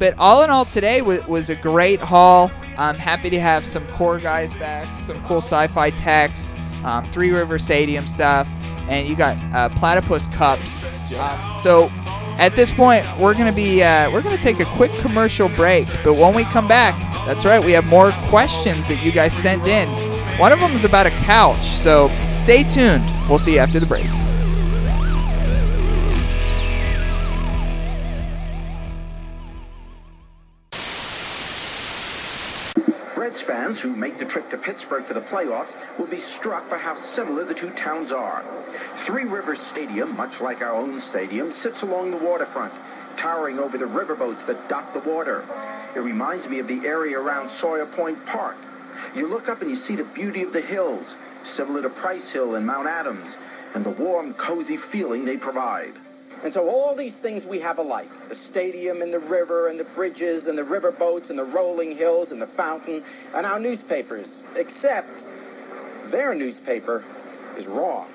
But 0.03 0.15
all 0.19 0.43
in 0.43 0.49
all, 0.49 0.65
today 0.65 1.01
was, 1.01 1.25
was 1.27 1.49
a 1.49 1.55
great 1.55 2.01
haul. 2.01 2.51
I'm 2.77 2.95
happy 2.95 3.29
to 3.29 3.39
have 3.39 3.65
some 3.65 3.87
Corps 3.87 4.19
guys 4.19 4.53
back, 4.55 4.85
some 4.99 5.23
cool 5.23 5.37
sci-fi 5.37 5.91
text, 5.91 6.57
um, 6.83 7.09
Three 7.09 7.31
River 7.31 7.57
Stadium 7.57 8.05
stuff, 8.05 8.45
and 8.89 9.07
you 9.07 9.15
got 9.15 9.37
uh, 9.55 9.69
platypus 9.77 10.27
cups. 10.27 10.83
Um, 11.17 11.55
so 11.55 11.89
at 12.37 12.53
this 12.53 12.69
point, 12.69 13.05
we're 13.17 13.33
gonna 13.33 13.53
be 13.53 13.81
uh, 13.81 14.11
we're 14.11 14.21
gonna 14.21 14.35
take 14.35 14.59
a 14.59 14.65
quick 14.65 14.91
commercial 14.95 15.47
break. 15.47 15.87
But 16.03 16.15
when 16.15 16.35
we 16.35 16.43
come 16.43 16.67
back, 16.67 16.99
that's 17.25 17.45
right, 17.45 17.63
we 17.63 17.71
have 17.71 17.85
more 17.85 18.11
questions 18.27 18.89
that 18.89 19.01
you 19.05 19.11
guys 19.13 19.31
sent 19.31 19.67
in. 19.67 19.87
One 20.37 20.51
of 20.51 20.59
them 20.59 20.73
is 20.73 20.83
about 20.83 21.05
a 21.05 21.11
couch, 21.11 21.63
so 21.63 22.09
stay 22.29 22.63
tuned. 22.63 23.05
We'll 23.29 23.39
see 23.39 23.53
you 23.53 23.59
after 23.59 23.79
the 23.79 23.85
break. 23.85 24.03
Fans 33.43 33.79
who 33.81 33.95
make 33.95 34.17
the 34.17 34.25
trip 34.25 34.49
to 34.49 34.57
Pittsburgh 34.57 35.03
for 35.03 35.13
the 35.13 35.19
playoffs 35.19 35.75
will 35.99 36.07
be 36.07 36.17
struck 36.17 36.69
by 36.69 36.77
how 36.77 36.95
similar 36.95 37.43
the 37.43 37.53
two 37.53 37.69
towns 37.71 38.11
are. 38.11 38.41
Three 39.05 39.25
Rivers 39.25 39.59
Stadium, 39.59 40.15
much 40.15 40.39
like 40.39 40.61
our 40.61 40.73
own 40.73 40.99
stadium, 40.99 41.51
sits 41.51 41.81
along 41.81 42.11
the 42.11 42.25
waterfront, 42.25 42.73
towering 43.17 43.59
over 43.59 43.77
the 43.77 43.85
riverboats 43.85 44.45
that 44.47 44.69
dot 44.69 44.93
the 44.93 45.09
water. 45.09 45.43
It 45.95 45.99
reminds 45.99 46.47
me 46.47 46.59
of 46.59 46.67
the 46.67 46.87
area 46.87 47.19
around 47.19 47.49
Sawyer 47.49 47.85
Point 47.85 48.25
Park. 48.25 48.55
You 49.15 49.27
look 49.27 49.49
up 49.49 49.61
and 49.61 49.69
you 49.69 49.75
see 49.75 49.95
the 49.95 50.05
beauty 50.15 50.41
of 50.41 50.53
the 50.53 50.61
hills, 50.61 51.13
similar 51.43 51.81
to 51.81 51.89
Price 51.89 52.31
Hill 52.31 52.55
and 52.55 52.65
Mount 52.65 52.87
Adams, 52.87 53.37
and 53.75 53.83
the 53.83 53.91
warm, 53.91 54.33
cozy 54.33 54.77
feeling 54.77 55.25
they 55.25 55.37
provide. 55.37 55.91
And 56.43 56.51
so 56.51 56.67
all 56.67 56.95
these 56.95 57.17
things 57.17 57.45
we 57.45 57.59
have 57.59 57.77
alike 57.77 58.09
the 58.27 58.35
stadium 58.35 59.01
and 59.01 59.13
the 59.13 59.19
river 59.19 59.69
and 59.69 59.79
the 59.79 59.85
bridges 59.95 60.47
and 60.47 60.57
the 60.57 60.63
river 60.63 60.91
boats 60.91 61.29
and 61.29 61.39
the 61.39 61.43
rolling 61.43 61.95
hills 61.95 62.31
and 62.31 62.41
the 62.41 62.47
fountain 62.47 63.01
and 63.35 63.45
our 63.45 63.59
newspapers. 63.59 64.45
Except 64.57 65.07
their 66.11 66.35
newspaper 66.35 67.03
is 67.57 67.67
wrong. 67.67 68.07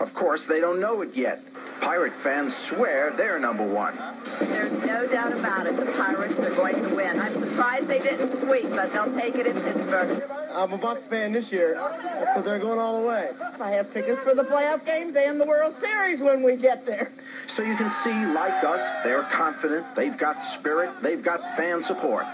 Of 0.00 0.12
course, 0.12 0.46
they 0.46 0.60
don't 0.60 0.80
know 0.80 1.02
it 1.02 1.16
yet. 1.16 1.38
Pirate 1.80 2.12
fans 2.12 2.56
swear 2.56 3.10
they're 3.12 3.38
number 3.38 3.66
one. 3.66 3.94
There's 4.40 4.78
no 4.78 5.06
doubt 5.06 5.32
about 5.32 5.66
it. 5.66 5.76
The 5.76 5.90
Pirates 5.92 6.40
are 6.40 6.54
going 6.54 6.74
to 6.76 6.94
win. 6.94 7.18
I'm 7.20 7.32
surprised 7.32 7.88
they 7.88 7.98
didn't 7.98 8.28
sweep, 8.28 8.68
but 8.70 8.92
they'll 8.92 9.12
take 9.12 9.34
it 9.36 9.46
in 9.46 9.54
Pittsburgh. 9.54 10.22
I'm 10.54 10.72
a 10.72 10.78
Bucs 10.78 11.08
fan 11.08 11.32
this 11.32 11.52
year. 11.52 11.74
Because 12.20 12.44
they're 12.44 12.58
going 12.58 12.78
all 12.78 13.02
the 13.02 13.08
way. 13.08 13.30
I 13.60 13.70
have 13.72 13.92
tickets 13.92 14.20
for 14.20 14.34
the 14.34 14.42
playoff 14.42 14.86
games 14.86 15.14
and 15.16 15.40
the 15.40 15.46
World 15.46 15.72
Series 15.72 16.20
when 16.20 16.42
we 16.42 16.56
get 16.56 16.86
there. 16.86 17.10
So 17.46 17.62
you 17.62 17.76
can 17.76 17.90
see, 17.90 18.26
like 18.34 18.64
us, 18.64 18.86
they're 19.04 19.22
confident, 19.22 19.84
they've 19.94 20.16
got 20.16 20.36
spirit, 20.36 20.90
they've 21.02 21.22
got 21.22 21.40
fan 21.56 21.82
support. 21.82 22.24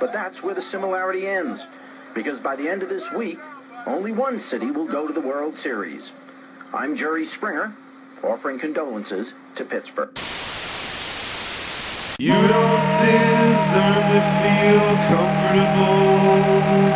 But 0.00 0.12
that's 0.12 0.42
where 0.42 0.54
the 0.54 0.62
similarity 0.62 1.26
ends. 1.26 1.66
Because 2.14 2.40
by 2.40 2.56
the 2.56 2.68
end 2.68 2.82
of 2.82 2.88
this 2.88 3.12
week, 3.12 3.38
only 3.86 4.12
one 4.12 4.38
city 4.38 4.70
will 4.70 4.86
go 4.86 5.06
to 5.06 5.12
the 5.12 5.20
World 5.20 5.54
Series. 5.54 6.12
I'm 6.74 6.96
Jerry 6.96 7.24
Springer, 7.24 7.72
offering 8.24 8.58
condolences 8.58 9.34
to 9.56 9.64
Pittsburgh. 9.64 10.10
You 12.18 12.32
don't 12.32 12.90
deserve 12.90 13.94
to 13.94 14.20
feel 14.40 14.96
comfortable. 15.08 16.93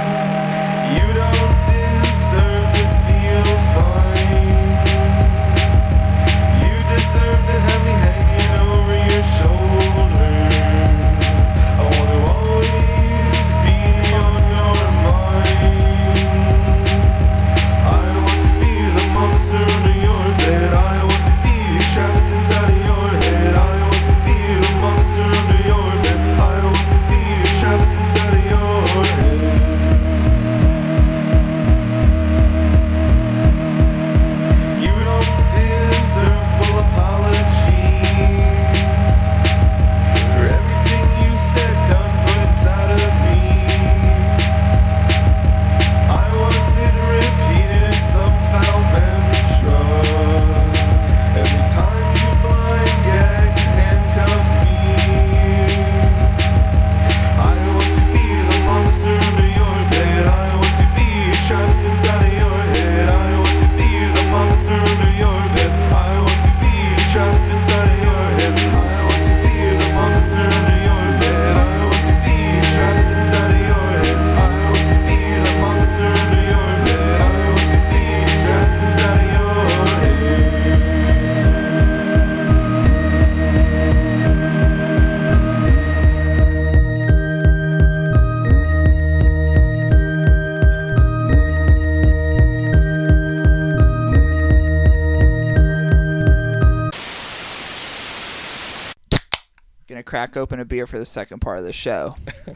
Crack 100.29 100.37
open 100.37 100.61
a 100.61 100.65
beer 100.65 100.87
for 100.87 100.99
the 100.99 101.05
second 101.05 101.41
part 101.41 101.59
of 101.59 101.65
the 101.65 101.73
show. 101.73 102.15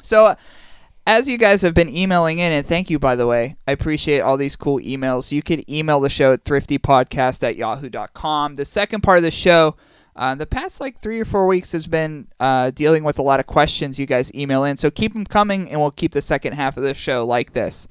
So, 0.00 0.26
uh, 0.26 0.34
as 1.08 1.28
you 1.28 1.38
guys 1.38 1.62
have 1.62 1.74
been 1.74 1.88
emailing 1.88 2.38
in, 2.38 2.52
and 2.52 2.64
thank 2.64 2.88
you, 2.88 3.00
by 3.00 3.16
the 3.16 3.26
way, 3.26 3.56
I 3.66 3.72
appreciate 3.72 4.20
all 4.20 4.36
these 4.36 4.54
cool 4.54 4.78
emails. 4.78 5.32
You 5.32 5.42
could 5.42 5.68
email 5.68 5.98
the 5.98 6.08
show 6.08 6.32
at 6.32 6.44
thriftypodcast 6.44 7.42
at 7.42 7.56
yahoo.com. 7.56 8.54
The 8.54 8.64
second 8.64 9.00
part 9.00 9.18
of 9.18 9.24
the 9.24 9.32
show, 9.32 9.74
uh, 10.14 10.36
the 10.36 10.46
past 10.46 10.80
like 10.80 11.00
three 11.00 11.18
or 11.18 11.24
four 11.24 11.48
weeks 11.48 11.72
has 11.72 11.88
been 11.88 12.28
uh, 12.38 12.70
dealing 12.70 13.02
with 13.02 13.18
a 13.18 13.22
lot 13.22 13.40
of 13.40 13.46
questions 13.46 13.98
you 13.98 14.06
guys 14.06 14.32
email 14.36 14.62
in. 14.62 14.76
So 14.76 14.88
keep 14.88 15.14
them 15.14 15.24
coming, 15.26 15.68
and 15.68 15.80
we'll 15.80 15.90
keep 15.90 16.12
the 16.12 16.22
second 16.22 16.52
half 16.52 16.76
of 16.76 16.84
the 16.84 16.94
show 16.94 17.26
like 17.26 17.54
this. 17.54 17.88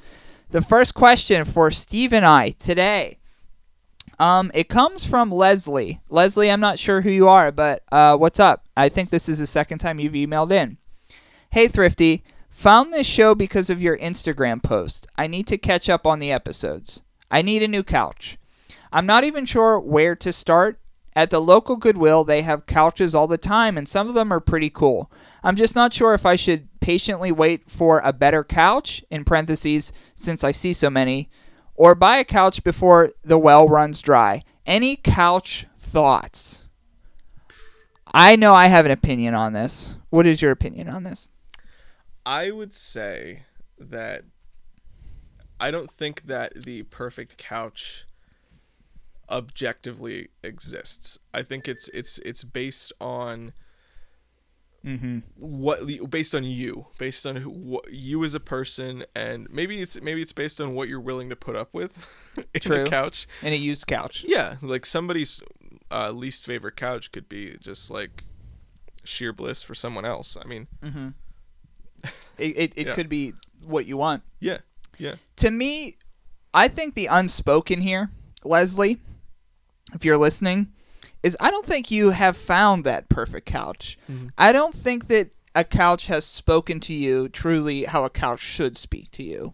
The 0.52 0.62
first 0.62 0.94
question 0.94 1.44
for 1.44 1.72
Steve 1.72 2.14
and 2.14 2.26
I 2.26 2.52
today. 2.52 3.18
Um, 4.20 4.52
it 4.54 4.70
comes 4.70 5.06
from 5.06 5.32
Leslie. 5.32 6.02
Leslie, 6.10 6.50
I'm 6.50 6.60
not 6.60 6.80
sure 6.80 7.02
who 7.02 7.10
you 7.10 7.28
are, 7.28 7.52
but 7.52 7.84
uh, 7.92 8.18
what's 8.18 8.40
up? 8.40 8.66
I 8.76 8.90
think 8.90 9.10
this 9.10 9.30
is 9.30 9.40
the 9.40 9.48
second 9.48 9.78
time 9.80 10.00
you've 10.00 10.14
emailed 10.14 10.52
in. 10.52 10.78
Hey, 11.52 11.68
Thrifty. 11.68 12.24
Found 12.50 12.92
this 12.92 13.08
show 13.08 13.36
because 13.36 13.70
of 13.70 13.84
your 13.84 13.98
Instagram 14.00 14.64
post. 14.64 15.06
I 15.16 15.28
need 15.28 15.46
to 15.48 15.60
catch 15.60 15.90
up 15.90 16.08
on 16.08 16.18
the 16.18 16.32
episodes. 16.32 17.04
I 17.30 17.44
need 17.44 17.62
a 17.62 17.68
new 17.68 17.84
couch. 17.84 18.40
I'm 18.92 19.06
not 19.06 19.24
even 19.24 19.46
sure 19.46 19.80
where 19.80 20.16
to 20.16 20.34
start. 20.34 20.80
At 21.16 21.30
the 21.30 21.40
local 21.40 21.76
Goodwill, 21.76 22.24
they 22.24 22.44
have 22.44 22.66
couches 22.68 23.16
all 23.16 23.28
the 23.28 23.38
time, 23.38 23.78
and 23.78 23.88
some 23.88 24.08
of 24.08 24.14
them 24.14 24.32
are 24.32 24.40
pretty 24.40 24.70
cool. 24.70 25.12
I'm 25.44 25.56
just 25.56 25.76
not 25.76 25.94
sure 25.94 26.14
if 26.14 26.26
I 26.26 26.36
should 26.36 26.68
patiently 26.80 27.32
wait 27.32 27.70
for 27.70 28.02
a 28.04 28.14
better 28.14 28.44
couch, 28.44 29.04
in 29.10 29.24
parentheses, 29.24 29.92
since 30.16 30.44
I 30.44 30.52
see 30.52 30.74
so 30.74 30.90
many, 30.90 31.30
or 31.78 31.96
buy 31.96 32.18
a 32.18 32.26
couch 32.26 32.64
before 32.64 33.12
the 33.24 33.38
well 33.38 33.70
runs 33.70 34.02
dry. 34.02 34.42
Any 34.66 34.98
couch 34.98 35.68
thoughts? 35.78 36.68
I 38.14 38.36
know 38.36 38.54
I 38.54 38.68
have 38.68 38.86
an 38.86 38.92
opinion 38.92 39.34
on 39.34 39.54
this. 39.54 39.98
What 40.10 40.26
is 40.26 40.42
your 40.42 40.52
opinion 40.52 40.90
on 40.90 41.04
this? 41.04 41.28
I 42.26 42.52
would 42.52 42.74
say 42.74 43.44
that 43.78 44.24
I 45.60 45.72
don't 45.72 45.92
think 45.92 46.24
that 46.24 46.64
the 46.64 46.84
perfect 46.84 47.38
couch 47.38 48.06
objectively 49.30 50.30
exists. 50.44 51.20
I 51.34 51.44
think 51.44 51.68
it's 51.68 51.90
it's 51.90 52.18
it's 52.20 52.44
based 52.44 52.92
on 53.00 53.54
what 55.38 55.80
based 56.10 56.34
on 56.34 56.44
you, 56.44 56.86
based 56.98 57.26
on 57.26 57.36
who, 57.38 57.50
what, 57.50 57.92
you 57.92 58.24
as 58.24 58.36
a 58.36 58.40
person, 58.40 59.04
and 59.16 59.48
maybe 59.52 59.82
it's 59.82 60.00
maybe 60.02 60.22
it's 60.22 60.34
based 60.34 60.62
on 60.62 60.74
what 60.74 60.88
you're 60.88 61.00
willing 61.02 61.30
to 61.30 61.36
put 61.36 61.56
up 61.56 61.74
with 61.74 62.08
in 62.54 62.62
True. 62.62 62.84
a 62.84 62.90
couch. 62.90 63.28
And 63.42 63.54
a 63.54 63.58
used 63.58 63.88
couch. 63.88 64.24
Yeah, 64.28 64.56
like 64.62 64.86
somebody's 64.86 65.42
uh, 65.92 66.12
least 66.12 66.46
favorite 66.46 66.76
couch 66.78 67.12
could 67.12 67.28
be 67.28 67.58
just 67.60 67.90
like 67.92 68.24
sheer 69.04 69.34
bliss 69.34 69.62
for 69.62 69.76
someone 69.76 70.06
else. 70.06 70.38
I 70.42 70.48
mean, 70.48 70.68
It, 72.38 72.58
it, 72.58 72.74
it 72.78 72.88
Yeah. 72.88 72.94
could 72.94 73.10
be 73.10 73.34
what 73.66 73.86
you 73.88 73.98
want. 73.98 74.24
yeah, 74.40 74.60
yeah. 74.98 75.16
To 75.38 75.52
me, 75.52 75.96
I 76.54 76.68
think 76.68 76.94
the 76.94 77.08
unspoken 77.08 77.82
here, 77.82 78.12
Leslie, 78.44 79.00
if 79.94 80.06
you're 80.06 80.18
listening, 80.18 80.72
is 81.24 81.38
I 81.40 81.52
don't 81.52 81.66
think 81.66 81.92
you 81.92 82.12
have 82.12 82.38
found 82.38 82.84
that 82.84 83.10
perfect 83.10 83.46
couch. 83.46 83.98
Mm-hmm. 84.10 84.28
I 84.38 84.52
don't 84.52 84.74
think 84.74 85.08
that 85.08 85.32
a 85.56 85.64
couch 85.64 86.08
has 86.08 86.26
spoken 86.26 86.80
to 86.82 86.94
you 86.94 87.30
truly 87.30 87.84
how 87.84 88.06
a 88.06 88.10
couch 88.10 88.40
should 88.40 88.78
speak 88.78 89.12
to 89.12 89.24
you. 89.24 89.54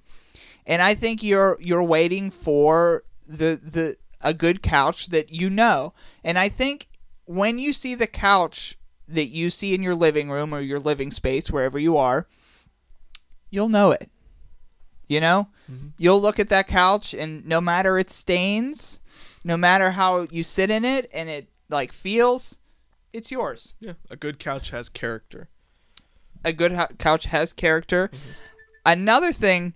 And 0.65 0.81
I 0.81 0.93
think 0.93 1.23
you're 1.23 1.57
you're 1.59 1.83
waiting 1.83 2.29
for 2.29 3.03
the 3.27 3.59
the 3.61 3.95
a 4.21 4.33
good 4.33 4.61
couch 4.61 5.07
that 5.07 5.31
you 5.31 5.49
know. 5.49 5.93
And 6.23 6.37
I 6.37 6.49
think 6.49 6.87
when 7.25 7.59
you 7.59 7.73
see 7.73 7.95
the 7.95 8.07
couch 8.07 8.77
that 9.07 9.27
you 9.27 9.49
see 9.49 9.73
in 9.73 9.83
your 9.83 9.95
living 9.95 10.29
room 10.29 10.53
or 10.53 10.61
your 10.61 10.79
living 10.79 11.11
space 11.11 11.51
wherever 11.51 11.77
you 11.77 11.97
are, 11.97 12.27
you'll 13.49 13.69
know 13.69 13.91
it. 13.91 14.09
You 15.07 15.19
know? 15.19 15.49
Mm-hmm. 15.71 15.89
You'll 15.97 16.21
look 16.21 16.39
at 16.39 16.49
that 16.49 16.67
couch 16.67 17.13
and 17.13 17.45
no 17.45 17.61
matter 17.61 17.99
its 17.99 18.13
stains, 18.13 18.99
no 19.43 19.57
matter 19.57 19.91
how 19.91 20.27
you 20.31 20.43
sit 20.43 20.69
in 20.69 20.85
it 20.85 21.09
and 21.13 21.29
it 21.29 21.47
like 21.73 21.91
feels, 21.91 22.57
it's 23.11 23.31
yours. 23.31 23.73
Yeah, 23.79 23.93
a 24.09 24.15
good 24.15 24.39
couch 24.39 24.69
has 24.69 24.87
character. 24.89 25.49
A 26.45 26.53
good 26.53 26.71
ho- 26.73 26.87
couch 26.97 27.25
has 27.25 27.51
character. 27.53 28.09
Another 28.85 29.31
thing, 29.31 29.73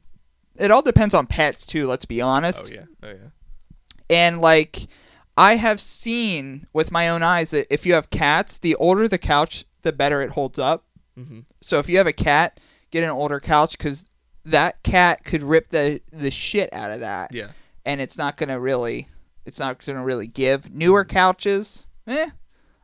it 0.58 0.70
all 0.72 0.82
depends 0.82 1.14
on 1.14 1.28
pets 1.28 1.66
too, 1.66 1.88
let's 1.88 2.06
be 2.06 2.22
honest. 2.22 2.66
Oh 2.66 2.74
yeah, 2.74 2.86
oh 3.04 3.10
yeah. 3.10 3.30
And 4.10 4.40
like 4.42 4.88
I 5.38 5.56
have 5.56 5.80
seen 5.80 6.68
with 6.74 6.92
my 6.92 7.08
own 7.10 7.24
eyes 7.24 7.52
that 7.52 7.68
if 7.74 7.86
you 7.86 7.94
have 7.94 8.10
cats, 8.10 8.58
the 8.58 8.76
older 8.76 9.08
the 9.08 9.18
couch, 9.18 9.66
the 9.82 9.92
better 9.94 10.22
it 10.22 10.32
holds 10.32 10.60
up. 10.60 10.86
Mhm. 11.18 11.46
So 11.62 11.80
if 11.80 11.88
you 11.90 11.98
have 11.98 12.08
a 12.08 12.14
cat, 12.14 12.60
get 12.92 13.04
an 13.04 13.10
older 13.10 13.40
couch 13.40 13.78
because 13.78 14.10
that 14.46 14.84
cat 14.84 15.24
could 15.24 15.44
rip 15.44 15.70
the 15.70 16.02
the 16.12 16.32
shit 16.32 16.72
out 16.74 16.92
of 16.92 17.00
that. 17.00 17.34
Yeah. 17.34 17.52
And 17.86 18.02
it's 18.02 18.18
not 18.18 18.36
gonna 18.38 18.60
really, 18.60 19.08
it's 19.46 19.60
not 19.60 19.84
gonna 19.86 20.04
really 20.04 20.28
give. 20.28 20.74
Newer 20.74 21.06
couches, 21.06 21.86
eh, 22.08 22.30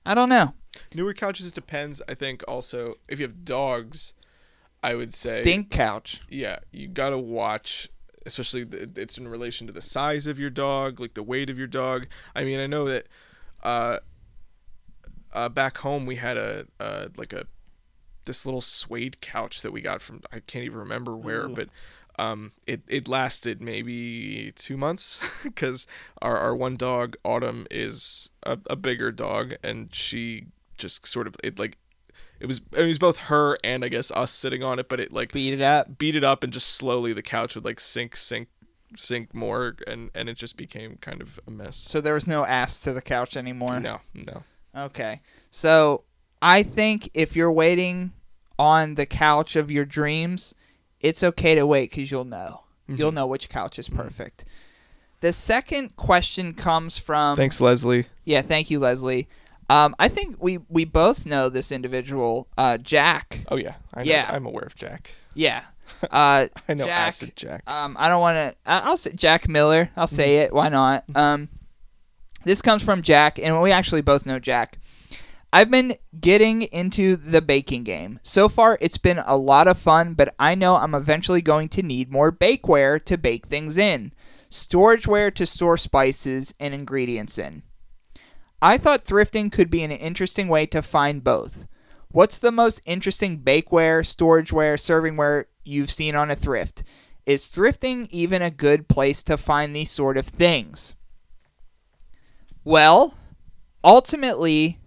I 0.05 0.15
don't 0.15 0.29
know. 0.29 0.53
Newer 0.93 1.13
couches 1.13 1.47
it 1.47 1.55
depends. 1.55 2.01
I 2.07 2.13
think 2.13 2.43
also 2.47 2.95
if 3.07 3.19
you 3.19 3.25
have 3.25 3.45
dogs, 3.45 4.13
I 4.81 4.95
would 4.95 5.13
say 5.13 5.41
Stink 5.41 5.69
couch. 5.69 6.21
yeah, 6.29 6.59
you 6.71 6.87
gotta 6.87 7.17
watch, 7.17 7.89
especially 8.25 8.63
the, 8.63 8.89
it's 8.95 9.17
in 9.17 9.27
relation 9.27 9.67
to 9.67 9.73
the 9.73 9.81
size 9.81 10.27
of 10.27 10.39
your 10.39 10.49
dog, 10.49 10.99
like 10.99 11.13
the 11.13 11.23
weight 11.23 11.49
of 11.49 11.57
your 11.57 11.67
dog. 11.67 12.07
I 12.35 12.43
mean, 12.43 12.59
I 12.59 12.67
know 12.67 12.85
that 12.85 13.07
uh, 13.63 13.99
uh, 15.31 15.49
back 15.49 15.77
home 15.77 16.05
we 16.05 16.15
had 16.15 16.37
a 16.37 16.67
uh, 16.79 17.07
like 17.17 17.33
a 17.33 17.45
this 18.25 18.45
little 18.45 18.61
suede 18.61 19.19
couch 19.21 19.61
that 19.61 19.71
we 19.71 19.81
got 19.81 20.01
from 20.01 20.21
I 20.31 20.39
can't 20.39 20.65
even 20.65 20.79
remember 20.79 21.15
where, 21.15 21.47
but 21.47 21.69
um, 22.19 22.51
it 22.67 22.81
it 22.87 23.07
lasted 23.07 23.61
maybe 23.61 24.51
two 24.55 24.77
months 24.77 25.19
because 25.43 25.87
our 26.21 26.37
our 26.37 26.55
one 26.55 26.75
dog 26.75 27.15
Autumn 27.23 27.65
is 27.71 28.31
a, 28.43 28.57
a 28.69 28.75
bigger 28.75 29.11
dog 29.11 29.55
and 29.63 29.93
she 29.93 30.47
just 30.77 31.05
sort 31.07 31.27
of 31.27 31.35
it 31.43 31.57
like 31.59 31.77
it 32.39 32.45
was 32.45 32.61
it 32.77 32.85
was 32.85 32.99
both 32.99 33.17
her 33.17 33.57
and 33.63 33.83
I 33.85 33.87
guess 33.89 34.11
us 34.11 34.31
sitting 34.31 34.63
on 34.63 34.79
it, 34.79 34.89
but 34.89 34.99
it 34.99 35.13
like 35.13 35.31
Beat 35.31 35.53
it 35.53 35.61
up. 35.61 35.97
beat 35.97 36.15
it 36.15 36.23
up 36.23 36.43
and 36.43 36.51
just 36.51 36.67
slowly 36.69 37.13
the 37.13 37.21
couch 37.21 37.55
would 37.55 37.65
like 37.65 37.79
sink 37.79 38.15
sink 38.15 38.47
sink 38.97 39.33
more 39.33 39.75
and 39.87 40.11
and 40.13 40.29
it 40.29 40.37
just 40.37 40.57
became 40.57 40.97
kind 41.01 41.21
of 41.21 41.39
a 41.47 41.51
mess. 41.51 41.77
So 41.77 42.01
there 42.01 42.13
was 42.13 42.27
no 42.27 42.45
ass 42.45 42.81
to 42.81 42.93
the 42.93 43.01
couch 43.01 43.35
anymore. 43.37 43.79
No, 43.79 43.99
no. 44.13 44.43
Okay. 44.75 45.21
So 45.51 46.03
I 46.41 46.63
think 46.63 47.09
if 47.13 47.35
you're 47.35 47.51
waiting 47.51 48.11
on 48.59 48.95
the 48.95 49.05
couch 49.05 49.55
of 49.55 49.71
your 49.71 49.85
dreams, 49.85 50.53
it's 51.03 51.21
okay 51.23 51.53
to 51.55 51.67
wait 51.67 51.91
because 51.91 52.09
you'll 52.09 52.25
know. 52.25 52.61
You'll 52.87 53.11
know 53.11 53.27
which 53.27 53.47
couch 53.49 53.77
is 53.79 53.87
perfect. 53.89 54.45
The 55.21 55.31
second 55.31 55.95
question 55.95 56.53
comes 56.53 56.97
from. 56.99 57.37
Thanks, 57.37 57.61
Leslie. 57.61 58.05
Yeah, 58.25 58.41
thank 58.41 58.69
you, 58.69 58.79
Leslie. 58.79 59.27
Um, 59.69 59.95
I 59.97 60.09
think 60.09 60.41
we, 60.43 60.57
we 60.69 60.83
both 60.85 61.25
know 61.25 61.47
this 61.49 61.71
individual, 61.71 62.47
uh, 62.57 62.77
Jack. 62.77 63.45
Oh 63.49 63.55
yeah, 63.55 63.75
I 63.93 64.03
know, 64.03 64.11
Yeah. 64.11 64.29
I'm 64.29 64.45
aware 64.45 64.65
of 64.65 64.75
Jack. 64.75 65.11
Yeah. 65.35 65.61
Uh, 66.11 66.47
I 66.67 66.73
know 66.73 66.85
Jack, 66.85 67.07
Acid 67.07 67.35
Jack. 67.35 67.63
Um, 67.65 67.95
I 67.97 68.09
don't 68.09 68.19
want 68.19 68.35
to. 68.35 68.55
I'll 68.65 68.97
say 68.97 69.11
Jack 69.13 69.47
Miller. 69.47 69.89
I'll 69.95 70.07
say 70.07 70.37
it. 70.39 70.51
Why 70.53 70.67
not? 70.67 71.05
Um, 71.15 71.47
this 72.43 72.61
comes 72.61 72.83
from 72.83 73.01
Jack, 73.03 73.39
and 73.39 73.61
we 73.61 73.71
actually 73.71 74.01
both 74.01 74.25
know 74.25 74.37
Jack. 74.37 74.79
I've 75.55 75.69
been 75.69 75.97
getting 76.19 76.63
into 76.63 77.15
the 77.15 77.39
baking 77.39 77.83
game. 77.83 78.19
So 78.23 78.49
far, 78.49 78.75
it's 78.81 78.97
been 78.97 79.19
a 79.19 79.37
lot 79.37 79.67
of 79.67 79.77
fun, 79.77 80.15
but 80.15 80.33
I 80.39 80.55
know 80.55 80.77
I'm 80.77 80.95
eventually 80.95 81.43
going 81.43 81.69
to 81.69 81.83
need 81.83 82.11
more 82.11 82.31
bakeware 82.31 83.01
to 83.05 83.19
bake 83.19 83.45
things 83.45 83.77
in, 83.77 84.13
storageware 84.49 85.31
to 85.35 85.45
store 85.45 85.77
spices 85.77 86.55
and 86.59 86.73
ingredients 86.73 87.37
in. 87.37 87.61
I 88.63 88.79
thought 88.79 89.05
thrifting 89.05 89.51
could 89.51 89.69
be 89.69 89.83
an 89.83 89.91
interesting 89.91 90.47
way 90.47 90.65
to 90.65 90.81
find 90.81 91.23
both. 91.23 91.67
What's 92.09 92.39
the 92.39 92.51
most 92.51 92.81
interesting 92.87 93.37
bakeware, 93.37 94.01
storageware, 94.01 94.79
servingware 94.79 95.45
you've 95.63 95.91
seen 95.91 96.15
on 96.15 96.31
a 96.31 96.35
thrift? 96.35 96.83
Is 97.27 97.45
thrifting 97.45 98.07
even 98.09 98.41
a 98.41 98.49
good 98.49 98.87
place 98.87 99.21
to 99.23 99.37
find 99.37 99.75
these 99.75 99.91
sort 99.91 100.17
of 100.17 100.25
things? 100.25 100.95
Well, 102.63 103.13
ultimately, 103.83 104.79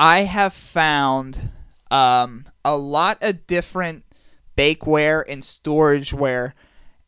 I 0.00 0.20
have 0.20 0.54
found 0.54 1.50
um, 1.90 2.46
a 2.64 2.76
lot 2.76 3.18
of 3.22 3.46
different 3.46 4.04
bakeware 4.56 5.22
and 5.28 5.42
storageware. 5.42 6.54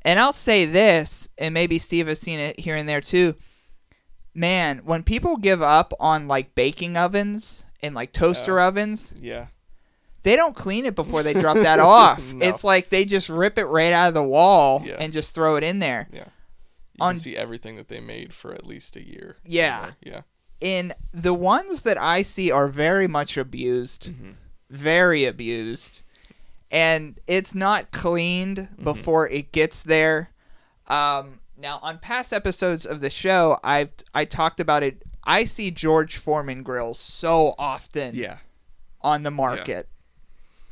And 0.05 0.19
I'll 0.19 0.33
say 0.33 0.67
this, 0.67 1.29
and 1.39 1.55
maybe 1.55 1.79
Steve 1.79 2.07
has 2.09 2.21
seen 2.21 2.39
it 2.39 2.61
here 2.61 2.77
and 2.77 2.87
there 2.89 3.01
too. 3.01 3.35
Man, 4.35 4.79
when 4.85 5.03
people 5.05 5.37
give 5.39 5.63
up 5.63 5.95
on 6.01 6.29
like 6.29 6.55
baking 6.55 6.97
ovens 6.97 7.65
and 7.83 7.95
like 7.95 8.13
toaster 8.13 8.61
ovens, 8.61 9.15
yeah. 9.19 9.47
they 10.23 10.37
don't 10.37 10.57
clean 10.57 10.85
it 10.85 10.95
before 10.95 11.23
they 11.23 11.33
drop 11.35 11.57
that 11.57 11.79
off. 11.81 12.33
No. 12.35 12.47
It's 12.47 12.63
like 12.63 12.91
they 12.91 13.05
just 13.07 13.29
rip 13.29 13.57
it 13.59 13.65
right 13.67 13.93
out 13.93 14.09
of 14.09 14.15
the 14.15 14.23
wall 14.23 14.83
Yeah. 14.85 14.97
and 14.99 15.13
just 15.13 15.35
throw 15.35 15.57
it 15.57 15.65
in 15.65 15.79
there. 15.79 16.09
Yeah. 16.13 16.25
You 16.95 17.01
On- 17.07 17.15
can 17.15 17.21
see 17.21 17.37
everything 17.37 17.77
that 17.77 17.89
they 17.89 18.01
made 18.01 18.35
for 18.35 18.53
at 18.53 18.67
least 18.67 18.97
a 18.97 19.07
year. 19.07 19.37
Yeah. 19.47 19.93
Yeah. 20.03 20.23
In 20.63 20.93
the 21.13 21.35
ones 21.35 21.83
that 21.83 21.99
I 22.01 22.23
see 22.23 22.51
are 22.51 22.69
very 22.69 23.09
much 23.09 23.37
abused, 23.37 24.13
very 24.71 25.25
abused, 25.25 26.03
and 26.71 27.19
it's 27.27 27.55
not 27.55 27.91
cleaned 27.91 28.69
before 28.83 29.29
it 29.29 29.51
gets 29.53 29.83
there. 29.83 30.31
Um, 30.87 31.41
now, 31.59 31.79
on 31.83 31.99
past 31.99 32.33
episodes 32.33 32.87
of 32.87 33.01
the 33.01 33.11
show, 33.11 33.59
I've 33.65 33.91
I 34.15 34.25
talked 34.25 34.61
about 34.61 34.83
it. 34.83 35.03
I 35.25 35.45
see 35.45 35.71
George 35.71 36.17
Foreman 36.17 36.63
grills 36.63 36.99
so 36.99 37.55
often 37.59 38.15
Yeah. 38.15 38.39
on 39.01 39.23
the 39.25 39.31
market, 39.31 39.89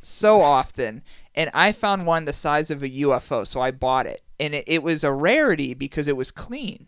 so 0.01 0.41
often, 0.41 1.03
and 1.35 1.49
I 1.53 1.71
found 1.73 2.05
one 2.05 2.25
the 2.25 2.33
size 2.33 2.71
of 2.71 2.81
a 2.81 2.89
UFO, 2.89 3.45
so 3.45 3.59
I 3.61 3.71
bought 3.71 4.07
it, 4.07 4.21
and 4.39 4.53
it, 4.55 4.63
it 4.67 4.83
was 4.83 5.03
a 5.03 5.11
rarity 5.13 5.73
because 5.73 6.07
it 6.07 6.17
was 6.17 6.31
clean. 6.31 6.87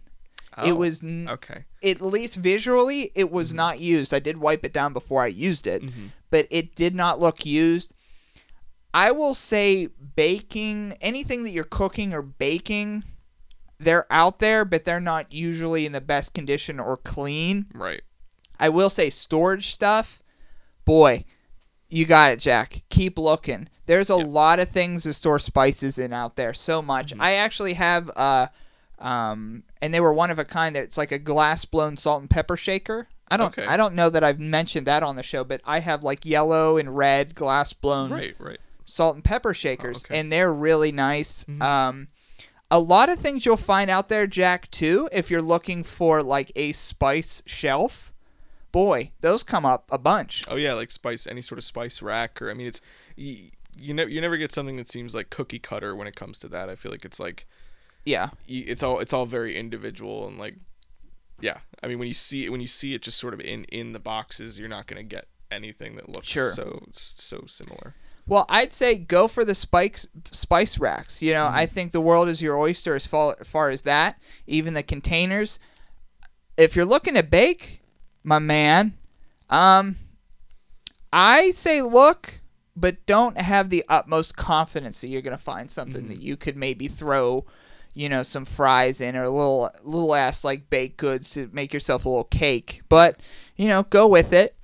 It 0.66 0.72
Oh, 0.72 0.76
was 0.76 1.04
n- 1.04 1.28
Okay. 1.30 1.66
at 1.84 2.01
least 2.01 2.36
visually 2.38 3.12
it 3.16 3.32
was 3.32 3.49
Mm-hmm. 3.49 3.58
not 3.58 3.80
used 3.80 4.14
i 4.14 4.20
did 4.20 4.38
wipe 4.38 4.64
it 4.64 4.74
down 4.74 4.93
before 4.93 5.22
i 5.22 5.28
used 5.28 5.66
it 5.68 5.82
but 6.30 6.47
it 6.49 6.76
did 6.76 6.93
not 6.95 7.20
look 7.20 7.45
used 7.45 7.93
i 8.93 9.12
will 9.12 9.34
say 9.34 9.88
baking 10.16 10.93
anything 11.01 11.43
that 11.43 11.51
you're 11.51 11.64
cooking 11.64 12.14
or 12.14 12.22
baking 12.22 13.04
they're 13.80 14.06
out 14.12 14.39
there 14.39 14.64
but 14.64 14.86
they're 14.86 14.99
not 14.99 15.32
usually 15.34 15.86
in 15.86 15.91
the 15.91 16.01
best 16.01 16.34
condition 16.34 16.80
or 16.80 16.97
clean 16.97 17.66
Right. 17.74 18.01
i 18.60 18.70
will 18.70 18.89
say 18.89 19.10
storage 19.10 19.72
stuff 19.74 20.22
boy 20.86 21.26
you 21.89 22.06
got 22.06 22.32
it 22.34 22.39
jack 22.39 22.84
keep 22.89 23.18
looking 23.18 23.70
there's 23.86 24.10
a 24.10 24.16
lot 24.16 24.60
of 24.60 24.70
things 24.70 25.04
to 25.04 25.14
store 25.14 25.39
spices 25.39 25.97
in 25.99 26.14
out 26.14 26.36
there 26.36 26.54
so 26.54 26.82
much 26.82 27.12
Mm-hmm. 27.12 27.22
i 27.22 27.34
actually 27.34 27.74
have 27.74 28.12
uh 28.16 28.47
um 29.04 29.64
and 29.82 29.93
they 29.93 29.99
were 29.99 30.14
one 30.14 30.32
of 30.32 30.39
a 30.39 30.45
kind 30.45 30.76
it's 30.76 30.97
like 30.97 31.12
a 31.12 31.20
glass 31.20 31.66
blown 31.66 31.95
salt 31.97 32.22
and 32.22 32.30
pepper 32.30 32.58
shaker 32.58 33.08
i 33.30 33.38
don't 33.38 33.56
Okay. 33.58 33.68
i 33.68 33.76
don't 33.78 33.93
know 33.93 34.10
that 34.10 34.24
i've 34.24 34.39
mentioned 34.39 34.88
that 34.88 35.04
on 35.04 35.16
the 35.16 35.24
show 35.24 35.43
but 35.43 35.62
i 35.66 35.80
have 35.80 36.04
like 36.04 36.26
yellow 36.26 36.78
and 36.78 36.95
red 36.97 37.36
glass 37.36 37.74
blown 37.74 38.12
Right. 38.12 38.36
Right. 38.39 38.60
salt 38.86 39.16
and 39.16 39.24
pepper 39.24 39.54
shakers, 39.54 40.06
okay. 40.06 40.18
and 40.20 40.32
they're 40.32 40.51
really 40.54 40.91
nice. 40.91 41.45
Um, 41.62 42.08
a 42.72 42.80
lot 42.80 43.08
of 43.10 43.20
things 43.20 43.45
you'll 43.45 43.56
find 43.58 43.89
out 43.91 44.10
there, 44.10 44.26
Jack, 44.26 44.70
too, 44.72 45.08
if 45.12 45.30
you're 45.30 45.41
looking 45.43 45.84
for 45.84 46.24
like 46.24 46.51
a 46.56 46.72
spice 46.72 47.43
shelf. 47.45 48.12
Boy, 48.72 49.12
those 49.22 49.43
come 49.43 49.66
up 49.66 49.88
a 49.91 49.99
bunch. 49.99 50.43
Oh 50.47 50.56
yeah, 50.56 50.74
like 50.74 50.89
spice, 50.89 51.28
any 51.28 51.41
sort 51.41 51.60
of 51.60 51.64
spice 51.64 52.01
rack, 52.01 52.41
or 52.41 52.49
I 52.49 52.56
mean, 52.56 52.66
it's 52.68 52.82
you, 53.16 53.49
you 53.80 53.93
never 53.93 54.10
you 54.10 54.20
never 54.20 54.36
get 54.38 54.51
something 54.51 54.78
that 54.78 54.89
seems 54.89 55.14
like 55.14 55.30
cookie 55.30 55.60
cutter 55.60 55.95
when 55.95 56.08
it 56.08 56.16
comes 56.16 56.39
to 56.39 56.47
that. 56.49 56.68
I 56.70 56.76
feel 56.76 56.91
like 56.91 57.06
it's 57.06 57.20
like 57.20 57.45
Yeah, 58.06 58.30
it's 58.47 58.84
all 58.84 58.99
it's 58.99 59.14
all 59.14 59.26
very 59.26 59.58
individual 59.58 60.28
and 60.28 60.38
like 60.38 60.56
yeah. 61.39 61.60
I 61.82 61.88
mean, 61.88 61.99
when 61.99 62.08
you 62.08 62.14
see 62.14 62.45
it 62.45 62.49
when 62.51 62.62
you 62.62 62.68
see 62.68 62.93
it 62.93 63.01
just 63.01 63.18
sort 63.20 63.34
of 63.34 63.39
in 63.41 63.64
in 63.66 63.93
the 63.93 63.99
boxes, 63.99 64.60
you're 64.60 64.70
not 64.70 64.88
gonna 64.88 65.04
get 65.04 65.26
anything 65.51 65.95
that 65.95 66.10
looks 66.10 66.28
Sure. 66.28 66.51
so 66.51 66.84
so 66.91 67.45
similar. 67.47 67.95
Well, 68.26 68.45
I'd 68.47 68.72
say 68.72 68.97
go 68.97 69.28
for 69.28 69.43
the 69.43 69.54
spikes, 69.54 70.08
spice 70.32 70.80
racks. 70.80 71.22
You 71.22 71.34
know, 71.34 71.45
I 71.45 71.66
think 71.66 71.91
the 71.91 71.99
world 71.99 72.30
is 72.30 72.41
your 72.41 72.58
oyster 72.58 72.95
as 72.95 73.06
far, 73.06 73.36
far 73.43 73.70
as 73.70 73.82
that. 73.82 74.18
Even 74.47 74.74
the 74.76 74.84
containers. 74.84 75.60
If 76.56 76.76
you're 76.76 76.86
looking 76.86 77.16
to 77.16 77.24
bake, 77.24 77.82
my 78.24 78.39
man, 78.39 78.93
um, 79.49 79.97
I 81.12 81.51
say 81.51 81.82
look, 81.82 82.39
but 82.78 83.06
don't 83.06 83.38
have 83.38 83.70
the 83.70 83.84
utmost 83.89 84.38
confidence 84.38 85.01
that 85.01 85.10
you're 85.10 85.22
gonna 85.22 85.38
find 85.38 85.70
something 85.70 86.08
that 86.08 86.20
you 86.22 86.38
could 86.38 86.56
maybe 86.56 86.88
throw, 86.88 87.45
you 87.94 88.10
know, 88.10 88.24
some 88.24 88.46
fries 88.46 89.02
in 89.02 89.16
or 89.16 89.24
a 89.24 89.30
little 89.30 89.70
little 89.84 90.16
ass 90.16 90.44
like 90.44 90.70
baked 90.70 90.98
goods 90.98 91.32
to 91.34 91.50
make 91.54 91.74
yourself 91.74 92.06
a 92.06 92.10
little 92.10 92.24
cake. 92.26 92.82
But 92.89 93.20
you 93.56 93.68
know, 93.68 93.84
go 93.84 94.08
with 94.08 94.34
it. 94.34 94.56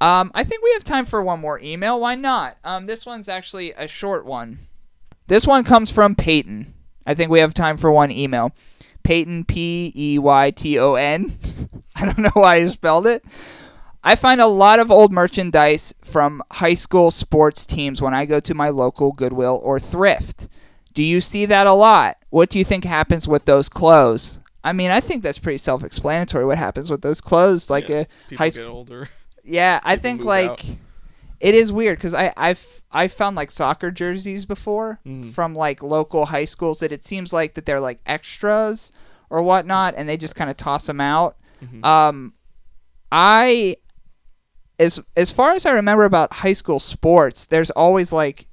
Um, 0.00 0.30
I 0.34 0.44
think 0.44 0.62
we 0.62 0.72
have 0.72 0.84
time 0.84 1.06
for 1.06 1.22
one 1.22 1.40
more 1.40 1.60
email. 1.60 2.00
Why 2.00 2.14
not? 2.14 2.58
Um, 2.64 2.86
this 2.86 3.06
one's 3.06 3.28
actually 3.28 3.72
a 3.72 3.88
short 3.88 4.26
one. 4.26 4.58
This 5.28 5.46
one 5.46 5.64
comes 5.64 5.90
from 5.90 6.14
Peyton. 6.14 6.74
I 7.06 7.14
think 7.14 7.30
we 7.30 7.40
have 7.40 7.54
time 7.54 7.78
for 7.78 7.90
one 7.90 8.10
email. 8.10 8.52
Peyton, 9.02 9.44
P 9.44 9.92
E 9.94 10.18
Y 10.18 10.50
T 10.50 10.78
O 10.78 10.94
N. 10.94 11.32
I 11.96 12.04
don't 12.04 12.18
know 12.18 12.30
why 12.34 12.56
I 12.56 12.66
spelled 12.66 13.06
it. 13.06 13.24
I 14.02 14.16
find 14.16 14.40
a 14.40 14.46
lot 14.46 14.80
of 14.80 14.90
old 14.90 15.12
merchandise 15.12 15.94
from 16.02 16.42
high 16.52 16.74
school 16.74 17.10
sports 17.10 17.64
teams 17.64 18.02
when 18.02 18.12
I 18.12 18.26
go 18.26 18.38
to 18.40 18.54
my 18.54 18.68
local 18.68 19.12
Goodwill 19.12 19.58
or 19.62 19.80
thrift. 19.80 20.48
Do 20.94 21.02
you 21.02 21.20
see 21.20 21.44
that 21.46 21.66
a 21.66 21.72
lot? 21.72 22.16
What 22.30 22.50
do 22.50 22.58
you 22.58 22.64
think 22.64 22.84
happens 22.84 23.26
with 23.28 23.44
those 23.44 23.68
clothes? 23.68 24.38
I 24.62 24.72
mean, 24.72 24.90
I 24.90 25.00
think 25.00 25.22
that's 25.22 25.38
pretty 25.38 25.58
self-explanatory. 25.58 26.44
What 26.46 26.56
happens 26.58 26.88
with 26.90 27.02
those 27.02 27.20
clothes? 27.20 27.68
Like 27.68 27.88
Yeah, 27.88 28.00
a 28.00 28.06
People 28.28 28.44
high 28.44 28.48
school 28.48 28.68
older. 28.76 29.08
yeah, 29.42 29.80
I 29.84 29.96
think 29.96 30.22
like 30.24 30.50
out. 30.50 30.64
it 31.40 31.54
is 31.54 31.72
weird 31.72 31.98
because 31.98 32.14
I 32.14 32.32
I've 32.36 32.82
I 32.90 33.08
found 33.08 33.36
like 33.36 33.50
soccer 33.50 33.90
jerseys 33.90 34.46
before 34.46 35.00
Mm-hmm. 35.06 35.30
from 35.30 35.54
like 35.54 35.82
local 35.82 36.26
high 36.26 36.44
schools 36.46 36.80
that 36.80 36.92
it 36.92 37.04
seems 37.04 37.32
like 37.32 37.54
that 37.54 37.66
they're 37.66 37.80
like 37.80 37.98
extras 38.06 38.92
or 39.30 39.42
whatnot, 39.42 39.94
and 39.96 40.08
they 40.08 40.16
just 40.16 40.36
kind 40.36 40.48
of 40.48 40.56
toss 40.56 40.86
them 40.86 41.00
out. 41.00 41.36
Mm-hmm. 41.62 41.84
Um, 41.84 42.32
I 43.12 43.76
as 44.78 45.00
as 45.16 45.30
far 45.30 45.52
as 45.52 45.66
I 45.66 45.72
remember 45.72 46.04
about 46.04 46.32
high 46.32 46.52
school 46.52 46.78
sports, 46.78 47.46
there's 47.46 47.70
always 47.72 48.12
like 48.12 48.46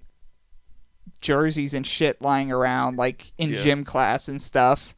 jerseys 1.22 1.74
and 1.74 1.86
shit 1.88 2.22
lying 2.22 2.52
around 2.52 2.98
like 2.98 3.32
in 3.38 3.52
Yeah. 3.52 3.64
gym 3.64 3.86
class 3.86 4.28
and 4.28 4.42
stuff. 4.42 4.94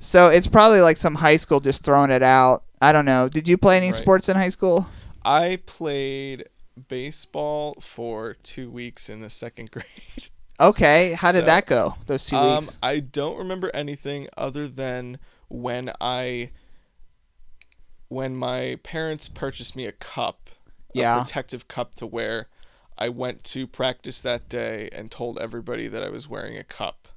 so 0.00 0.28
it's 0.28 0.46
probably 0.46 0.80
like 0.80 0.96
some 0.96 1.16
high 1.16 1.36
school 1.36 1.60
just 1.60 1.84
throwing 1.84 2.10
it 2.10 2.22
out. 2.22 2.64
I 2.80 2.92
don't 2.92 3.04
know. 3.04 3.28
Did 3.28 3.48
you 3.48 3.56
play 3.58 3.76
any 3.76 3.86
Right. 3.86 3.94
sports 3.94 4.28
in 4.28 4.36
high 4.36 4.48
school? 4.50 4.86
I 5.24 5.58
played 5.66 6.48
baseball 6.88 7.76
for 7.80 8.34
two 8.42 8.70
weeks 8.70 9.08
in 9.08 9.20
the 9.20 9.30
second 9.30 9.70
grade. 9.72 10.28
Okay, 10.60 11.12
how 11.12 11.30
did 11.32 11.40
So, 11.40 11.46
that 11.46 11.66
go? 11.66 11.94
Those 12.06 12.26
two 12.26 12.36
Um, 12.36 12.56
weeks. 12.56 12.76
I 12.82 13.00
don't 13.00 13.36
remember 13.38 13.70
anything 13.74 14.28
other 14.36 14.66
than 14.68 15.18
when 15.48 15.90
I 16.00 16.50
when 18.08 18.34
my 18.36 18.78
parents 18.82 19.28
purchased 19.28 19.76
me 19.76 19.84
a 19.84 19.92
cup, 19.92 20.48
Yeah. 20.94 21.16
a 21.16 21.22
protective 21.22 21.68
cup 21.68 21.94
to 21.96 22.06
wear. 22.06 22.48
I 22.98 23.08
went 23.08 23.44
to 23.44 23.66
practice 23.66 24.20
that 24.22 24.48
day 24.48 24.88
and 24.92 25.10
told 25.10 25.38
everybody 25.38 25.86
that 25.88 26.02
I 26.02 26.08
was 26.08 26.28
wearing 26.28 26.56
a 26.58 26.64
cup. 26.64 27.08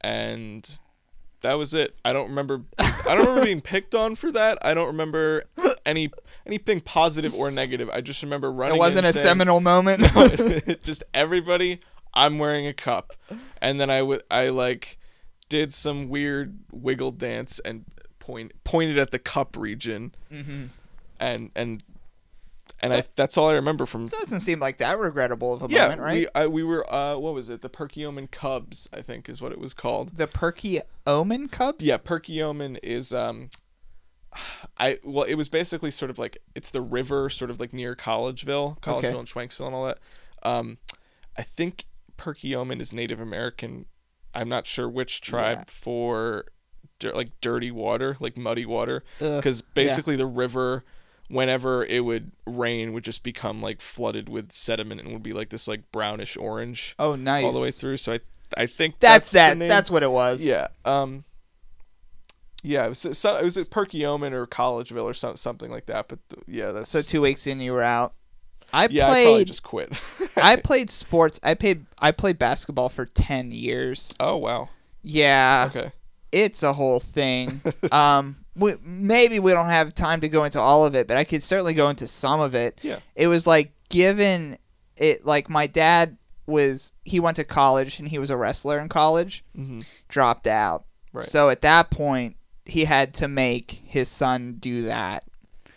And 0.00 0.78
that 1.42 1.54
was 1.54 1.74
it. 1.74 1.96
I 2.04 2.12
don't 2.12 2.28
remember 2.28 2.62
I 2.78 2.92
don't 3.14 3.20
remember 3.20 3.44
being 3.44 3.60
picked 3.72 3.94
on 3.94 4.14
for 4.16 4.30
that. 4.32 4.58
I 4.62 4.74
don't 4.74 4.88
remember 4.88 5.44
any 5.86 6.10
anything 6.46 6.80
positive 6.80 7.34
or 7.34 7.50
negative. 7.50 7.88
I 7.92 8.00
just 8.00 8.22
remember 8.22 8.50
running 8.50 8.76
It 8.76 8.78
wasn't 8.80 9.06
a 9.06 9.12
saying- 9.12 9.24
seminal 9.26 9.60
moment. 9.60 10.02
just 10.84 11.04
everybody 11.14 11.80
i'm 12.14 12.38
wearing 12.38 12.66
a 12.66 12.74
cup 12.74 13.14
and 13.62 13.80
then 13.80 13.88
i 13.88 14.00
w- 14.00 14.20
i 14.30 14.46
like 14.50 14.98
did 15.48 15.72
some 15.72 16.10
weird 16.10 16.58
wiggle 16.70 17.10
dance 17.10 17.58
and 17.60 17.86
point 18.18 18.52
pointed 18.64 18.98
at 18.98 19.12
the 19.12 19.18
cup 19.18 19.56
region 19.56 20.14
Mm-hmm. 20.30 20.64
and 21.18 21.50
and 21.56 21.82
and 22.82 22.92
i 22.92 23.02
that's 23.16 23.36
all 23.38 23.48
i 23.48 23.52
remember 23.54 23.86
from 23.86 24.06
Doesn't 24.08 24.40
seem 24.40 24.58
like 24.60 24.78
that 24.78 24.98
regrettable 24.98 25.54
of 25.54 25.62
a 25.62 25.68
yeah 25.72 25.82
moment, 25.82 26.00
right? 26.00 26.14
we 26.20 26.26
I, 26.34 26.46
we 26.46 26.64
were 26.64 26.84
uh 26.92 27.16
what 27.16 27.34
was 27.34 27.48
it 27.50 27.62
the 27.62 27.68
perkiomen 27.70 28.30
cubs 28.30 28.88
i 28.92 29.00
think 29.00 29.28
is 29.28 29.40
what 29.40 29.52
it 29.52 29.58
was 29.58 29.72
called 29.74 30.16
the 30.16 30.26
Perky 30.26 30.80
Omen 31.06 31.48
Cubs. 31.48 31.84
yeah 31.86 31.96
perkiomen 31.98 32.78
is 32.82 33.12
um 33.14 33.50
I 34.78 34.98
well, 35.04 35.24
it 35.24 35.34
was 35.34 35.48
basically 35.50 35.90
sort 35.90 36.10
of 36.10 36.18
like 36.18 36.38
it's 36.54 36.70
the 36.70 36.80
river, 36.80 37.28
sort 37.28 37.50
of 37.50 37.60
like 37.60 37.74
near 37.74 37.94
Collegeville, 37.94 38.80
Collegeville 38.80 38.96
Okay. 39.04 39.18
and 39.18 39.28
Schwenksville 39.28 39.66
and 39.66 39.74
all 39.74 39.84
that. 39.84 39.98
Um, 40.42 40.78
I 41.36 41.42
think 41.42 41.84
Perkiomen 42.16 42.80
is 42.80 42.94
Native 42.94 43.20
American. 43.20 43.84
I'm 44.34 44.48
not 44.48 44.66
sure 44.66 44.88
which 44.88 45.20
tribe 45.20 45.58
Yeah. 45.58 45.64
for 45.66 46.44
like 47.12 47.28
dirty 47.42 47.70
water, 47.70 48.16
like 48.20 48.38
muddy 48.38 48.64
water, 48.64 49.04
because 49.18 49.60
basically 49.60 50.16
the 50.16 50.24
river, 50.24 50.84
whenever 51.28 51.84
it 51.84 52.04
would 52.04 52.32
rain, 52.46 52.92
would 52.92 53.04
just 53.04 53.22
become 53.24 53.60
like 53.62 53.80
flooded 53.80 54.28
with 54.28 54.52
sediment 54.52 55.00
and 55.00 55.12
would 55.12 55.22
be 55.22 55.32
like 55.32 55.48
this 55.50 55.66
like 55.68 55.90
brownish 55.92 56.36
orange 56.36 56.94
Oh, 56.98 57.16
nice. 57.16 57.44
all 57.44 57.52
the 57.52 57.60
way 57.60 57.70
through. 57.70 57.96
So 57.98 58.14
I 58.14 58.20
I 58.56 58.66
think 58.66 59.00
That's, 59.00 59.30
the 59.32 59.38
that. 59.38 59.58
That's 59.58 59.90
what 59.90 60.02
it 60.02 60.10
was. 60.10 60.44
Yeah. 60.44 60.68
Um. 60.84 61.24
Yeah, 62.64 62.84
it 62.86 62.90
was 62.90 62.98
so, 63.18 63.36
it 63.38 63.42
was 63.42 63.56
at 63.56 63.66
Perkiomen 63.66 64.30
or 64.32 64.46
Collegeville 64.46 65.02
or 65.04 65.14
some, 65.14 65.34
something 65.36 65.68
like 65.70 65.86
that. 65.86 66.06
But 66.08 66.20
yeah, 66.46 66.70
that's 66.70 66.90
So 66.90 67.02
two 67.02 67.20
weeks 67.20 67.46
in, 67.48 67.58
you 67.58 67.72
were 67.72 67.82
out. 67.82 68.14
I 68.72 68.86
yeah. 68.88 69.10
I 69.10 69.24
probably 69.24 69.44
just 69.44 69.62
quit. 69.64 70.00
I 70.36 70.56
played 70.64 70.88
sports. 70.88 71.40
I 71.42 71.54
played. 71.54 71.86
I 71.98 72.12
played 72.12 72.38
basketball 72.38 72.88
for 72.88 73.04
ten 73.04 73.50
years. 73.50 74.14
oh 74.20 74.36
wow. 74.36 74.68
Yeah. 75.02 75.70
Okay. 75.74 75.92
It's 76.32 76.62
a 76.62 76.72
whole 76.72 76.98
thing. 77.00 77.60
um, 77.92 78.36
we, 78.56 78.74
maybe 78.82 79.38
we 79.38 79.52
don't 79.52 79.66
have 79.66 79.94
time 79.94 80.20
to 80.22 80.28
go 80.28 80.44
into 80.44 80.60
all 80.60 80.84
of 80.84 80.94
it, 80.94 81.06
but 81.06 81.16
I 81.16 81.24
could 81.24 81.42
certainly 81.42 81.74
go 81.74 81.88
into 81.88 82.06
some 82.06 82.40
of 82.40 82.54
it. 82.54 82.78
Yeah. 82.82 82.98
It 83.14 83.28
was 83.28 83.46
like 83.46 83.72
given 83.88 84.58
it 84.96 85.24
like 85.24 85.48
my 85.48 85.66
dad 85.66 86.16
was 86.46 86.92
he 87.04 87.20
went 87.20 87.36
to 87.36 87.44
college 87.44 87.98
and 87.98 88.08
he 88.08 88.18
was 88.18 88.30
a 88.30 88.36
wrestler 88.36 88.78
in 88.80 88.88
college, 88.88 89.44
Mhm. 89.56 89.86
dropped 90.08 90.46
out. 90.46 90.84
Right. 91.12 91.24
So 91.24 91.50
at 91.50 91.62
that 91.62 91.90
point 91.90 92.36
he 92.64 92.84
had 92.84 93.14
to 93.14 93.28
make 93.28 93.82
his 93.86 94.08
son 94.08 94.56
do 94.58 94.82
that. 94.82 95.24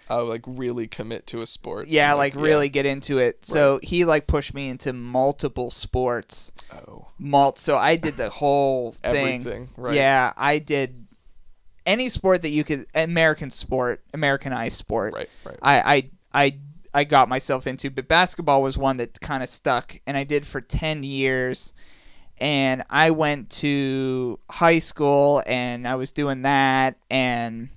Oh, 0.10 0.26
like 0.26 0.41
really 0.45 0.88
commit 0.88 1.26
to 1.28 1.39
a 1.39 1.45
sport. 1.47 1.88
Yeah, 1.88 2.14
like 2.14 2.36
really 2.36 2.70
get 2.70 2.86
into 2.86 3.18
it. 3.18 3.45
So 3.45 3.74
Right. 3.76 3.84
he 3.84 4.06
like 4.06 4.28
pushed 4.28 4.53
me 4.53 4.70
into 4.70 4.93
multiple 4.93 5.72
sports. 5.72 6.51
Oh, 6.72 7.08
Malt. 7.18 7.58
So 7.60 7.78
I 7.78 7.95
did 7.95 8.16
the 8.16 8.30
whole 8.30 8.91
thing. 9.03 9.41
everything. 9.41 9.70
Right. 9.78 9.95
Yeah, 9.95 10.32
I 10.38 10.60
did 10.60 11.08
any 11.86 12.10
sport 12.10 12.41
that 12.43 12.49
you 12.49 12.64
could 12.64 12.86
American 12.93 13.49
sport, 13.51 14.03
Americanized 14.14 14.76
sport. 14.78 15.14
Right. 15.14 15.30
Right. 15.43 15.60
I 15.62 16.10
I 16.34 16.43
I 16.45 16.58
I 16.93 17.03
got 17.03 17.28
myself 17.28 17.68
into, 17.68 17.89
but 17.89 18.08
basketball 18.08 18.62
was 18.62 18.78
one 18.78 18.97
that 18.97 19.20
kind 19.22 19.41
of 19.43 19.49
stuck, 19.49 19.95
and 20.08 20.16
I 20.16 20.24
did 20.24 20.45
for 20.47 20.62
ten 20.62 21.03
years. 21.03 21.74
And 22.38 22.84
I 22.89 23.12
went 23.12 23.49
to 23.62 24.39
high 24.51 24.80
school, 24.80 25.41
and 25.47 25.88
I 25.88 25.95
was 25.95 26.12
doing 26.12 26.41
that. 26.41 26.97
And 27.10 27.70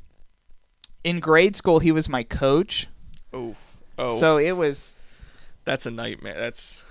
in 1.08 1.20
grade 1.20 1.56
school, 1.56 1.78
he 1.78 1.92
was 1.92 2.08
my 2.08 2.22
coach, 2.22 2.86
oh. 3.32 3.54
Oh. 3.98 4.06
so 4.06 4.36
it 4.38 4.52
was 4.52 5.00
that's 5.64 5.86
a 5.86 5.90
nightmare. 5.90 6.34
That's 6.36 6.84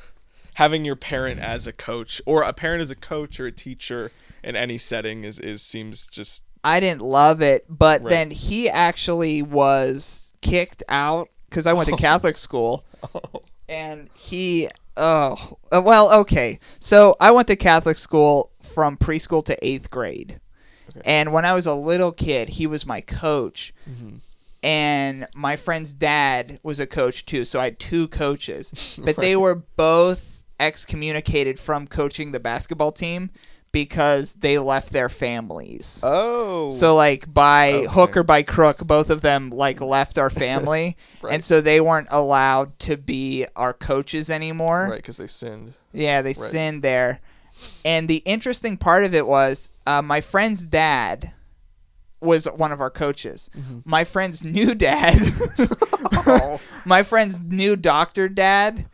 having 0.55 0.85
your 0.85 0.95
parent 0.95 1.39
as 1.39 1.67
a 1.67 1.73
coach 1.73 2.21
or 2.25 2.41
a 2.41 2.53
parent 2.53 2.81
as 2.81 2.89
a 2.91 2.95
coach 2.95 3.39
or 3.39 3.45
a 3.47 3.51
teacher 3.51 4.11
in 4.43 4.55
any 4.55 4.77
setting 4.77 5.23
is 5.23 5.39
is 5.39 5.61
seems 5.61 6.07
just 6.07 6.43
I 6.63 6.79
didn't 6.79 7.01
love 7.01 7.41
it, 7.41 7.65
but 7.69 8.01
Right. 8.01 8.09
then 8.09 8.31
he 8.31 8.69
actually 8.69 9.41
was 9.41 10.33
kicked 10.41 10.83
out 10.89 11.29
because 11.49 11.67
I 11.67 11.73
went 11.73 11.89
to 11.89 11.95
Catholic 12.09 12.37
school, 12.37 12.83
and 13.69 14.09
he 14.15 14.69
oh 14.97 15.57
uh, 15.71 15.81
well 15.85 16.11
okay. 16.21 16.59
So 16.79 17.15
I 17.19 17.31
went 17.31 17.47
to 17.49 17.55
Catholic 17.55 17.97
school 17.97 18.51
from 18.61 18.97
preschool 18.97 19.45
to 19.45 19.65
eighth 19.65 19.89
grade, 19.89 20.39
Okay. 20.99 21.09
and 21.19 21.31
when 21.33 21.45
I 21.45 21.53
was 21.53 21.65
a 21.65 21.73
little 21.73 22.11
kid, 22.11 22.49
he 22.49 22.67
was 22.67 22.85
my 22.85 23.01
coach. 23.01 23.73
Mm-hmm. 23.89 24.17
And 24.63 25.27
my 25.35 25.55
friend's 25.55 25.93
dad 25.93 26.59
was 26.63 26.79
a 26.79 26.87
coach 26.87 27.25
too, 27.25 27.45
so 27.45 27.59
I 27.59 27.65
had 27.65 27.79
two 27.79 28.07
coaches. 28.07 28.97
But 29.03 29.15
they 29.17 29.35
were 29.35 29.55
both 29.55 30.43
excommunicated 30.59 31.59
from 31.59 31.87
coaching 31.87 32.31
the 32.31 32.39
basketball 32.39 32.91
team 32.91 33.29
because 33.71 34.33
they 34.33 34.57
left 34.57 34.91
their 34.91 35.09
families. 35.09 35.99
oh 36.03 36.69
So 36.71 36.95
like 36.95 37.31
by 37.31 37.73
Okay. 37.73 37.85
hook 37.85 38.17
or 38.17 38.23
by 38.23 38.41
crook, 38.41 38.79
both 38.87 39.09
of 39.09 39.21
them 39.21 39.49
like 39.51 39.79
left 39.81 40.17
our 40.17 40.29
family, 40.45 40.97
Right. 41.21 41.33
and 41.35 41.43
so 41.43 41.61
they 41.61 41.79
weren't 41.81 42.07
allowed 42.09 42.79
to 42.79 42.97
be 42.97 43.45
our 43.55 43.73
coaches 43.73 44.29
anymore. 44.29 44.87
right 44.89 44.97
because 44.97 45.17
they 45.17 45.27
sinned. 45.27 45.73
Yeah, 45.93 46.21
they 46.21 46.33
sinned 46.33 46.81
there. 46.81 47.19
And 47.85 48.07
the 48.07 48.17
interesting 48.25 48.77
part 48.77 49.03
of 49.03 49.13
it 49.15 49.25
was 49.27 49.69
uh, 49.85 50.01
my 50.01 50.21
friend's 50.21 50.65
dad 50.65 51.31
was 52.19 52.45
one 52.45 52.71
of 52.71 52.81
our 52.81 52.89
coaches. 52.89 53.49
Mm-hmm. 53.55 53.79
My 53.85 54.03
friend's 54.03 54.43
new 54.43 54.73
dad, 54.73 55.19
my 56.85 57.03
friend's 57.03 57.39
new 57.41 57.75
doctor 57.75 58.27
dad, 58.27 58.87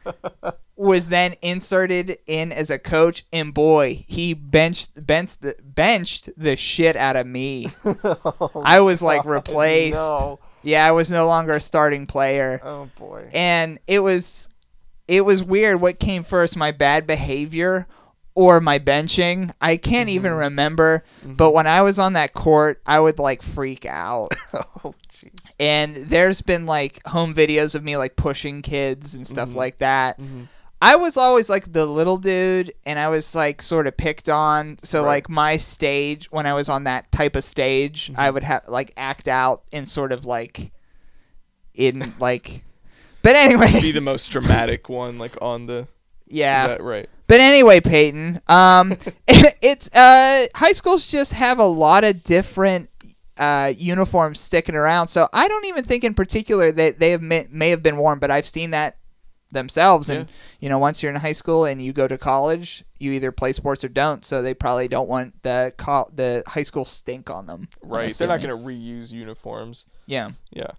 was 0.76 1.08
then 1.08 1.36
inserted 1.42 2.18
in 2.26 2.52
as 2.52 2.70
a 2.70 2.80
coach, 2.80 3.24
and 3.32 3.54
boy, 3.54 4.04
he 4.08 4.34
benched 4.34 5.06
benched 5.06 5.42
the, 5.42 5.56
benched 5.64 6.30
the 6.36 6.58
shit 6.58 6.96
out 6.96 7.16
of 7.16 7.26
me. 7.28 7.68
I 8.56 8.82
was 8.82 9.02
like 9.02 9.24
replaced. 9.26 9.96
no. 9.96 10.40
Yeah, 10.66 10.86
I 10.88 10.92
was 10.92 11.12
no 11.12 11.28
longer 11.28 11.56
a 11.56 11.62
starting 11.62 12.08
player 12.08 12.62
Oh 12.64 12.90
boy. 12.98 13.30
and 13.34 13.80
it 13.86 14.00
was 14.00 14.50
it 15.10 15.26
was 15.26 15.44
weird 15.44 15.82
what 15.82 16.00
came 16.00 16.24
first 16.24 16.56
my 16.56 16.72
bad 16.72 17.06
behavior 17.06 17.86
or 18.36 18.60
my 18.62 18.80
benching 18.80 19.52
i 19.62 19.78
can't 19.78 20.10
even 20.10 20.32
Mm-hmm. 20.32 20.40
remember 20.42 21.04
but 21.24 21.52
when 21.54 21.68
i 21.68 21.82
was 21.82 22.00
on 22.00 22.14
that 22.14 22.34
court 22.34 22.82
i 22.86 23.00
would 23.00 23.20
like 23.20 23.42
freak 23.42 23.86
out 23.86 24.30
oh 24.54 24.94
jeez. 25.12 25.54
and 25.60 25.96
there's 26.08 26.42
been 26.42 26.66
like 26.66 27.06
home 27.06 27.34
videos 27.34 27.76
of 27.76 27.84
me 27.84 27.96
like 27.98 28.16
pushing 28.16 28.62
kids 28.62 29.14
and 29.16 29.24
Mm-hmm. 29.26 29.34
stuff 29.34 29.56
like 29.56 29.78
that 29.78 30.20
i 30.82 30.96
was 30.96 31.16
always 31.16 31.50
like 31.50 31.72
the 31.72 31.86
little 31.86 32.18
dude 32.18 32.74
and 32.86 32.98
i 33.00 33.08
was 33.10 33.36
like 33.36 33.62
sort 33.62 33.88
of 33.88 33.96
picked 33.96 34.30
on 34.30 34.78
so 34.84 35.02
Right. 35.02 35.08
like 35.10 35.30
my 35.30 35.58
stage 35.58 36.32
when 36.32 36.46
i 36.46 36.54
was 36.54 36.70
on 36.70 36.86
that 36.86 37.12
type 37.12 37.36
of 37.36 37.44
stage 37.44 38.12
i 38.18 38.26
Mm-hmm. 38.26 38.34
would 38.34 38.44
have 38.44 38.68
like 38.68 38.92
act 38.98 39.28
out 39.28 39.64
and 39.72 39.88
sort 39.88 40.12
of 40.12 40.26
like 40.26 40.72
in 41.76 42.14
like 42.20 42.64
but 43.22 43.36
anyway 43.36 43.72
Be 43.82 43.92
the 43.92 44.02
most 44.02 44.28
dramatic 44.28 44.90
one, 44.90 45.18
like 45.18 45.36
on 45.42 45.66
the. 45.66 45.88
yeah 46.28 46.64
Is 46.64 46.68
that 46.78 46.84
right? 46.84 47.10
But 47.34 47.40
anyway, 47.40 47.80
Peyton, 47.80 48.42
um, 48.48 48.92
it's 49.28 49.92
uh, 49.92 50.46
high 50.54 50.72
schools 50.72 51.10
just 51.10 51.34
have 51.34 51.58
a 51.58 51.66
lot 51.66 52.04
of 52.04 52.24
different 52.24 52.92
uh, 53.38 53.74
uniforms 53.76 54.40
sticking 54.40 54.76
around. 54.76 55.08
So 55.08 55.28
I 55.34 55.48
don't 55.48 55.66
even 55.66 55.84
think 55.84 56.04
in 56.04 56.14
particular 56.14 56.72
that 56.72 57.00
they 57.00 57.10
have 57.10 57.24
may, 57.24 57.48
may 57.50 57.72
have 57.72 57.82
been 57.82 57.98
worn, 57.98 58.20
but 58.20 58.30
I've 58.30 58.46
seen 58.46 58.70
that 58.70 58.98
themselves. 59.52 60.10
And 60.10 60.28
Yeah. 60.28 60.34
you 60.60 60.70
know, 60.70 60.78
once 60.78 61.02
you're 61.02 61.12
in 61.12 61.20
high 61.20 61.32
school 61.32 61.66
and 61.66 61.82
you 61.84 61.92
go 61.92 62.08
to 62.08 62.20
college, 62.20 62.84
you 63.00 63.12
either 63.14 63.32
play 63.32 63.52
sports 63.52 63.84
or 63.84 63.90
don't. 63.90 64.24
So 64.24 64.44
they 64.44 64.54
probably 64.54 64.88
don't 64.88 65.10
want 65.10 65.42
the 65.42 65.74
col- 65.76 66.12
the 66.14 66.44
high 66.46 66.62
school 66.62 66.86
stink 66.86 67.32
on 67.32 67.48
them. 67.48 67.68
Right. 67.82 68.14
They're 68.14 68.28
not 68.28 68.44
going 68.44 68.56
to 68.56 68.64
reuse 68.64 69.12
uniforms. 69.12 69.88
Yeah. 70.06 70.34
Yeah. 70.52 70.70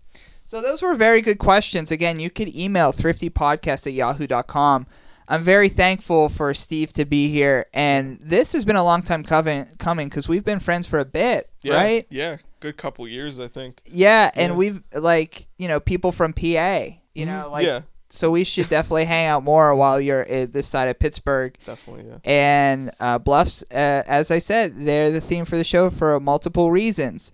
So 0.44 0.62
those 0.62 0.82
were 0.82 0.94
very 0.94 1.20
good 1.20 1.40
questions. 1.40 1.90
Again, 1.90 2.20
you 2.20 2.30
could 2.30 2.54
email 2.54 2.92
thriftypodcast 2.92 3.88
at 3.88 3.92
yahoo.com. 3.92 4.86
I'm 5.28 5.42
very 5.42 5.68
thankful 5.68 6.28
for 6.28 6.52
Steve 6.54 6.92
to 6.94 7.04
be 7.04 7.28
here, 7.28 7.66
and 7.72 8.18
this 8.20 8.52
has 8.52 8.64
been 8.64 8.76
a 8.76 8.84
long 8.84 9.02
time 9.02 9.22
coming 9.24 9.66
coming 9.78 10.08
because 10.08 10.28
we've 10.28 10.44
been 10.44 10.60
friends 10.60 10.86
for 10.86 10.98
a 10.98 11.04
bit, 11.04 11.48
Yeah. 11.62 11.74
right? 11.74 12.06
Yeah. 12.10 12.36
Good 12.60 12.76
couple 12.76 13.06
years, 13.08 13.40
I 13.40 13.48
think. 13.48 13.80
Yeah, 13.86 14.30
and 14.34 14.52
Yeah. 14.52 14.56
we've 14.56 14.82
like 14.94 15.46
you 15.58 15.68
know 15.68 15.80
people 15.80 16.12
from 16.12 16.32
PA, 16.32 16.98
you 17.14 17.26
know, 17.26 17.44
Mhm. 17.46 17.50
like 17.52 17.66
yeah. 17.66 17.80
so 18.10 18.30
we 18.30 18.44
should 18.44 18.68
definitely 18.68 19.04
hang 19.06 19.26
out 19.26 19.42
more 19.44 19.74
while 19.74 20.00
you're 20.00 20.22
at 20.22 20.52
this 20.52 20.66
side 20.66 20.88
of 20.88 20.98
Pittsburgh. 20.98 21.56
Definitely. 21.66 22.04
Yeah. 22.10 22.18
And 22.24 22.90
uh, 23.00 23.18
Bluffs, 23.18 23.62
uh, 23.70 24.02
as 24.06 24.30
I 24.30 24.38
said, 24.38 24.74
they're 24.86 25.10
the 25.10 25.20
theme 25.20 25.44
for 25.46 25.56
the 25.56 25.64
show 25.64 25.90
for 25.90 26.18
multiple 26.20 26.70
reasons. 26.70 27.32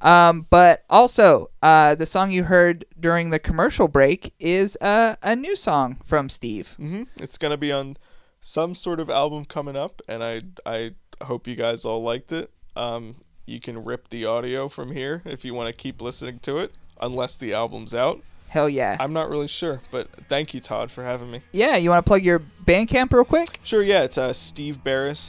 Um, 0.00 0.46
but 0.50 0.84
also, 0.88 1.50
uh, 1.62 1.94
the 1.94 2.06
song 2.06 2.30
you 2.30 2.44
heard 2.44 2.84
during 2.98 3.30
the 3.30 3.38
commercial 3.38 3.88
break 3.88 4.32
is 4.38 4.76
uh, 4.80 5.16
a 5.22 5.36
new 5.36 5.54
song 5.56 5.98
from 6.04 6.28
Steve. 6.28 6.74
hmm 6.78 7.04
It's 7.20 7.36
gonna 7.38 7.56
be 7.56 7.70
on 7.72 7.96
some 8.40 8.74
sort 8.74 8.98
of 9.00 9.08
album 9.10 9.44
coming 9.44 9.76
up, 9.76 10.00
and 10.08 10.22
I 10.24 10.42
I 10.66 10.92
hope 11.22 11.46
you 11.46 11.54
guys 11.54 11.84
all 11.84 12.02
liked 12.02 12.32
it. 12.32 12.50
Um, 12.74 13.16
you 13.46 13.60
can 13.60 13.84
rip 13.84 14.08
the 14.08 14.24
audio 14.24 14.68
from 14.68 14.92
here 14.92 15.22
if 15.24 15.44
you 15.44 15.52
want 15.54 15.68
to 15.68 15.72
keep 15.72 16.00
listening 16.00 16.38
to 16.40 16.58
it, 16.58 16.72
unless 17.00 17.36
the 17.36 17.52
album's 17.52 17.94
out. 17.94 18.20
Hell 18.48 18.68
yeah. 18.68 18.96
I'm 19.00 19.12
not 19.14 19.30
really 19.30 19.48
sure, 19.48 19.80
but 19.90 20.08
thank 20.28 20.52
you, 20.52 20.60
Todd, 20.60 20.90
for 20.90 21.02
having 21.04 21.30
me. 21.30 21.40
yeah, 21.52 21.76
you 21.78 21.88
want 21.90 22.04
to 22.04 22.08
plug 22.08 22.22
your 22.22 22.38
Bandcamp 22.66 23.10
real 23.12 23.24
quick? 23.24 23.58
Sure, 23.62 23.82
yeah, 23.82 24.02
it's 24.02 24.18
uh, 24.18 24.28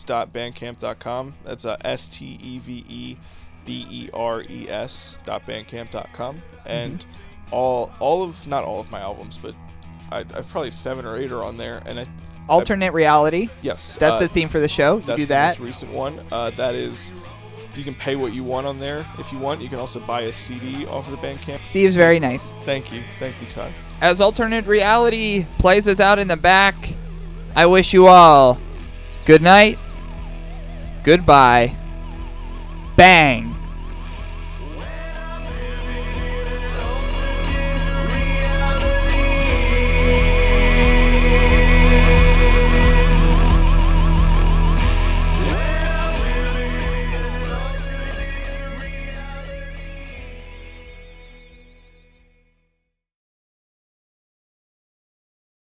steveberes.bandcamp.com. 0.03 1.33
That's 1.45 1.65
uh, 1.65 1.77
S 1.83 2.09
T 2.09 2.37
E 2.41 2.59
V 2.59 2.83
E 2.87 3.17
B 3.65 3.85
E 3.89 4.09
R 4.13 4.43
E 4.43 4.67
S 4.69 5.19
dot 5.23 5.45
bandcamp.com. 5.45 6.41
And 6.65 7.05
all 7.51 7.91
all 7.99 8.23
of 8.23 8.47
not 8.47 8.63
all 8.63 8.79
of 8.79 8.89
my 8.91 8.99
albums, 8.99 9.37
but 9.37 9.53
I, 10.11 10.19
I've 10.19 10.47
probably 10.49 10.71
seven 10.71 11.05
or 11.05 11.17
eight 11.17 11.31
are 11.31 11.43
on 11.43 11.57
there. 11.57 11.81
And 11.85 11.99
I 11.99 12.07
Alternate 12.49 12.91
reality. 12.91 13.47
yes, 13.61 13.95
That's 13.95 14.17
uh, 14.17 14.19
the 14.19 14.27
theme 14.27 14.49
for 14.49 14.59
the 14.59 14.67
show. 14.67 14.97
You 14.97 15.03
That's 15.03 15.19
do 15.19 15.25
the 15.25 15.29
that. 15.29 15.59
most 15.59 15.65
recent 15.65 15.93
one. 15.93 16.19
Uh, 16.31 16.49
that 16.51 16.75
is, 16.75 17.13
you 17.73 17.85
can 17.85 17.95
pay 17.95 18.17
what 18.17 18.33
you 18.33 18.43
want 18.43 18.67
on 18.67 18.79
there 18.79 19.05
if 19.17 19.31
you 19.31 19.39
want. 19.39 19.61
You 19.61 19.69
can 19.69 19.79
also 19.79 20.01
buy 20.01 20.21
a 20.23 20.33
CD 20.33 20.85
off 20.87 21.09
of 21.09 21.19
the 21.19 21.25
Bandcamp. 21.25 21.65
Steve's 21.65 21.95
very 21.95 22.19
nice. 22.19 22.51
Thank 22.65 22.91
you, 22.91 23.01
thank 23.17 23.39
you, 23.41 23.47
Todd. 23.47 23.71
As 24.01 24.19
alternate 24.19 24.65
reality 24.65 25.45
plays 25.57 25.87
us 25.87 26.01
out 26.01 26.19
in 26.19 26.27
the 26.27 26.35
back, 26.35 26.75
I 27.55 27.65
wish 27.65 27.93
you 27.93 28.07
all 28.07 28.59
good 29.25 29.41
night, 29.41 29.79
goodbye, 31.03 31.73
bang. 32.97 33.52